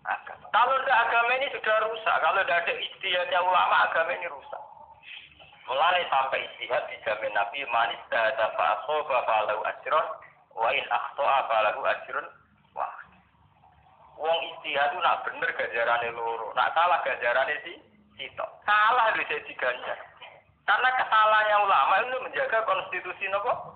agama. 0.03 0.51
Kalau 0.51 0.75
tidak 0.83 0.99
agama 1.07 1.31
ini 1.39 1.47
sudah 1.55 1.77
rusak, 1.87 2.15
kalau 2.19 2.43
tidak 2.43 2.67
ada 2.67 2.73
istihadnya 2.75 3.39
ulama 3.39 3.75
agama 3.87 4.11
ini 4.11 4.27
rusak. 4.27 4.63
Mulai 5.65 6.03
sampai 6.11 6.43
istihad 6.43 6.83
dijamin 6.91 7.31
Nabi 7.33 7.63
manis 7.71 7.97
dada 8.11 8.51
fa'asoba 8.53 9.23
fa'alahu 9.25 9.63
ajron 9.63 10.07
wa 10.59 10.69
in 10.75 10.85
akhto'a 10.91 11.39
fa'alahu 11.47 11.81
ajron 11.87 12.27
wah. 12.75 12.93
Wong 14.19 14.39
istihad 14.51 14.91
itu 14.91 14.99
nak 14.99 15.23
bener 15.23 15.49
gajarannya 15.55 16.11
loro, 16.11 16.51
nak 16.51 16.75
salah 16.75 16.99
gajarannya 17.07 17.63
si 17.63 17.79
sitok. 18.19 18.51
Salah 18.67 19.15
bisa 19.15 19.39
diganjar. 19.47 19.97
Karena 20.67 20.89
kesalahannya 20.99 21.57
ulama 21.63 21.93
itu 22.03 22.17
menjaga 22.27 22.59
konstitusi 22.67 23.25
nopo 23.31 23.74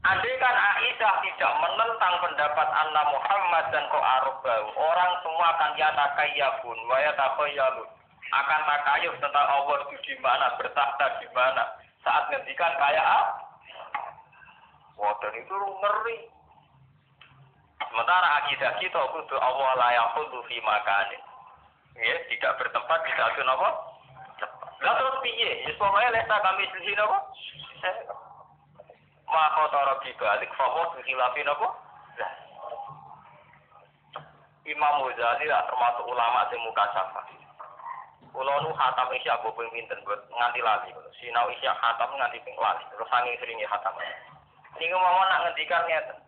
Andai 0.00 0.32
kan 0.40 0.56
Aisyah 0.56 1.14
tidak 1.20 1.52
menentang 1.60 2.14
pendapat 2.24 2.68
Anna 2.72 3.02
Muhammad 3.12 3.68
dan 3.68 3.84
Ko'arubau, 3.92 4.64
orang 4.72 5.12
semua 5.20 5.46
akan 5.52 5.76
yatakayabun, 5.76 6.78
wa 6.88 6.96
yatakhayalun. 7.04 7.88
Akan 8.30 8.60
takayuf 8.64 9.12
tentang 9.20 9.44
Allah 9.44 9.76
itu 9.84 9.96
di 10.08 10.14
mana, 10.24 10.56
bertahta 10.56 11.20
di 11.20 11.28
mana. 11.36 11.76
Saat 12.00 12.32
ngendikan 12.32 12.72
kayak 12.80 13.04
ah, 13.04 13.26
Wah, 15.00 15.16
itu 15.16 15.56
ngeri. 15.56 16.18
Sementara 17.88 18.28
akidah 18.44 18.72
kita 18.80 19.00
kudu 19.00 19.36
Allah 19.40 19.68
layak 19.80 20.12
kudu 20.16 20.44
fi. 20.48 20.60
Ya, 22.00 22.16
tidak 22.28 22.56
bertempat 22.60 23.00
di 23.04 23.12
satu 23.16 23.40
nopo. 23.44 23.68
Lah 24.80 24.92
terus 24.96 25.16
piye? 25.20 25.68
Ya 25.68 25.72
pokoknya 25.76 26.16
lesa 26.16 26.36
kami 26.40 26.64
di 26.68 26.78
sini 26.84 26.96
nopo. 26.96 27.16
Maka 29.30 29.62
tara 29.70 29.94
dibalik 30.02 30.50
fahuwa 30.58 30.90
bikhilafin 30.98 31.46
apa? 31.46 31.68
Imam 34.66 35.02
Ghazali 35.02 35.46
lah 35.50 35.66
termasuk 35.66 36.04
ulama 36.06 36.46
sing 36.50 36.60
muka 36.62 36.84
syafa. 36.94 37.22
Kulo 38.30 38.54
nu 38.62 38.70
hatam 38.78 39.10
isya 39.18 39.34
apa 39.34 39.50
ping 39.50 39.70
buat 40.06 40.20
nganti 40.30 40.60
lali. 40.62 40.90
Sinau 41.18 41.50
isya 41.50 41.74
hatam 41.74 42.14
nganti 42.14 42.38
ping 42.46 42.54
lali. 42.54 42.82
Terus 42.94 43.08
sanging 43.10 43.34
seringe 43.42 43.66
hatam. 43.66 43.94
Niku 44.78 44.94
mau 44.94 45.22
nak 45.26 45.50
ngendikan 45.50 45.82
ngeten. 45.90 46.18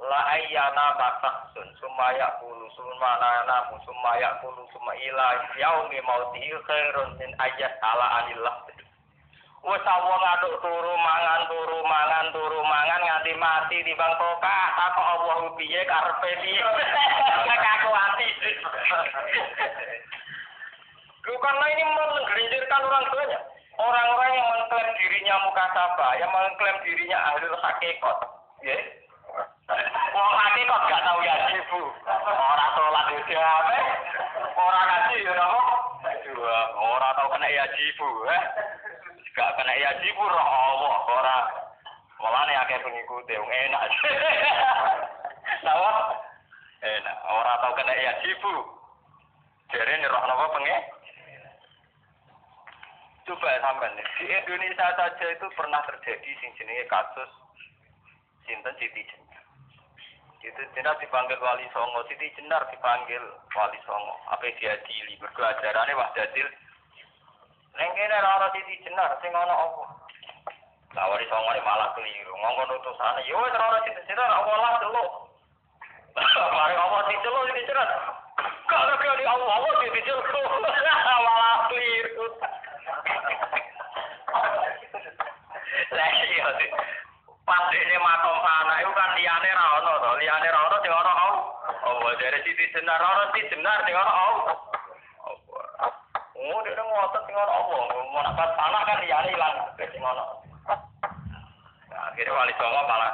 La 0.00 0.20
ayyana 0.32 0.96
baksun 0.96 1.68
sumaya 1.76 2.40
kulu 2.40 2.66
sumana 2.72 3.44
namu 3.44 3.76
sumaya 3.84 4.40
kulu 4.40 4.64
suma 4.72 4.96
ila 4.96 5.26
yaumi 5.60 6.00
mautihi 6.00 6.56
khairun 6.66 7.20
min 7.20 7.30
ayat 7.38 7.76
ala 7.84 8.24
anillah. 8.24 8.64
Wes 9.60 9.84
wong 9.84 10.22
aduk 10.24 10.56
turu 10.64 10.94
mangan 10.96 11.44
turu 11.44 11.84
mangan 11.84 12.32
turu 12.32 12.60
mangan 12.64 13.00
nganti 13.04 13.32
mati 13.36 13.76
di 13.84 13.92
bang 13.92 14.12
toka 14.16 14.58
takok 14.72 15.04
Allah 15.04 15.52
piye 15.52 15.80
karepe 15.84 16.30
piye? 16.40 16.64
Aku 17.76 17.90
ati 17.92 18.28
karena 21.40 21.66
ini 21.72 21.84
menggerinjirkan 21.88 22.84
orang 22.84 23.06
banyak. 23.12 23.42
Orang-orang 23.80 24.30
yang 24.36 24.46
mengklaim 24.48 24.88
dirinya 24.96 25.34
mukasaba 25.44 26.08
yang 26.20 26.28
mengklaim 26.32 26.76
dirinya 26.84 27.18
ahli 27.32 27.48
hakikat 27.48 28.18
ya. 28.64 28.76
Wong 30.12 30.32
hakikat 30.36 30.80
gak 30.88 31.04
tahu 31.04 31.20
ya 31.24 31.34
ibu. 31.52 31.82
Orang 32.08 32.70
sholat 32.76 33.06
itu 33.12 33.34
apa? 33.36 33.76
Orang 34.56 34.84
ngaji 34.88 35.16
ya 35.24 35.32
orang 36.76 37.12
tahu 37.16 37.28
kena 37.32 37.48
ya 37.48 37.64
ibu 37.68 38.08
eh 38.28 38.42
gak 39.36 39.50
kena 39.58 39.72
ya 39.78 39.90
jibu 40.02 40.24
roh 40.24 40.46
Allah 40.46 40.94
ora 41.06 41.36
mulane 42.20 42.54
akeh 42.54 42.78
pengikut 42.82 43.28
wong 43.28 43.50
enak 43.50 43.82
Tahu? 45.60 45.84
Enak, 46.80 47.16
ora 47.28 47.52
tau 47.60 47.76
kena 47.76 47.92
ya. 47.92 48.12
Jare 49.70 49.92
nih 50.02 50.10
roh 50.10 50.22
napa 50.26 50.50
penge? 50.56 50.76
Coba 53.28 53.62
sampean 53.62 53.94
di 53.94 54.26
Indonesia 54.26 54.86
saja 54.98 55.26
itu 55.30 55.46
pernah 55.54 55.78
terjadi 55.86 56.30
sing 56.42 56.50
jenenge 56.58 56.90
kasus 56.90 57.30
sinten 58.48 58.74
Siti 58.82 59.06
Jenar. 59.06 59.44
Itu 60.42 60.62
Jenar 60.74 60.98
dipanggil 60.98 61.38
Wali 61.38 61.70
Songo, 61.70 62.02
Siti 62.10 62.34
Jenar 62.34 62.66
dipanggil 62.74 63.22
Wali 63.54 63.78
Songo. 63.86 64.18
Apa 64.34 64.50
dia 64.58 64.74
dili? 64.82 65.14
Mergo 65.22 65.46
ajarane 65.46 65.94
Wahdatil 65.94 66.48
Neng 67.78 67.90
kene 67.94 68.14
ora 68.18 68.30
ana 68.36 68.48
titi 68.50 68.82
jenar 68.82 69.14
sing 69.22 69.30
ana 69.30 69.54
apa? 69.54 69.84
Lawari 70.96 71.26
songone 71.30 71.60
malah 71.62 71.94
keliru. 71.94 72.34
Ngongkon 72.34 72.74
utusane 72.82 73.22
yo 73.30 73.38
ora 73.38 73.54
ana 73.54 73.78
titi 73.86 74.02
jenar 74.10 74.30
apa 74.30 74.52
lah 74.58 74.74
dulu. 74.82 75.04
Mari 76.34 76.74
apa 76.74 76.96
jenar 77.10 77.42
titi 77.54 77.62
jenar. 77.70 77.88
Kalau 78.66 78.94
kali 78.98 79.24
Allah 79.26 79.48
Allah 79.54 79.72
titi 79.86 80.00
jenar 80.02 80.24
malah 81.26 81.56
keliru. 81.70 82.26
Lah 85.90 86.06
iya 86.06 86.46
sih. 86.60 86.70
Pas 87.42 87.66
ini 87.74 87.96
makom 87.98 88.36
sana 88.46 88.78
itu 88.78 88.92
kan 88.94 89.10
liane 89.18 89.50
ra 89.50 89.66
ono 89.82 89.92
to, 89.98 90.10
liane 90.22 90.48
ra 90.54 90.60
ono 90.70 90.76
sing 90.86 90.92
ono 90.94 91.12
au. 91.18 91.34
Oh, 91.82 92.14
dari 92.14 92.38
titi 92.46 92.62
jenar 92.70 93.02
ono 93.02 93.34
titi 93.34 93.50
jenar 93.50 93.82
sing 93.82 93.94
ono 93.98 94.12
au. 94.12 94.34
Oh, 96.40 96.56
dia 96.64 96.72
ngotot 96.72 97.20
sing 97.28 97.36
ono 97.36 97.52
apa? 97.52 97.76
Mau 98.16 98.24
nak 98.24 98.48
tanah 98.56 98.80
kan 98.88 98.96
liyane 99.04 99.28
ilang 99.28 99.60
sing 99.76 100.00
ono. 100.00 100.40
Nah, 101.92 102.00
akhirnya 102.08 102.32
wali 102.32 102.56
songo 102.56 102.80
malah 102.88 103.12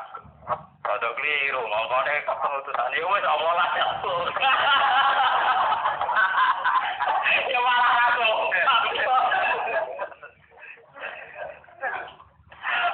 rada 0.86 1.10
keliru, 1.18 1.66
ngomongnya 1.66 2.22
keputusan 2.22 2.94
ya 2.94 3.02
wis 3.02 3.26
lah 3.26 3.70
ya. 3.74 3.86
Ya 7.50 7.58
malah 7.58 7.90
aku. 8.14 8.30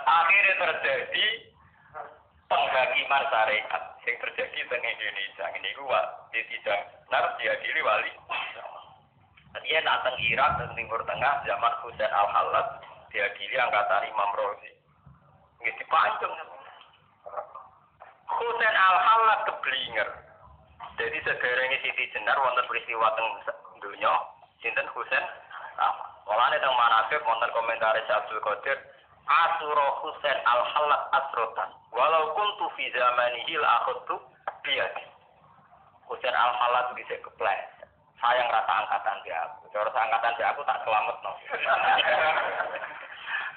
Akhirnya 0.08 0.52
terjadi 0.56 1.26
penghakiman 2.48 3.22
syariat 3.28 3.82
yang 4.08 4.16
terjadi 4.16 4.60
di 4.64 4.80
Indonesia 4.80 5.44
ini 5.60 5.76
gua 5.76 6.00
di 6.32 6.40
tidak 6.48 6.88
nar 7.12 7.36
diadili 7.36 7.84
wali 7.84 8.08
dia 9.60 9.84
datang 9.84 10.16
Irak 10.16 10.56
dan 10.56 10.72
Timur 10.72 11.04
Tengah 11.04 11.44
zaman 11.44 11.72
Husain 11.84 12.08
al 12.08 12.28
Halad 12.32 12.80
diadili 13.12 13.56
angkatan 13.60 14.08
Imam 14.08 14.32
Rozi. 14.32 14.72
Nggih 15.60 15.76
dipancung. 15.76 16.32
Husain 18.32 18.76
al 18.76 18.96
Halad 18.96 19.40
keblinger. 19.44 20.08
Jadi 20.96 21.18
sederenge 21.24 21.76
Siti 21.84 22.04
Jenar 22.16 22.36
wonten 22.40 22.64
peristiwa 22.64 23.12
teng 23.16 23.28
dunya 23.80 24.12
sinten 24.60 24.88
Husain 24.92 25.24
ah, 25.80 25.92
Mulane 26.24 26.56
teng 26.60 26.72
manasib 26.72 27.20
wonten 27.24 27.52
komentar 27.52 27.96
Abdul 27.96 28.40
Qadir 28.40 28.78
Asuro 29.28 30.00
Husain 30.00 30.38
al 30.48 30.62
Halad 30.72 31.02
asrotan 31.12 31.70
walau 31.92 32.32
kuntu 32.32 32.72
fi 32.76 32.88
la 32.96 33.68
akhudtu 33.84 34.16
biyadi. 34.64 35.04
Husain 36.08 36.32
al 36.32 36.52
Halad 36.56 36.96
bisa 36.96 37.20
kepleset 37.20 37.71
sayang 38.22 38.48
rasa 38.54 38.72
angkatan 38.86 39.18
dia 39.26 39.36
aku. 39.42 39.66
Cara 39.74 39.90
angkatan 39.90 40.32
dia 40.38 40.46
aku 40.54 40.62
tak 40.62 40.78
selamat 40.86 41.16
no. 41.26 41.32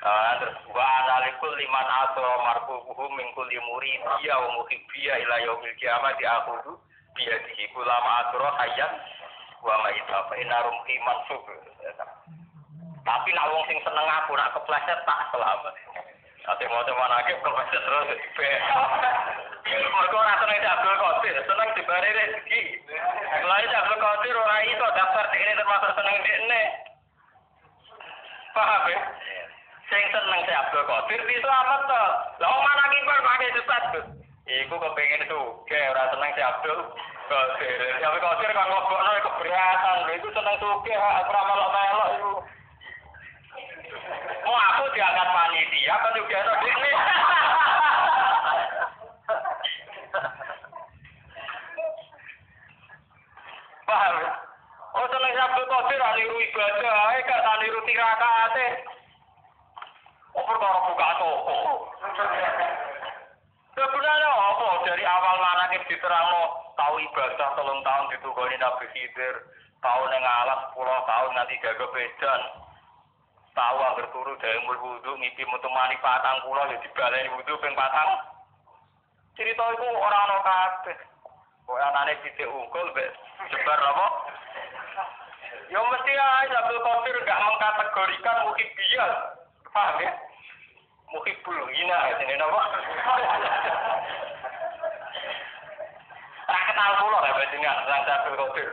Uh, 0.02 0.32
terus 0.42 0.58
wa 0.74 0.86
analikul 1.06 1.54
liman 1.54 1.88
aso 2.02 2.26
marfuhu 2.42 3.06
min 3.14 3.30
kulli 3.38 3.62
muridiyya 3.62 4.36
wa 4.42 4.50
muhibbiyya 4.58 5.14
ila 5.22 5.36
yaumil 5.46 5.76
qiyamah 5.78 6.12
di 6.18 6.26
akhudu 6.26 6.74
biya 7.16 7.36
di 7.46 7.66
ulama 7.78 8.26
asro 8.26 8.50
hayat 8.60 8.92
wa 9.62 9.76
maita 9.86 10.18
fa 10.28 10.34
inna 10.36 10.58
rumhi 10.66 10.96
mansub. 11.06 11.46
Tapi 13.06 13.30
nak 13.38 13.50
wong 13.54 13.64
sing 13.70 13.78
seneng 13.86 14.08
aku 14.10 14.34
nak 14.34 14.50
kepleset 14.58 15.00
tak 15.06 15.30
selamat. 15.30 15.74
Ate 16.46 16.66
mau 16.70 16.82
coba 16.82 17.06
nakib 17.06 17.38
kepleset 17.46 17.82
terus. 17.86 18.10
Mereka 19.66 20.14
ora 20.14 20.34
seneng 20.38 20.62
Abdul 20.62 20.98
Qadir, 21.02 21.36
seneng 21.42 21.70
dibari 21.74 22.10
rezeki. 22.14 22.62
Mulai 23.42 23.66
Abdul 23.66 23.98
Qadir 23.98 24.36
ora 24.38 24.58
iso 24.62 24.88
daftar 24.94 25.26
ini 25.34 25.58
termasuk 25.58 25.92
seneng 25.98 26.16
dekne. 26.22 26.62
Paham 28.54 28.86
ya? 28.94 29.00
Sing 29.90 30.04
seneng 30.14 30.42
si 30.46 30.54
Abdul 30.54 30.86
Qadir 30.86 31.20
bisa 31.26 31.50
amat 31.50 31.82
to. 31.90 32.04
Lah 32.46 32.50
mana 32.62 32.84
kiper 32.94 33.20
pakai 33.26 33.56
cepat 33.58 33.84
tuh. 33.90 34.06
Iku 34.46 34.76
kepengen 34.78 35.26
suge, 35.26 35.82
ora 35.90 36.14
seneng 36.14 36.32
si 36.38 36.42
Abdul 36.46 36.80
Qadir. 37.26 37.80
Si 37.98 38.04
Abdul 38.06 38.22
Qadir 38.22 38.50
kan 38.54 38.70
ngobokno 38.70 39.12
keberatan. 39.18 40.14
Iku 40.14 40.28
seneng 40.30 40.56
suge, 40.62 40.94
ora 40.94 41.42
melok-melok 41.50 42.10
iku. 42.22 42.34
Wong 44.46 44.62
aku 44.62 44.84
diangkat 44.94 45.28
panitia 45.34 45.96
kan 45.98 46.14
juga 46.14 46.38
ada 46.38 46.54
ini. 46.62 46.92
Paham? 53.96 54.16
ya? 54.20 54.32
Oh 54.96 55.08
seneng 55.08 55.34
Sabtu 55.40 55.64
Qadir 55.72 56.00
ra 56.04 56.12
niru 56.20 56.36
ibadah 56.36 56.96
ae 57.16 57.20
gak 57.24 57.44
tak 57.48 57.58
niru 57.64 57.80
tirakaate. 57.88 58.68
Oh 60.36 60.44
perkara 60.44 60.80
buka 60.84 61.10
toko. 61.16 61.56
Sebenarnya 63.76 64.30
apa 64.36 64.68
dari 64.84 65.04
awal 65.08 65.36
manakib 65.40 65.84
diterangno 65.88 66.44
tahu 66.76 66.96
ibadah 67.08 67.50
telung 67.56 67.80
tahun 67.88 68.12
ditugoni 68.12 68.56
Nabi 68.60 68.86
Khidir, 68.92 69.36
tahu 69.80 70.02
neng 70.12 70.24
alas 70.28 70.76
10 70.76 70.84
tahun 70.84 71.32
nanti 71.40 71.56
gagal 71.64 71.88
bedan. 71.96 72.42
Tahu 73.56 73.78
agar 73.80 74.12
turu 74.12 74.36
dari 74.44 74.60
mul 74.68 74.76
wudu 74.76 75.16
ngipi 75.16 75.48
metu 75.48 75.72
mani 75.72 75.96
patang 76.04 76.44
kula 76.44 76.68
ya 76.68 76.84
dibaleni 76.84 77.32
wudu 77.32 77.56
ping 77.64 77.72
patang. 77.80 78.12
Cerita 79.40 79.64
itu 79.72 79.88
orang 79.88 80.24
ono 80.28 80.38
kabeh. 80.44 81.15
Kok 81.66 81.82
anane 81.82 82.14
titik 82.22 82.46
unggul 82.46 82.94
mbek 82.94 83.10
jebar 83.50 83.82
apa? 83.82 84.08
Ya 85.74 85.82
mesti 85.82 86.14
aja 86.14 86.58
Abdul 86.62 86.78
Qadir 86.78 87.18
gak 87.26 87.42
mengkategorikan 87.42 88.38
muhibiyah. 88.46 89.12
Paham 89.74 89.98
ya? 89.98 90.14
Muhibul 91.10 91.58
hina 91.74 91.98
ya 92.10 92.14
sini 92.22 92.38
apa? 92.38 92.62
Tak 96.46 96.62
kenal 96.70 96.92
pula 97.02 97.20
ya 97.26 97.34
Raja 97.90 98.14
Abdul 98.22 98.38
Qadir. 98.38 98.70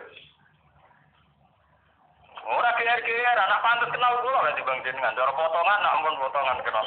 Ora 2.42 2.70
geer-geer, 2.76 3.38
anak 3.38 3.62
pantas 3.64 3.88
kenal 3.88 4.20
pula 4.20 4.50
ya 4.50 4.52
di 4.52 4.62
Bang 4.68 4.84
Jenengan. 4.84 5.16
Cara 5.16 5.32
potongan, 5.32 5.78
nak 5.80 5.94
ampun 5.96 6.20
potongan 6.20 6.58
kenal. 6.60 6.84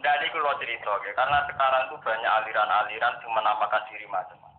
Nggak 0.00 0.16
ini 0.16 0.32
kalau 0.32 0.56
cerita, 0.56 0.92
ya. 1.04 1.12
karena 1.12 1.38
sekarang 1.44 1.82
tuh 1.92 2.00
banyak 2.00 2.32
aliran-aliran 2.40 3.20
yang 3.20 3.32
menamakan 3.36 3.84
diri 3.92 4.08
macam-macam. 4.08 4.56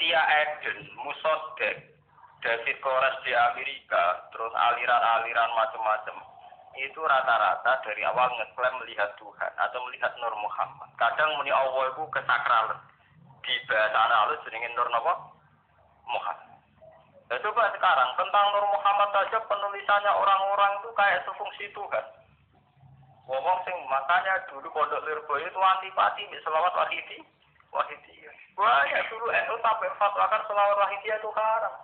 Lia 0.00 0.22
Eden, 0.48 0.88
Musodek, 1.04 1.76
David 2.40 2.76
Kores 2.80 3.20
di 3.28 3.36
Amerika, 3.36 4.24
terus 4.32 4.48
aliran-aliran 4.56 5.52
macam-macam. 5.52 6.24
Itu 6.80 7.04
rata-rata 7.04 7.84
dari 7.84 8.00
awal 8.08 8.32
ngeklaim 8.32 8.80
melihat 8.80 9.12
Tuhan 9.20 9.52
atau 9.60 9.78
melihat 9.92 10.16
Nur 10.24 10.32
Muhammad. 10.40 10.88
Kadang 10.96 11.36
muni 11.36 11.52
Allah 11.52 11.92
itu 11.92 12.08
kesakralan. 12.08 12.80
Di 13.44 13.54
bahasa 13.68 14.08
halus 14.08 14.40
jenengin 14.48 14.72
Nur 14.72 14.88
apa? 14.88 15.36
Muhammad. 16.08 16.48
Nah, 17.28 17.38
coba 17.44 17.76
sekarang 17.76 18.10
tentang 18.16 18.46
Nur 18.56 18.66
Muhammad 18.72 19.08
saja 19.12 19.36
penulisannya 19.44 20.12
orang-orang 20.16 20.72
itu 20.80 20.88
kayak 20.96 21.28
sefungsi 21.28 21.68
Tuhan. 21.76 22.17
Ngomong 23.28 23.60
sing 23.68 23.76
makanya 23.92 24.40
dulu 24.48 24.72
pondok 24.72 25.04
Lirboyo 25.04 25.44
itu 25.44 25.60
antipati 25.60 26.24
selawat 26.40 26.72
wahidi. 26.72 27.20
Wahidi. 27.68 28.24
Wah 28.56 28.82
ya 28.88 29.04
dulu 29.12 29.28
NU 29.28 29.54
sampai 29.60 29.92
fatwakan 30.00 30.42
selawat 30.48 30.76
wahidi 30.80 31.12
itu 31.12 31.30
haram. 31.36 31.74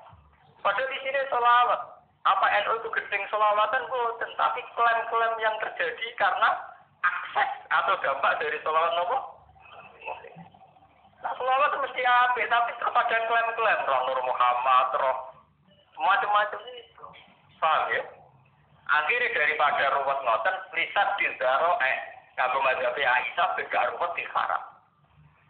Padahal 0.65 0.89
di 0.89 0.99
sini 1.05 1.21
selawat. 1.29 1.81
Apa 2.25 2.47
NU 2.65 2.81
itu 2.81 2.89
gedeng 2.97 3.21
selawatan 3.29 3.85
boten, 3.93 4.31
tapi 4.41 4.65
klaim-klaim 4.73 5.37
yang 5.45 5.53
terjadi 5.61 6.07
karena 6.17 6.57
akses 7.05 7.51
atau 7.69 8.01
dampak 8.01 8.41
dari 8.41 8.57
selawat 8.65 8.97
nopo. 8.97 9.45
Nah, 11.21 11.33
selawat 11.37 11.69
itu 11.69 11.79
mesti 11.85 12.03
apa, 12.09 12.41
tapi 12.49 12.71
terpada 12.81 13.17
klaim-klaim 13.29 13.81
roh 13.85 14.01
Nur 14.09 14.21
Muhammad, 14.25 14.89
roh 14.97 15.17
macam-macam 16.01 16.61
itu. 16.73 17.07
Paham 17.61 17.93
ya? 17.93 18.24
Akhirnya 18.85 19.33
daripada 19.33 19.85
ruwet 19.97 20.19
ngoten, 20.21 20.57
lisan 20.77 21.09
dindaro 21.17 21.81
eh 21.81 21.97
kagum 22.37 22.61
mazhabi 22.61 23.03
Aisyah 23.05 23.49
begak 23.57 23.97
ruwet 23.97 24.13
diharam. 24.19 24.63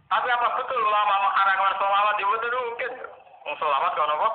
Tapi 0.07 0.29
apa 0.31 0.49
betul 0.61 0.79
ulama 0.79 1.15
mengharamkan 1.27 1.75
sholawat 1.81 2.17
itu 2.21 2.31
betul 2.31 2.55
mungkin? 2.55 2.93
Wong 3.49 3.55
sholawat 3.59 3.93
kan 3.99 4.15
apa? 4.15 4.29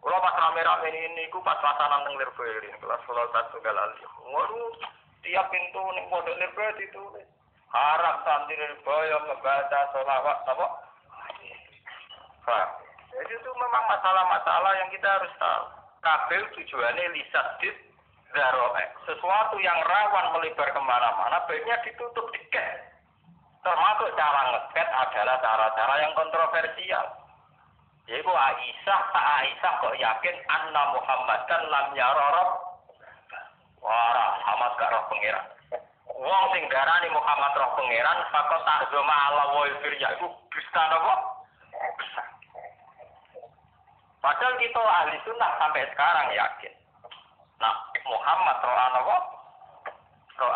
Kalau 0.00 0.16
pas 0.24 0.32
rame-rame 0.32 0.88
ini, 0.96 1.28
ku 1.28 1.44
pas 1.44 1.60
pasanan 1.60 2.08
teng 2.08 2.16
Lirboyo 2.16 2.56
ini, 2.64 2.72
kelas 2.80 3.04
satu 3.04 3.60
galali. 3.60 4.00
Waduh, 4.32 4.72
tiap 5.20 5.52
pintu 5.52 5.82
ning 5.92 6.08
pondok 6.08 6.40
Lirboyo 6.40 6.72
ditulis. 6.80 7.28
Harap 7.68 8.24
santri 8.24 8.56
Lirboyo 8.56 9.28
membaca 9.28 9.80
sholawat? 9.92 10.38
Pak, 12.40 12.66
jadi 13.12 13.32
itu 13.36 13.50
memang 13.52 13.84
masalah-masalah 13.92 14.72
yang 14.80 14.88
kita 14.88 15.04
harus 15.04 15.32
tahu. 15.36 15.79
Kabel 16.00 16.42
tujuannya 16.56 17.06
lisadid 17.12 17.76
zaroe. 18.32 18.84
Sesuatu 19.04 19.56
yang 19.60 19.78
rawan 19.84 20.32
melebar 20.36 20.68
ke 20.72 20.80
mana-mana, 20.80 21.44
baiknya 21.44 21.76
ditutup 21.84 22.24
diket. 22.32 22.88
Termasuk 23.60 24.08
cara 24.16 24.40
ngeket 24.56 24.88
adalah 24.88 25.36
cara-cara 25.44 25.94
yang 26.00 26.12
kontroversial. 26.16 27.06
Yaitu 28.08 28.32
Aisyah, 28.32 29.00
tak 29.12 29.26
Aisyah 29.44 29.72
kok 29.84 29.98
yakin 30.00 30.36
anna 30.48 30.82
Muhammad 30.96 31.40
kan 31.46 31.62
lam 31.68 31.92
yarorob. 31.92 32.50
Wah, 33.84 34.40
Muhammad 34.40 34.72
gak 34.76 34.92
roh 34.92 35.04
pengiran. 35.12 35.46
Wong 36.20 36.44
sing 36.52 36.68
darani 36.68 37.08
Muhammad 37.16 37.52
roh 37.56 37.70
pangeran, 37.80 38.18
fakot 38.28 38.60
tak 38.68 38.92
zoma 38.92 39.16
ala 39.32 39.56
wa 39.56 39.64
iku 39.64 40.26
dusta 40.52 40.82
napa? 40.92 41.29
Padahal 44.20 44.54
kita 44.60 44.80
ahli 44.80 45.16
sunnah 45.24 45.50
sampai 45.56 45.88
sekarang 45.96 46.28
yakin. 46.36 46.72
Nah, 47.56 47.76
Muhammad 48.04 48.56
roh 48.60 48.76
apa? 48.76 49.16
Roh 50.40 50.52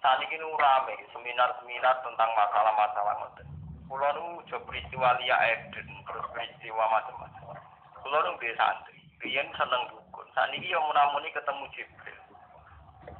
Saat 0.00 0.16
ini 0.24 0.40
rame 0.40 0.96
seminar-seminar 1.12 2.00
tentang 2.00 2.30
masalah-masalah 2.32 3.20
modern. 3.20 3.48
Pulau 3.84 4.10
nu 4.16 4.40
peristiwa 4.48 5.12
Lia 5.20 5.36
Eden, 5.44 5.88
terus 6.08 6.24
peristiwa 6.32 6.88
macam-macam. 6.88 7.60
Pulau 8.00 8.20
nu 8.24 8.40
biasa 8.40 8.56
santri, 8.56 8.96
Rian 9.20 9.48
seneng 9.52 9.92
dukun. 9.92 10.24
Saat 10.32 10.56
ini 10.56 10.72
yang 10.72 10.84
menamuni 10.88 11.28
ketemu 11.36 11.68
Jibril. 11.76 12.20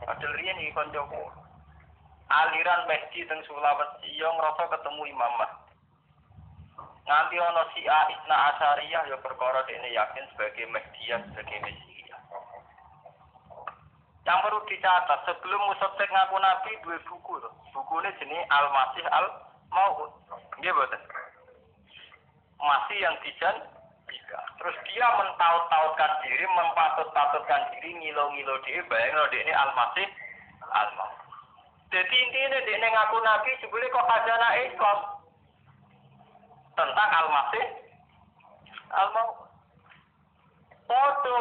Padahal 0.08 0.36
Rian 0.40 0.56
ini 0.56 0.72
konco 0.72 1.04
Aliran 2.30 2.86
masjid 2.86 3.26
teng 3.26 3.42
Sulawesi 3.44 4.16
yang 4.16 4.32
ngerasa 4.40 4.72
ketemu 4.72 5.02
Imam 5.10 5.32
Mahdi. 5.36 5.59
Nganti 7.10 7.36
ono 7.42 7.66
si 7.74 7.82
A 7.90 8.06
Isna 8.06 8.54
Asyariyah 8.54 9.02
ya 9.10 9.18
perkara 9.18 9.66
ini 9.66 9.98
yakin 9.98 10.30
sebagai 10.30 10.62
Mahdiya 10.70 11.18
sebagai 11.26 11.58
Mesias. 11.58 12.22
Yang 14.22 14.38
perlu 14.46 14.62
dicatat 14.70 15.18
sebelum 15.26 15.58
Musotek 15.66 16.06
ngaku 16.06 16.38
Nabi 16.38 16.70
dua 16.86 17.02
buku 17.10 17.34
tuh. 17.42 17.50
Buku 17.74 17.98
ini 17.98 18.14
jenis 18.22 18.46
Al 18.54 18.70
Masih 18.70 19.02
Al 19.10 19.26
Maud. 19.74 20.14
Dia 20.62 20.70
betul. 20.70 21.02
Masih 22.62 22.98
yang 23.02 23.18
dijan 23.26 23.58
Terus 24.60 24.76
dia 24.86 25.06
mentaut-tautkan 25.16 26.12
diri, 26.22 26.44
mempatut-patutkan 26.46 27.74
diri, 27.74 27.90
ngilo-ngilo 27.96 28.60
diri, 28.62 28.84
bayang 28.86 29.16
dia 29.32 29.40
ini 29.42 29.52
Al-Masih 29.56 30.06
Al-Maud. 30.68 31.16
Jadi 31.90 32.14
intinya 32.14 32.60
dia 32.62 32.78
ngaku 32.78 33.18
Nabi, 33.24 33.50
sebelum 33.58 33.88
kok 33.90 34.06
khazana 34.06 34.50
Islam 34.62 35.19
tentang 36.74 37.10
Al-Masih 37.10 37.66
Al-Maud. 38.90 39.36
Foto 40.90 41.36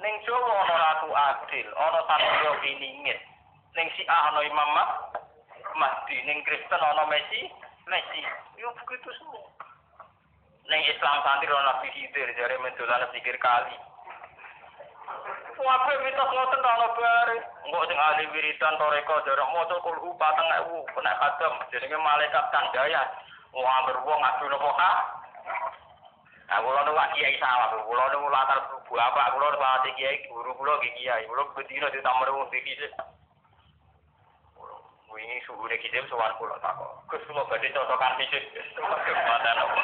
ning 0.00 0.14
Jawa 0.24 0.64
ana 0.64 0.76
Ratu 0.80 1.08
Adil, 1.12 1.68
ana 1.76 2.00
Satrio 2.08 2.52
Piningit. 2.64 3.20
Ning 3.76 3.86
Syiah 3.98 4.32
ana 4.32 4.40
Imam 4.40 4.70
Mahdi, 5.76 6.16
ning 6.24 6.40
Kristen 6.48 6.80
ana 6.80 7.04
Messi, 7.12 7.52
Messi. 7.84 8.22
Yo 8.56 8.72
begitu 8.80 9.12
semua. 9.20 9.44
Ning 10.72 10.80
Islam 10.88 11.20
santri 11.20 11.52
ana 11.52 11.84
Khidir, 11.84 12.28
jare 12.32 12.56
mendolan 12.64 13.04
pikir 13.12 13.36
kali. 13.36 13.76
Wabe 15.54 15.92
mitos 16.02 16.30
ngoten 16.32 16.64
ta 16.64 16.70
ana 16.72 16.88
bare. 16.96 17.36
Engko 17.68 17.80
sing 17.86 17.98
ahli 18.00 18.24
wiridan 18.32 18.74
toreko 18.80 19.14
jarak 19.28 19.52
maca 19.52 19.76
kulhu 19.84 20.16
pateng 20.16 20.48
ewu 20.64 20.82
kena 20.96 21.12
kadem 21.20 21.54
jenenge 21.70 21.98
malaikat 22.00 22.44
kandaya. 22.50 23.02
Oh, 23.54 23.62
wong 23.62 23.70
anggar 23.70 24.02
wong 24.02 24.18
ngadu 24.18 24.50
nopo 24.50 24.70
ha 24.74 24.90
Nah, 26.44 26.60
kula 26.60 26.84
nunggu 26.84 27.04
kiai 27.16 27.40
sawah, 27.40 27.72
kula 27.88 28.04
nunggu 28.12 28.28
latar 28.28 28.60
buku 28.68 28.94
apa, 29.00 29.32
kula 29.32 29.48
nunggu 29.48 29.64
latar 29.64 29.90
kiai, 29.96 30.28
guru 30.28 30.52
kula 30.60 30.76
ke 30.76 30.92
kiai, 31.00 31.24
kula 31.24 31.48
bedino 31.56 31.88
di 31.88 32.04
tamar 32.04 32.28
wong 32.28 32.52
di 32.52 32.60
kisip. 32.60 32.92
Wini 35.08 35.40
suhu 35.48 35.64
di 35.72 35.80
kisip, 35.80 36.04
sewan 36.12 36.36
kula 36.36 36.60
takok. 36.60 37.08
Gus 37.08 37.24
kula 37.24 37.48
badhe 37.48 37.72
cocokan 37.72 38.18
kisip, 38.20 38.44
kula 38.76 38.96
kematan 39.08 39.62
apa. 39.62 39.80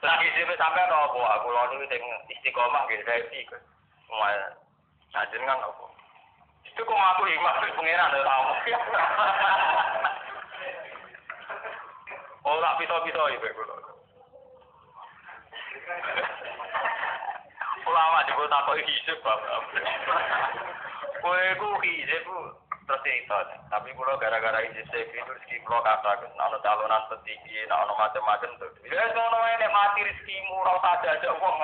Nah, 0.00 0.16
kisip 0.22 0.48
sampe 0.54 0.82
nopo, 0.86 1.20
kula 1.26 1.60
nunggu 1.74 1.90
di 1.90 1.98
istiqomah, 2.38 2.86
nggih 2.86 3.02
saya 3.02 3.26
sih, 3.26 3.42
kus. 3.50 3.58
Mwai, 4.06 4.38
nah, 5.12 5.26
kan 5.26 5.58
nopo. 5.60 5.90
Itu 6.62 6.86
kok 6.86 6.94
aku 6.94 7.26
ikhlas 7.26 7.58
kus 7.58 7.74
pengiran, 7.74 8.14
tau. 8.22 8.54
Oh, 12.50 12.58
ora 12.58 12.74
pito-pito 12.82 13.22
iki 13.30 13.50
kulo. 13.54 13.78
Kula 17.86 18.00
awak 18.10 18.26
dhewe 18.26 18.50
tak 18.50 18.66
kok 18.66 18.74
hisep 18.74 19.18
bab. 19.22 19.38
Kowe 21.22 21.42
ku 21.62 21.68
hisep 21.78 22.26
tapi 23.70 23.94
kula 23.94 24.18
gara-gara 24.18 24.66
ini 24.66 24.82
saya 24.90 25.06
pikir 25.06 25.22
rezeki 25.30 25.62
kula 25.62 25.78
kakak 25.86 26.26
ana 26.26 26.58
dalonan 26.58 27.06
petiki 27.06 27.70
ana 27.70 27.86
ana 27.86 27.94
macam-macam 27.94 28.50
to. 28.58 28.66
Ya 28.90 29.06
ngono 29.14 29.38
ae 29.46 29.54
nek 29.62 29.70
mati 29.70 30.10
rezekimu 30.10 30.54
ora 30.66 30.74
ada 30.98 31.06
aja 31.06 31.30
wong. 31.38 31.54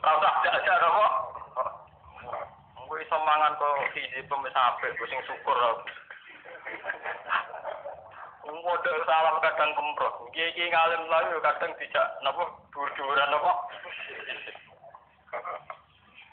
Rasa 0.00 0.28
aja 0.40 0.56
ada 0.56 0.88
kok. 0.88 1.12
Kuwi 2.88 3.04
semangat 3.12 3.60
kok 3.60 3.76
siji 3.92 4.24
pemisah 4.24 4.72
ape 4.72 4.88
sing 5.04 5.20
syukur. 5.28 5.84
Model 8.42 8.96
salam 9.06 9.38
kadang 9.38 9.70
kemprot. 9.78 10.14
Kiai 10.34 10.66
ngalim 10.66 11.06
lalu 11.06 11.38
kadang 11.46 11.70
tidak 11.78 12.06
napa 12.26 12.42
dur-duran 12.74 13.30
napa. 13.30 13.52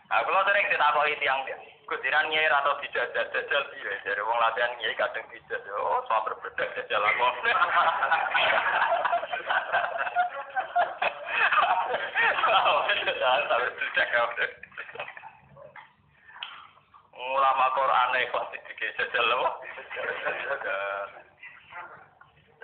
Nah, 0.10 0.26
kalau 0.26 0.42
sering 0.42 0.66
ditakoki 0.74 1.22
tiang 1.22 1.46
dia. 1.46 1.54
Kudiran 1.86 2.34
nyai 2.34 2.50
atau 2.50 2.82
tidak 2.82 3.14
jajal 3.14 3.62
piye? 3.70 3.94
Dari 4.02 4.22
wong 4.26 4.42
latihan 4.42 4.74
nyai 4.82 4.98
kadang 4.98 5.22
tidak. 5.30 5.62
Oh, 5.70 6.02
soal 6.10 6.26
berbeda 6.26 6.66
jajal 6.74 7.06
aku. 7.06 7.26
Tidak 12.90 14.10
Ulama 17.20 17.66
Quran 17.78 18.18
kok 18.34 18.50
jajal 18.98 19.26
loh. 19.30 19.62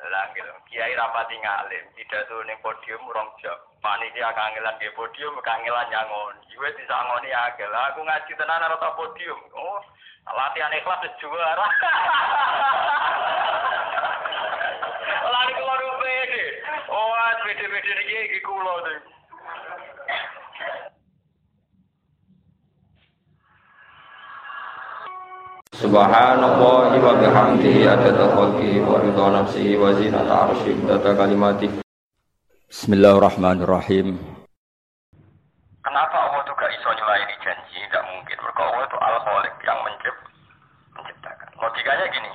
Lah 0.03 0.27
gitu. 0.35 0.51
Kiai 0.67 0.95
rapati 0.95 1.39
ngalim, 1.39 1.85
pidato 1.95 2.43
ning 2.43 2.59
podium 2.59 2.99
rong 3.09 3.31
jam. 3.39 3.55
Panitia 3.79 4.35
kangelan 4.35 4.75
di 4.79 4.91
podium, 4.91 5.39
kangelan 5.39 5.87
nyangon. 5.87 6.35
Iwe 6.51 6.67
disangoni 6.75 7.31
agel. 7.31 7.71
Aku 7.71 8.03
ngaji 8.03 8.31
tenan 8.35 8.67
ora 8.67 8.91
podium. 8.99 9.39
Oh, 9.55 9.79
latihan 10.35 10.75
ikhlas 10.75 11.07
juara. 11.21 11.67
Lari 15.31 15.53
keluar 15.57 15.81
pede. 16.03 16.45
Oh, 16.91 17.15
pede-pede 17.43 17.91
iki 18.03 18.17
iki 18.29 18.39
kula 18.43 18.73
Subhanallah 25.75 26.95
wa 26.95 27.19
bihamdihi 27.19 27.83
adada 27.83 28.31
khalqi 28.31 28.79
wa 28.79 28.95
ridha 28.95 29.25
nafsihi 29.27 29.75
wa 29.75 29.91
zinata 29.91 30.47
arsyi 30.47 30.71
data 30.87 31.11
kalimati 31.11 31.67
Bismillahirrahmanirrahim 32.71 34.15
Kenapa 35.83 36.15
Allah 36.15 36.47
tuh 36.47 36.55
gak 36.55 36.71
iso 36.79 36.87
nyelaini 36.95 37.35
janji? 37.43 37.83
Gak 37.91 38.07
mungkin. 38.07 38.37
Mereka 38.39 38.61
Allah 38.63 38.87
itu 38.87 38.97
al-khaliq 39.03 39.55
yang 39.67 39.79
mencipt, 39.83 40.19
menciptakan. 40.95 41.49
Logikanya 41.59 42.07
gini. 42.07 42.31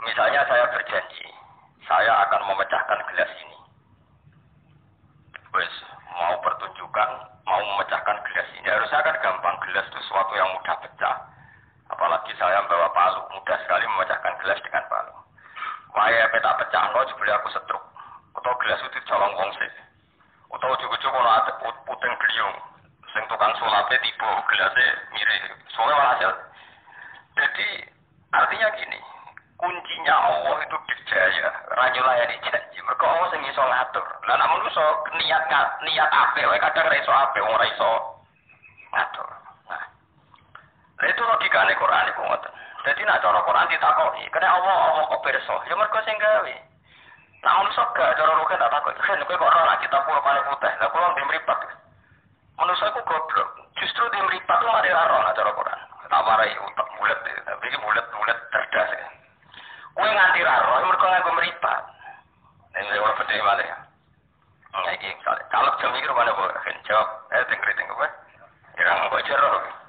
Misalnya 0.00 0.48
saya 0.48 0.64
berjanji, 0.72 1.28
saya 1.84 2.24
akan 2.24 2.40
memecahkan 2.56 3.00
gelas 3.12 3.30
ini. 3.44 3.58
Wes, 5.52 5.74
mau 6.08 6.40
pertunjukan, 6.40 7.08
mau 7.44 7.60
memecahkan 7.60 8.16
gelas 8.32 8.48
ini. 8.56 8.64
Harusnya 8.64 9.04
kan 9.04 9.16
gampang. 9.20 9.56
Gelas 9.68 9.84
itu 9.92 9.98
sesuatu 10.08 10.32
yang 10.40 10.48
mudah 10.56 10.76
pecah. 10.80 11.33
Apalagi 11.92 12.32
saya 12.40 12.64
membawa 12.64 12.88
palu, 12.96 13.20
mudah 13.36 13.58
sekali 13.60 13.84
memecahkan 13.84 14.34
gelas 14.40 14.60
dengan 14.64 14.84
palu. 14.88 15.14
Waya 15.92 16.26
peta 16.32 16.56
pecah, 16.56 16.90
no, 16.90 17.00
juga 17.06 17.36
aku 17.36 17.48
setruk. 17.52 17.84
Atau 18.34 18.52
gelas 18.64 18.80
itu 18.82 18.98
colong 19.04 19.34
wongsi. 19.36 19.68
Atau 20.50 20.74
kalau 20.74 21.30
ada 21.30 21.52
puting 21.60 22.14
beliung. 22.18 22.56
Sing 23.14 23.22
tukang 23.30 23.54
sulapnya 23.60 24.00
tiba, 24.02 24.30
gelasnya 24.50 24.88
mirip. 25.14 25.54
Soalnya 25.70 26.02
hasil. 26.02 26.30
Jadi, 27.38 27.68
artinya 28.34 28.68
gini. 28.74 28.98
Kuncinya 29.54 30.14
Allah 30.18 30.56
itu 30.66 30.76
dijaya. 30.90 31.48
Ranjulayani 31.78 32.36
janji. 32.42 32.78
Mereka 32.82 33.04
Allah 33.06 33.28
sing 33.30 33.42
iso 33.46 33.62
ngatur. 33.62 34.04
Namun 34.26 34.66
so 34.74 34.84
niat 35.14 35.46
niat 35.86 36.10
ape, 36.10 36.42
kadang 36.58 36.90
ra 36.90 36.96
iso 36.98 37.12
ape, 37.14 37.38
ora. 37.38 37.64
Lah 41.04 41.12
itu 41.12 41.20
logika 41.20 41.68
nih 41.68 41.76
Quran 41.76 42.08
itu 42.08 42.20
ngoten. 42.24 42.52
Jadi 42.88 43.00
nak 43.04 43.20
cara 43.20 43.44
Quran 43.44 43.68
ditakoki, 43.68 44.24
kena 44.32 44.48
Allah 44.56 44.76
Allah 44.88 45.04
kok 45.12 45.20
perso. 45.20 45.60
Ya 45.68 45.76
mergo 45.76 46.00
sing 46.00 46.16
gawe. 46.16 46.54
Nah 47.44 47.52
manusia 47.60 47.84
gak 47.92 48.16
cara 48.16 48.32
rugen 48.40 48.56
tak 48.56 48.72
takut. 48.72 48.96
Kan 49.04 49.20
kowe 49.20 49.36
kok 49.36 49.52
ora 49.52 49.76
kita 49.84 50.00
pura 50.00 50.20
paling 50.24 50.44
putih. 50.48 50.72
Lah 50.80 50.88
kula 50.88 51.12
ndek 51.12 51.28
mripat. 51.28 51.60
Manusia 52.56 52.88
ku 52.96 53.04
goblok. 53.04 53.48
Justru 53.76 54.00
di 54.16 54.20
mripat 54.24 54.64
lu 54.64 54.72
mari 54.72 54.88
ora 54.96 55.28
cara 55.36 55.52
Quran. 55.52 55.80
Tak 56.08 56.24
warai 56.24 56.56
utak 56.56 56.88
bulat. 56.96 57.20
Tapi 57.20 57.64
iki 57.68 57.78
bulat-bulat 57.84 58.38
cerdas. 58.48 58.90
Kowe 59.92 60.08
nganti 60.08 60.40
ra 60.40 60.56
roh 60.64 60.88
mergo 60.88 61.04
nganggo 61.04 61.32
mripat. 61.36 61.82
Nek 62.80 62.96
ora 62.96 63.12
pede 63.20 63.44
wae. 63.44 63.66
Ya 64.72 64.90
iki 64.96 65.08
kalau 65.52 65.68
jam 65.84 65.92
iki 66.00 66.08
mana 66.08 66.32
boleh 66.32 66.56
jawab. 66.88 67.28
Eh 67.28 67.44
tengkri 67.52 67.76
tengkri? 67.76 68.08
Irang 68.80 69.12
kok 69.12 69.20
jero. 69.28 69.83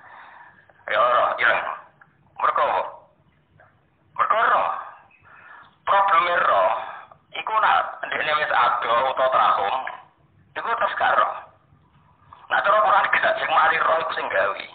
Ya 0.86 1.02
ora 1.02 1.34
ireng. 1.42 1.62
Mergo 2.38 2.66
mergo 4.14 4.40
roh. 4.54 4.70
Probleme 5.86 6.36
roh 6.46 6.74
iku 7.34 7.54
nak 7.58 8.06
ndekne 8.06 8.32
wis 8.38 8.54
ado 8.54 8.94
utawa 9.10 9.34
trahum. 9.34 9.76
Iku 10.54 10.70
terus 10.70 10.96
karo. 11.02 11.30
Nah 12.54 12.62
cara 12.62 12.86
Quran 12.86 13.10
gak 13.18 13.34
sing 13.42 13.50
mari 13.50 13.78
roh 13.82 13.98
iku 14.06 14.12
sing 14.14 14.28
gawe. 14.30 14.66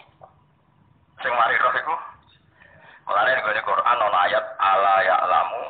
Sing 1.23 1.31
mari 1.31 1.55
roh 1.55 1.73
iku 1.79 1.95
Mulane 3.07 3.31
ning 3.35 3.63
Quran 3.63 3.87
ana 3.87 4.07
ayat 4.27 4.45
ala 4.59 4.95
ya'lamu 5.03 5.63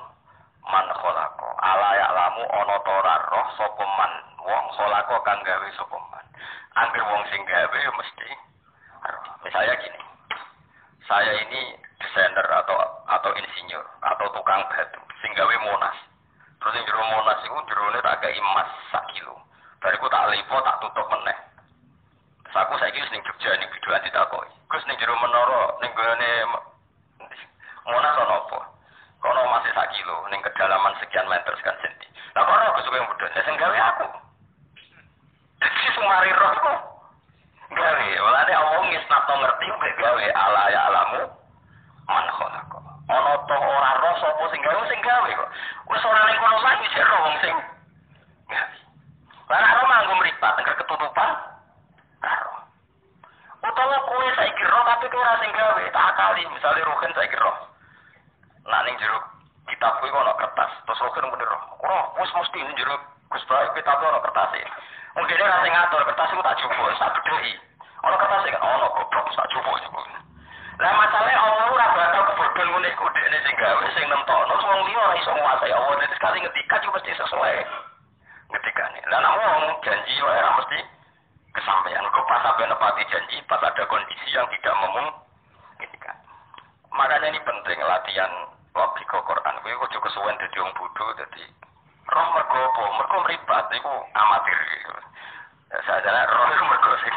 man 0.70 0.86
khalaqa. 0.90 1.48
Ala 1.62 1.90
ya'lamu 2.02 2.44
ana 2.50 2.76
ta 2.82 2.92
ora 2.98 3.16
roh 3.30 3.48
sapa 3.62 3.86
man 3.98 4.12
wong 4.42 4.66
khalaqa 4.74 5.16
kang 5.22 5.40
gawe 5.46 5.68
sapa 5.78 5.98
man. 6.10 6.26
Angger 6.82 7.06
wong 7.06 7.24
sing 7.30 7.42
gawe 7.46 7.78
mesti 7.98 8.30
Misalnya 9.42 9.74
gini, 9.82 10.02
saya 11.06 11.34
ini 11.46 11.62
desainer 11.98 12.46
atau 12.46 12.78
atau 13.10 13.32
insinyur 13.34 13.86
atau 14.02 14.26
tukang 14.34 14.62
batu 14.70 15.02
sing 15.22 15.32
gawe 15.34 15.56
monas. 15.66 15.98
Terus 16.62 16.78
yang 16.78 16.86
jero 16.86 17.04
monas 17.10 17.42
iku 17.46 17.58
jerone 17.66 18.00
tak 18.06 18.22
gawe 18.22 18.34
emas 18.34 18.70
sak 18.94 19.06
kilo. 19.14 19.34
Bariku 19.82 20.06
tak 20.10 20.30
lipo 20.30 20.58
tak 20.62 20.78
tutup 20.82 21.08
meneh. 21.10 21.38
Terus 22.46 22.58
aku 22.58 22.74
saiki 22.78 23.02
wis 23.02 23.12
ning 23.14 23.22
Jogja 23.26 23.58
ning 23.58 23.70
biduan 23.74 24.02
ditakoki. 24.06 24.54
Gus 24.70 24.86
ning 24.86 24.98
jero 25.02 25.18
menara 25.18 25.64
ning 25.82 25.92
gone 25.98 26.32
monas 27.90 28.18
ana 28.22 28.36
apa? 28.46 28.60
Kono 29.22 29.42
masih 29.54 29.74
sak 29.74 29.90
kilo 29.94 30.26
ning 30.30 30.42
kedalaman 30.46 30.94
sekian 31.02 31.26
meter 31.26 31.54
sekian 31.58 31.78
senti. 31.82 32.08
Lah 32.38 32.46
kono 32.46 32.64
aku 32.74 32.80
suka 32.86 32.98
yang 32.98 33.10
bodoh, 33.10 33.30
gawe 33.34 33.78
aku. 33.94 34.08
Jadi 35.62 35.88
sumari 35.94 36.34
roh 36.34 36.91
gawe. 37.76 38.08
Walane 38.22 38.54
Allah 38.54 38.82
ngisnato 38.88 39.34
ngerti 39.40 39.66
mek 39.80 39.94
gawe 40.00 40.26
ala 40.36 40.64
ya 40.72 40.82
alamu 40.90 41.22
man 42.08 42.26
khalaqa. 42.28 42.80
Ana 43.12 43.34
to 43.48 43.56
ora 43.56 43.92
roh 44.00 44.16
sapa 44.20 44.44
sing 44.52 44.62
gawe 44.64 44.84
sing 44.88 45.02
gawe 45.04 45.30
kok. 45.30 45.50
Wis 45.92 46.04
ora 46.06 46.22
ning 46.28 46.38
kono 46.40 46.58
lagi 46.64 46.86
sik 46.92 47.08
roh 47.08 47.20
wong 47.26 47.38
sing. 47.44 47.56
Lah 49.52 49.60
ora 49.60 49.84
manggo 49.88 50.14
mripat 50.20 50.60
engko 50.60 50.74
ketutupan. 50.80 51.30
Karo. 52.22 52.52
Utawa 53.62 53.98
kowe 54.08 54.28
saiki 54.36 54.64
roh 54.66 54.84
tapi 54.88 55.06
ora 55.12 55.34
sing 55.44 55.52
gawe, 55.54 55.84
tak 55.92 56.08
akali 56.16 56.42
misale 56.50 56.82
rohen 56.82 57.12
saiki 57.14 57.38
roh. 57.38 57.58
Nah 58.66 58.82
ning 58.88 58.96
jero 59.02 59.20
kitab 59.68 60.00
kuwi 60.00 60.12
ono 60.12 60.34
kertas, 60.40 60.72
terus 60.86 61.04
rohen 61.04 61.32
bener 61.36 61.48
roh. 61.52 61.64
Ora 61.84 62.00
wis 62.20 62.32
mesti 62.32 62.60
ning 62.64 62.76
jero 62.80 62.96
Gus 63.32 63.44
Baik 63.48 63.76
kitab 63.76 64.04
ono 64.04 64.20
kertas 64.24 64.56
e. 64.60 64.64
Mungkin 65.12 65.36
dia 65.36 65.44
rasa 65.44 65.68
ngatur 65.68 66.02
kertas 66.08 66.32
itu 66.32 66.40
tak 66.40 66.58
cukup, 66.64 66.88
tak 66.96 67.12
bedoi. 67.20 67.52
Ono 68.08 68.16
kertas 68.16 68.48
kan 68.48 68.64
ono 68.64 68.88
goblok 68.96 69.28
tak 69.36 69.50
cukup 69.52 69.76
cukup. 69.84 70.06
Lah 70.82 70.92
masalahnya 70.98 71.38
Allah 71.38 71.66
ora 71.68 71.88
bakal 71.94 72.24
kebodohan 72.32 72.68
ngene 72.74 72.90
iku 72.96 73.06
dekne 73.12 73.38
sing 73.44 73.56
gawe 73.60 73.86
sing 73.94 74.06
nentokno 74.08 74.56
wong 74.56 74.82
liya 74.88 75.02
ora 75.04 75.16
iso 75.20 75.32
nguasai 75.36 75.74
Allah 75.76 75.94
dadi 76.00 76.16
sekali 76.16 76.38
ngetika 76.42 76.76
juga 76.82 76.98
mesti 76.98 77.12
sesuai. 77.22 77.56
Ngetikane. 78.56 79.00
Lah 79.12 79.20
nek 79.20 79.34
wong 79.36 79.64
janji 79.84 80.14
wae 80.24 80.40
ora 80.40 80.52
mesti 80.58 80.80
kesampaian. 81.54 82.08
Kok 82.08 82.26
pas 82.26 82.42
sampai 82.48 82.66
nepati 82.72 83.04
janji, 83.12 83.38
pas 83.46 83.62
ada 83.62 83.84
kondisi 83.86 84.28
yang 84.32 84.48
tidak 84.48 84.76
memungkinkan. 84.80 86.18
Makanya 86.96 87.28
ini 87.36 87.40
penting 87.44 87.80
latihan 87.84 88.32
logika 88.74 89.20
Quran. 89.28 89.56
Kuwi 89.60 89.76
ojo 89.76 89.98
kesuwen 90.02 90.40
dadi 90.40 90.58
wong 90.64 90.72
bodoh 90.80 91.14
dadi 91.20 91.46
roh 92.10 92.28
mergo 92.34 92.60
apa? 92.66 92.84
Mergo 92.98 93.18
mripat 93.26 93.66
iku 93.78 93.94
amatir. 94.16 94.60
Sadar 95.86 96.26
roh 96.26 96.48
iku 96.56 96.64
mergo 96.66 96.92
sing 97.06 97.16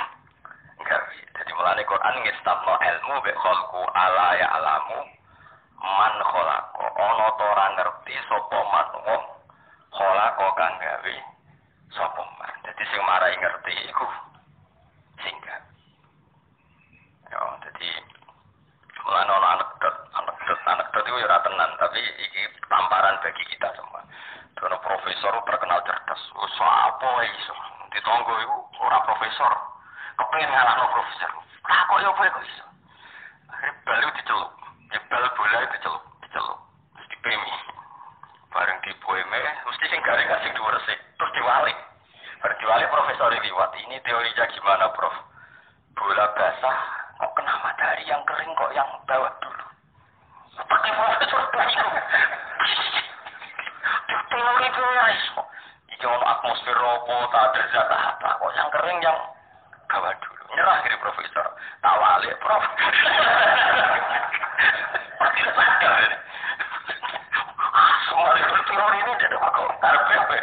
gawe. 0.85 1.17
Dadi 1.35 1.51
mulane 1.57 1.83
Quran 1.89 2.15
ngestabno 2.21 2.75
ilmu 2.77 3.15
be 3.25 3.33
khalqu 3.33 3.81
ala 3.97 4.27
ya 4.37 4.49
alamu 4.61 5.01
man 5.81 6.15
khalaqa. 6.21 6.85
Ana 6.95 7.27
ta 7.39 7.45
ora 7.45 7.67
ngerti 7.79 8.15
sapa 8.29 8.59
man 8.73 8.89
wong 9.09 9.25
khalaqa 9.95 10.47
kang 10.59 10.75
gawe 10.79 11.17
sapa 11.97 12.23
man. 12.37 12.55
Jadi 12.69 12.83
sing 12.93 13.03
marai 13.09 13.35
ngerti 13.41 13.75
iku 13.89 14.07
singgah. 15.25 15.63
Ya, 17.33 17.41
jadi 17.67 17.91
mulai 19.05 19.25
ono 19.29 19.37
anekdot, 19.37 19.97
anekdot, 20.17 20.61
anekdot 20.65 21.05
ya 21.05 21.39
tenan, 21.45 21.71
tapi 21.77 22.01
iki 22.01 22.43
tamparan 22.71 23.21
bagi 23.21 23.45
kita 23.53 23.69
semua. 23.77 24.01
Dono 24.55 24.79
profesor 24.79 25.35
terkenal 25.43 25.83
cerdas, 25.83 26.23
wis 26.31 26.59
apa 26.63 27.11
iso? 27.27 27.55
Ditonggo 27.91 28.35
iku 28.39 28.57
ora 28.87 29.03
profesor. 29.03 29.53
Kepengin 30.15 30.51
ngalahno 30.51 30.87
profesor. 30.95 31.31
Lah 31.67 31.81
kok 31.91 31.99
yo 32.03 32.11
apa 32.15 32.23
iso? 32.47 32.65
Akhirnya 33.51 33.75
balu 33.83 34.09
diceluk. 34.15 34.51
Ya 34.95 35.01
bal 35.11 35.27
bola 35.35 35.59
diceluk, 35.75 36.05
diceluk. 36.23 36.59
Terus 36.95 37.07
dipemi. 37.11 37.53
Bareng 38.55 38.79
dipoeme, 38.87 39.43
mesti 39.67 39.85
sing 39.91 40.01
garing 40.07 40.31
kasih 40.31 40.55
dua 40.55 40.71
resik, 40.79 40.99
terus 41.19 41.33
diwalik. 41.35 41.79
Bareng 42.39 42.59
diwalik 42.63 42.89
profesor 42.95 43.35
liwat. 43.35 43.71
Ini 43.75 43.97
teorinya 44.07 44.45
gimana, 44.55 44.87
Prof? 44.95 45.15
Bola 45.99 46.31
basah, 46.39 46.79
kok 47.19 47.33
kena 47.35 47.55
matahari 47.59 48.07
yang 48.07 48.23
kering 48.23 48.51
kok 48.55 48.71
yang 48.71 48.87
bawah 49.07 49.35
dulu. 49.43 49.67
Pakai 50.63 50.93
profesor 50.95 51.43
bingung. 51.51 51.95
Itu 54.35 54.81
ya 54.83 55.07
iso. 55.15 55.43
Iki 55.95 56.05
ono 56.11 56.25
atmosfer 56.27 56.75
ropo, 56.75 57.15
tak 57.31 57.55
zat 57.71 57.87
apa. 57.87 58.29
Kok 58.43 58.51
yang 58.59 58.69
kering 58.75 58.99
yang 58.99 59.19
bawah 59.87 60.11
dulu. 60.19 60.43
Nyerah 60.59 60.77
kiri 60.83 60.97
profesor. 60.99 61.47
Tak 61.83 61.95
walik, 62.03 62.35
Prof. 62.43 62.65
Semua 68.11 68.31
itu 68.39 68.55
teori 68.71 68.99
ini 69.07 69.13
bakal 69.39 69.67
karpe 69.79 70.41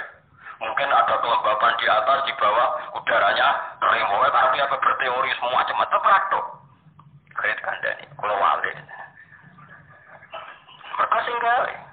Mungkin 0.61 0.87
ada 0.93 1.15
kelembaban 1.19 1.73
di 1.81 1.87
atas, 1.89 2.19
di 2.29 2.33
bawah, 2.39 2.69
udaranya 2.95 3.47
kering. 3.83 4.07
Pokoknya 4.07 4.31
karpe 4.31 4.57
apa 4.63 4.75
berteori 4.79 5.31
semua 5.35 5.59
macam-macam 5.63 5.99
praktok. 5.99 6.45
Kredit 7.35 7.59
kandani, 7.59 8.05
kalau 8.15 8.39
walik. 8.39 8.75
Mereka 10.95 11.17
singgah. 11.27 11.90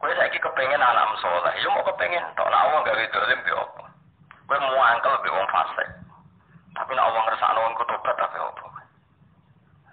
Kowe 0.00 0.16
saiki 0.16 0.40
kepengen 0.40 0.80
alam 0.80 1.12
soleh, 1.20 1.52
yo 1.60 1.68
mau 1.76 1.84
kepengen 1.84 2.24
tok. 2.32 2.48
Nak 2.48 2.72
wong 2.72 2.82
gawe 2.88 3.04
dolim 3.12 3.40
be 3.44 3.52
opo. 3.52 3.84
Kowe 4.48 4.56
mau 4.56 4.80
angkel 4.80 5.12
be 5.20 5.28
wong 5.28 5.44
fasik. 5.52 5.88
Tapi 6.72 6.96
nak 6.96 7.12
wong 7.12 7.24
ngersakno 7.28 7.60
wong 7.60 7.74
tobat 7.84 8.16
tapi 8.16 8.40
opo. 8.40 8.64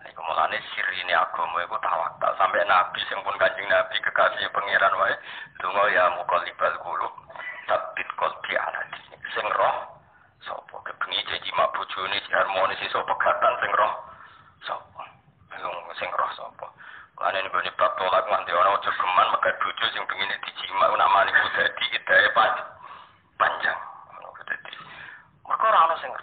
Iku 0.07 0.21
mulane 0.23 0.63
sirine 0.71 1.11
agama 1.11 1.59
iku 1.59 1.75
tawakal. 1.83 2.31
Sampai 2.39 2.63
nabi 2.63 3.03
sing 3.11 3.19
pun 3.19 3.35
kanjeng 3.35 3.67
nabi 3.67 3.99
kekasih 3.99 4.47
pangeran 4.55 4.95
wae 4.95 5.13
donga 5.59 5.83
ya 5.91 6.07
muqallibal 6.15 6.75
qulub 6.79 7.13
sabit 7.67 8.07
qalbi 8.15 8.53
ala 8.55 8.81
sing 9.35 9.45
roh 9.59 9.77
sapa? 10.47 10.75
Kebengi 10.87 11.19
janji 11.27 11.51
mak 11.51 11.75
bojone 11.75 12.17
harmonis 12.31 12.79
iso 12.79 13.03
pegatan 13.03 13.53
sing 13.59 13.71
roh 13.75 13.93
sapa? 14.63 15.03
Sing 15.99 16.09
roh 16.15 16.31
sapa 16.33 16.56
Lane 17.18 17.41
nek 17.41 17.49
ngene 17.49 17.72
bab 17.82 17.97
tolak 17.97 18.30
nganti 18.30 18.53
ana 18.53 18.78
aja 18.78 18.91
geman 18.93 19.28
megat 19.34 19.57
bojo 19.57 19.86
sing 19.89 20.05
pengine 20.05 20.38
dijima 20.45 20.86
nak 20.93 21.09
mani 21.09 21.34
ku 21.34 21.49
dadi 21.57 21.84
hidaye 21.89 22.30
pan 22.38 22.53
panjang. 23.41 23.80
Ngono 24.13 24.38
dadi. 24.45 24.74
Mergo 25.49 25.65
ora 25.65 25.80
ana 25.89 25.95
sing 25.97 26.13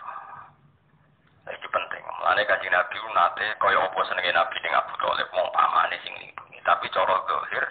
Iki 1.44 1.68
penting. 1.68 2.04
Mulane 2.22 2.46
kanjeng 2.46 2.70
Nabi 2.70 2.96
nate 3.10 3.46
kaya 3.58 3.78
apa 3.82 4.00
senenge 4.06 4.32
Nabi 4.38 4.56
ning 4.62 4.72
Abu 4.72 4.94
Thalib 5.02 5.28
wong 5.34 5.48
pamane 5.50 5.98
sing 6.06 6.14
lindungi. 6.14 6.62
Tapi 6.62 6.86
cara 6.94 7.16
zahir 7.26 7.64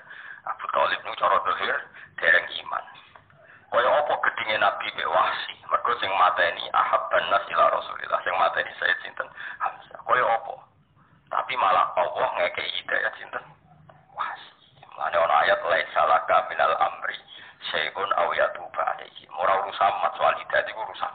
Abu 0.43 0.65
Thalib 0.75 0.99
nu 1.07 1.15
cara 1.15 1.39
zahir 1.47 1.79
dereng 2.19 2.47
iman. 2.59 2.83
Kaya 3.71 3.87
apa 3.87 4.13
gedinge 4.19 4.59
Nabi 4.59 4.87
mek 4.99 5.07
wahsi. 5.07 5.55
Mergo 5.71 5.95
sing 6.03 6.11
mateni 6.19 6.67
ahabban 6.75 7.23
nas 7.31 7.47
ila 7.55 7.71
Rasulillah 7.71 8.19
sing 8.27 8.35
mateni 8.35 8.71
Sayyid 8.83 8.99
sinten 8.99 9.31
Hamzah. 9.63 9.99
Kaya 10.03 10.27
apa? 10.27 10.72
Tapi 11.33 11.57
malah 11.57 11.89
Allah 11.97 12.29
ngekei 12.37 12.69
hidayah 12.77 13.09
sinten. 13.17 13.41
Wah, 14.13 14.37
mana 15.01 15.17
orang 15.17 15.49
ayat 15.49 15.59
lain 15.65 15.87
salah 15.89 16.21
minal 16.45 16.77
amri 16.77 17.17
syai'un 17.73 18.09
aw 18.21 18.29
yatuba 18.37 18.81
alaihi. 18.93 19.25
Ora 19.33 19.65
urusan 19.65 19.93
mat 20.05 20.13
soal 20.13 20.37
hidayah 20.37 20.61
itu 20.61 20.77
urusan. 20.77 21.13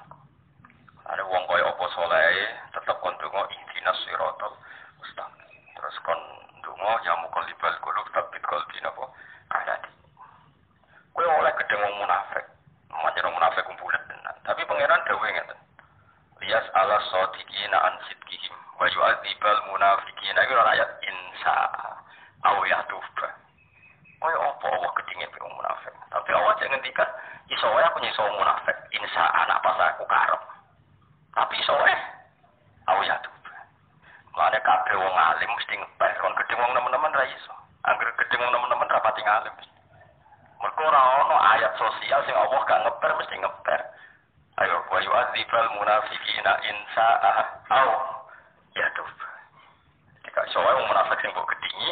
Ada 1.06 1.22
wong 1.22 1.46
kaya 1.46 1.70
apa 1.70 1.84
soleh 1.94 2.50
tetep 2.74 2.98
kon 2.98 3.14
donga 3.22 3.46
ihdinas 3.46 3.98
siratal 4.02 4.58
mustaqim. 4.98 5.54
Terus 5.78 5.96
kon 6.02 6.20
donga 6.66 6.92
ya 7.06 7.14
muqallibal 7.22 7.78
qulub 7.78 8.06
tabbit 8.10 8.42
qalbi 8.42 8.76
napa 8.82 9.06
alati. 9.54 9.92
Kowe 11.14 11.22
oleh 11.24 11.54
gedeng 11.62 11.78
wong 11.78 11.94
munafik. 12.02 12.44
Macam 12.90 13.30
munafik 13.38 13.62
kumpulan. 13.70 14.02
Tapi 14.42 14.66
pangeran 14.66 15.06
dawuh 15.06 15.30
ngeten. 15.30 15.58
Liyas 16.42 16.66
ala 16.74 16.98
sadiqina 17.06 17.78
an 17.86 17.94
sidqihim 18.10 18.27
wa 18.78 18.86
yu'adzibal 18.86 19.58
munafiqina 19.74 20.40
iku 20.46 20.54
ayat 20.54 20.90
insa 21.02 21.56
aw 22.46 22.56
yatuba. 22.62 23.28
Kaya 24.18 24.38
apa 24.38 24.66
Allah 24.70 24.90
kedinge 24.98 25.26
wong 25.38 25.54
munafik. 25.58 25.94
Tapi 26.10 26.30
Allah 26.34 26.54
jangan 26.58 26.78
ngendikan 26.78 27.10
iso 27.50 27.66
wae 27.70 27.82
aku 27.86 27.98
nyiso 28.02 28.22
munafik. 28.38 28.74
Insa 28.94 29.22
anak 29.46 29.62
pas 29.62 29.78
aku 29.94 30.06
karep. 30.06 30.42
Tapi 31.34 31.54
iso 31.58 31.74
wae 31.74 31.94
aw 32.86 32.98
yatuba. 33.02 33.54
Mulane 34.34 34.58
wong 34.94 35.14
alim 35.14 35.50
mesti 35.58 35.74
ngeper 35.74 36.10
kon 36.22 36.34
gedeng 36.38 36.62
wong 36.62 36.72
nemen-nemen 36.78 37.14
ra 37.14 37.26
iso. 37.26 37.54
Angger 37.82 38.10
gedeng 38.14 38.42
wong 38.46 38.52
nemen-nemen 38.54 38.90
ra 38.90 39.02
pati 39.02 39.22
ngalim. 39.26 39.54
Mergo 40.58 40.82
ora 40.82 41.02
ono 41.22 41.36
ayat 41.54 41.74
sosial 41.78 42.22
sing 42.26 42.34
Allah 42.34 42.58
gak 42.66 42.82
ngeper 42.86 43.10
mesti 43.14 43.34
ngeper. 43.38 43.80
Ayo 44.58 44.82
wa 44.90 44.98
yu'adzibal 44.98 45.66
munafiqina 45.78 46.52
in 46.66 46.78
sa'a 46.90 47.58
au 48.78 48.84
yatub. 48.86 49.08
Jika 50.24 50.46
iso 50.46 50.58
wae 50.62 50.74
wong 50.78 50.86
munafik 50.86 51.18
sing 51.18 51.34
gedingi 51.34 51.90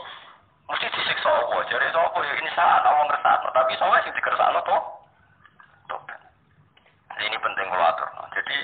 mesti 0.70 0.86
disiksa 0.94 1.28
Allah. 1.30 1.66
Jare 1.66 1.90
sapa 1.90 2.18
ya 2.22 2.34
in 2.38 2.48
sa'a 2.54 2.90
wong 2.94 3.06
ngersakno, 3.10 3.48
tapi 3.50 3.74
iso 3.74 3.84
wae 3.90 4.02
sing 4.06 4.14
dikersakno 4.14 4.60
to. 4.62 4.76
Tobat. 5.90 6.20
Ini 7.18 7.36
penting 7.42 7.66
kalau 7.70 7.86
atur. 7.90 8.08
Jadi 8.38 8.58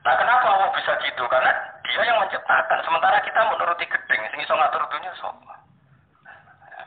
Nah 0.00 0.16
kenapa 0.16 0.48
Allah 0.48 0.70
bisa 0.72 0.96
gitu? 1.04 1.28
Karena 1.28 1.52
dia 1.84 2.00
yang 2.08 2.24
menciptakan. 2.24 2.78
Sementara 2.88 3.20
kita 3.20 3.40
menuruti 3.52 3.84
gedeng. 3.84 4.22
Sing 4.32 4.40
iso 4.40 4.54
ngatur 4.56 4.86
dunia 4.88 5.12
sapa? 5.20 5.54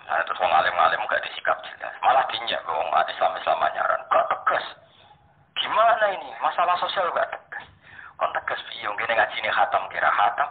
Nah, 0.03 0.19
terus 0.25 0.41
wong 0.41 0.49
alim-alim 0.49 1.05
gak 1.05 1.21
disikap 1.21 1.61
jelas. 1.61 1.93
Malah 2.01 2.25
dinyak 2.33 2.65
wong 2.65 2.89
Islam 2.89 3.37
nyaran. 3.61 4.01
Gak 4.09 4.25
tegas. 4.33 4.65
Gimana 5.61 6.05
ini? 6.09 6.29
Masalah 6.41 6.73
sosial 6.81 7.13
gak 7.13 7.29
tegas. 7.29 7.42
Kon 8.23 8.31
tegas 8.39 8.63
piye 8.71 8.87
ngene 8.87 9.19
ngajine 9.19 9.51
khatam 9.51 9.83
kira 9.91 10.07
khatam. 10.07 10.47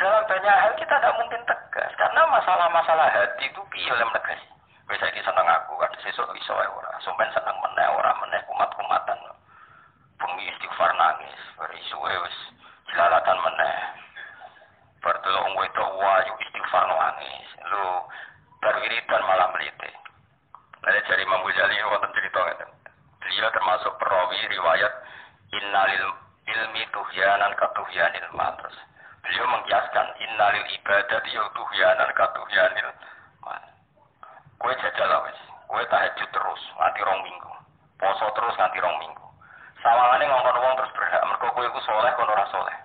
Dalam 0.00 0.24
banyak 0.24 0.56
hal 0.64 0.72
kita 0.80 0.96
tidak 0.96 1.12
mungkin 1.20 1.44
tegas 1.44 1.92
karena 2.00 2.24
masalah-masalah 2.24 3.12
hati 3.12 3.52
itu 3.52 3.60
piye 3.68 3.92
oleh 3.92 4.00
menegas. 4.08 4.40
Wis 4.88 4.96
saiki 4.96 5.20
seneng 5.20 5.44
aku 5.44 5.76
kan 5.76 5.92
sesuk 6.00 6.24
iso 6.40 6.56
wae 6.56 6.64
ora. 6.72 6.88
Sampeyan 7.04 7.36
seneng 7.36 7.52
meneh 7.60 7.84
ora 7.84 8.16
meneh 8.24 8.40
kumat-kumatan. 8.48 9.20
Bengi 10.16 10.48
istighfar 10.56 10.96
nangis, 10.96 11.36
berisuwe 11.60 12.16
wis 12.24 12.36
jelalatan 12.88 13.36
meneh. 13.44 13.76
Berdelok 15.04 15.52
wedok 15.52 15.90
wayu 16.00 16.32
istighfar 16.48 16.88
nangis. 16.88 17.48
Lu 17.68 18.08
berwiridan 18.56 19.20
malah 19.28 19.52
melite. 19.52 19.92
Ada 20.80 21.04
dari 21.12 21.28
Imam 21.28 21.44
Ghazali 21.44 21.76
wonten 21.92 22.16
cerita 22.16 22.40
ngeten. 22.40 22.70
Beliau 23.20 23.52
termasuk 23.52 23.92
perawi 24.00 24.40
riwayat 24.48 25.11
innalil 25.52 26.06
ilmi 26.48 26.82
tuhyanan 26.92 27.52
katuhyanil 27.56 28.30
matras. 28.32 28.76
Beliau 29.22 29.46
mengkiaskan 29.52 30.06
innalil 30.18 30.66
ibadah 30.80 31.22
ya 31.28 31.42
tuhyanan 31.54 32.10
katuhyanil 32.16 32.90
mat. 33.44 33.62
Kue 34.58 34.72
jajal 34.80 35.12
wis. 35.28 35.38
Kue 35.68 35.82
tahajud 35.88 36.28
terus 36.32 36.62
nganti 36.76 37.00
rong 37.04 37.20
minggu. 37.24 37.52
Poso 38.00 38.26
terus 38.34 38.56
nganti 38.56 38.78
rong 38.80 38.96
minggu. 38.98 39.26
Sawangane 39.84 40.24
ngongkon 40.26 40.62
wong 40.62 40.74
terus 40.78 40.92
berhak 40.96 41.22
mergo 41.26 41.48
kowe 41.52 41.80
soleh 41.84 42.12
kono 42.16 42.44
soleh. 42.50 42.76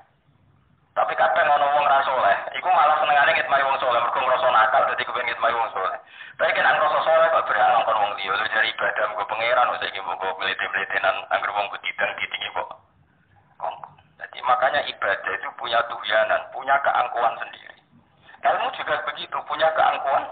Tapi 0.97 1.13
kadang 1.13 1.45
ono 1.45 1.77
wong 1.77 1.85
ora 1.85 2.01
soleh, 2.01 2.37
iku 2.57 2.73
malah 2.73 2.97
senengane 2.97 3.37
ngitmai 3.37 3.61
wong 3.61 3.77
soleh 3.77 4.01
mergo 4.01 4.17
ngrasa 4.17 4.49
nakal 4.49 4.81
dadi 4.89 5.05
kepengin 5.05 5.29
ngitmai 5.29 5.53
wong 5.53 5.69
soleh. 5.69 5.93
Tapi 6.41 6.49
kan 6.57 6.73
ngrasa 6.73 6.99
soleh 7.05 7.27
kok 7.29 7.45
berhak 7.45 7.69
ngongkon 7.69 8.01
wong 8.01 8.11
liya 8.17 8.33
lu 8.33 8.45
dari 8.49 8.73
ibadah 8.73 9.05
mergo 9.13 9.23
pangeran 9.29 9.69
wis 9.77 9.85
iki 9.85 10.01
mbok 10.01 10.33
mlete-mletenan 10.41 11.15
anggere 11.29 11.53
wong 11.53 11.69
ketidan 11.77 12.09
ditingi 12.17 12.49
kok. 12.49 12.69
Jadi 14.17 14.37
makanya 14.41 14.81
ibadah 14.89 15.33
itu 15.37 15.49
punya 15.61 15.79
tuhyanan, 15.85 16.41
punya 16.49 16.75
keangkuhan 16.81 17.33
sendiri. 17.45 17.77
Ilmu 18.41 18.67
juga 18.73 18.97
begitu, 19.05 19.37
punya 19.45 19.69
keangkuhan. 19.77 20.25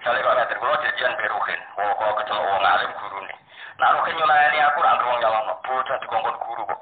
Misalnya 0.00 0.24
kalau 0.24 0.40
ada 0.48 0.54
kalau 0.56 0.80
jajan 0.80 1.12
beruhin, 1.20 1.60
kalau 1.76 2.16
kecelok 2.16 2.44
wong 2.56 2.64
alim 2.64 2.90
guru 2.96 3.20
nih. 3.20 3.38
Nah 3.76 3.92
ruhin 4.00 4.16
nyulayani 4.16 4.58
aku, 4.64 4.80
nanti 4.80 5.04
wong 5.04 5.18
nyalon, 5.20 5.52
bocah 5.60 5.96
dikongkon 6.00 6.36
guru 6.40 6.62
kok. 6.64 6.80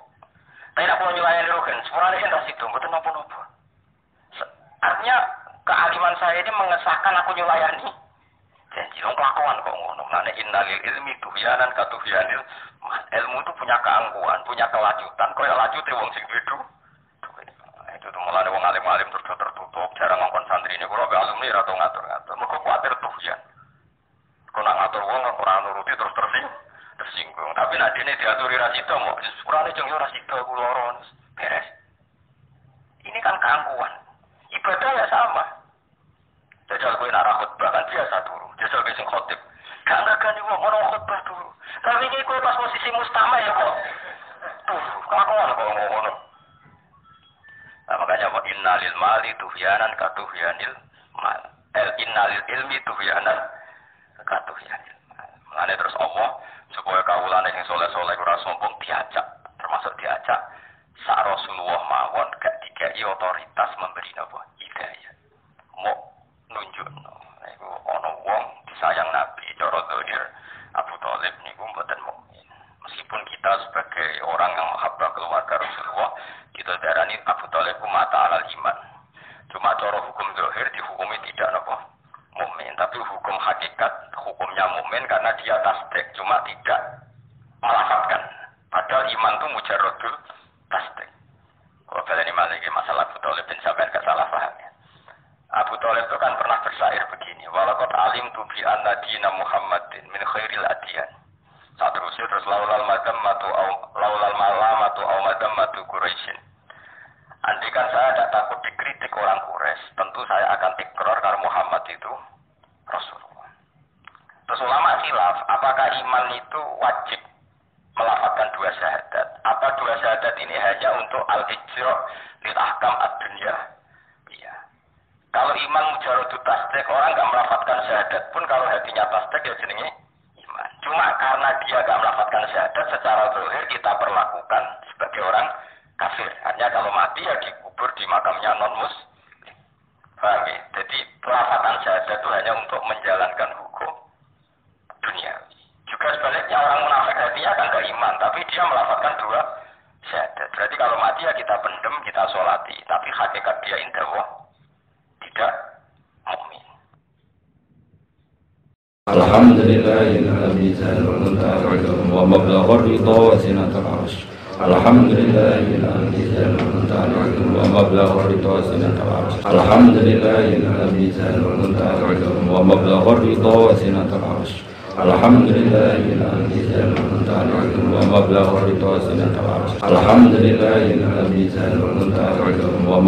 Tapi 0.76 0.84
nak 0.84 1.00
punya 1.00 1.16
nyulayani 1.16 1.48
ruhin, 1.56 1.78
semuanya 1.88 2.20
kan 2.20 2.32
tas 2.36 2.52
itu, 2.52 2.64
betul 2.68 2.92
nopo-nopo. 2.92 3.40
Artinya 4.84 5.16
kealiman 5.64 6.14
saya 6.20 6.36
ini 6.44 6.52
mengesahkan 6.52 7.16
aku 7.16 7.32
nyulayani. 7.32 7.88
Janji 8.76 9.00
dong 9.00 9.16
kelakuan 9.16 9.56
kok 9.64 9.72
ngono. 9.72 10.04
Nah 10.12 10.20
innalil 10.36 10.80
ilmi 10.84 11.16
tuhyanan 11.24 11.72
katuhyanil 11.72 12.44
ilmu 12.92 13.36
itu 13.40 13.52
punya 13.56 13.76
keangkuhan, 13.80 14.38
punya 14.44 14.68
kelajutan. 14.68 15.28
Kau 15.32 15.48
yang 15.48 15.56
lajut 15.56 15.80
wong 15.88 16.12
sing 16.12 16.24
nah, 16.28 17.96
Itu 17.96 18.06
tuh 18.12 18.20
mulai 18.20 18.44
wong 18.52 18.60
alim-alim 18.60 19.08
tertutup, 19.16 19.88
jarang 19.96 20.20
ngomong 20.20 20.44
santri 20.44 20.76
ini. 20.76 20.84
Kalau 20.84 21.08
alumni 21.08 21.56
atau 21.56 21.72
ngatur-ngatur, 21.72 22.34
mereka 22.36 22.56
khawatir 22.60 22.92
tuhyan. 23.00 23.40
Kau 24.52 24.60
nak 24.60 24.76
ngatur 24.76 25.02
wong 25.08 25.22
ora 25.24 25.54
nuruti 25.64 25.92
terus 25.96 26.12
tersing, 26.12 26.46
tersinggung. 26.96 27.52
Tapi 27.54 27.74
nanti 27.76 27.98
ini 28.02 28.12
diaturi 28.16 28.56
rasito, 28.56 28.94
mau 28.98 29.16
sepurane 29.20 29.70
jeng 29.76 29.88
yo 29.88 29.96
rasito 30.00 30.36
kulo 30.44 30.66
beres. 31.36 31.66
Ini 33.06 33.18
kan 33.22 33.36
keangkuhan. 33.38 33.92
Ibadah 34.50 34.90
ya 34.96 35.06
sama. 35.12 35.44
Jajal 36.66 36.98
gue 36.98 37.08
nara 37.14 37.38
khutbah 37.38 37.70
kan 37.70 37.84
biasa 37.86 38.16
dulu. 38.26 38.46
Jajal 38.58 38.82
gue 38.82 38.94
sing 38.98 39.06
khotib. 39.06 39.38
Gak 39.86 40.02
ngagani 40.02 40.40
wong 40.42 40.60
ono 40.66 40.78
khutbah 40.90 41.20
dulu. 41.22 41.46
Tapi 41.86 42.02
ini 42.10 42.18
gue 42.26 42.38
pas 42.42 42.58
posisi 42.58 42.88
mustama 42.90 43.38
ya 43.38 43.52
kok. 43.54 43.74
Tuh, 44.66 44.82
kelakuan 45.06 45.54
kok 45.54 45.68
ngono. 45.70 46.12
Nah, 47.86 47.96
makanya 48.02 48.26
wa 48.34 48.42
innalil 48.42 48.96
mali 48.98 49.30
tuhyanan 49.38 49.92
katuhyanil 49.94 50.74
mal. 51.14 51.40
El 51.78 51.88
innalil 52.02 52.42
ilmi 52.50 52.82
tuhyanan 52.82 53.38
katuhyanil 54.26 54.96
mal. 55.14 55.30
Mengenai 55.46 55.78
terus 55.78 55.94
Allah 56.02 56.42
supaya 56.76 57.00
kawulane 57.02 57.48
sing 57.52 57.64
soleh-soleh 57.64 58.16
ora 58.20 58.36
sombong 58.44 58.74
diajak, 58.84 59.26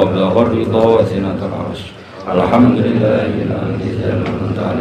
ومبلغ 0.09 0.43
الرضا 0.43 0.85
وزنة 0.85 1.39
العرش. 1.49 1.81
الحمد 2.29 2.79
لله 2.79 3.25
الذي 3.29 3.91
زال 4.01 4.25
المنتهى 4.27 4.73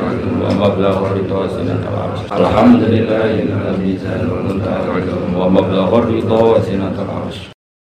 ومبلغ 0.44 0.95
الرضا 1.06 1.38
وزنة 1.44 1.84
العرش. 1.91 2.20
الحمد 2.32 2.84
لله 2.84 3.32
الذي 3.44 3.98
زال 3.98 4.24
المنتهى 4.32 4.88
ومبلغ 5.36 5.98
الرضا 5.99 6.41
وزنة 6.44 6.95
العرش. 6.95 7.56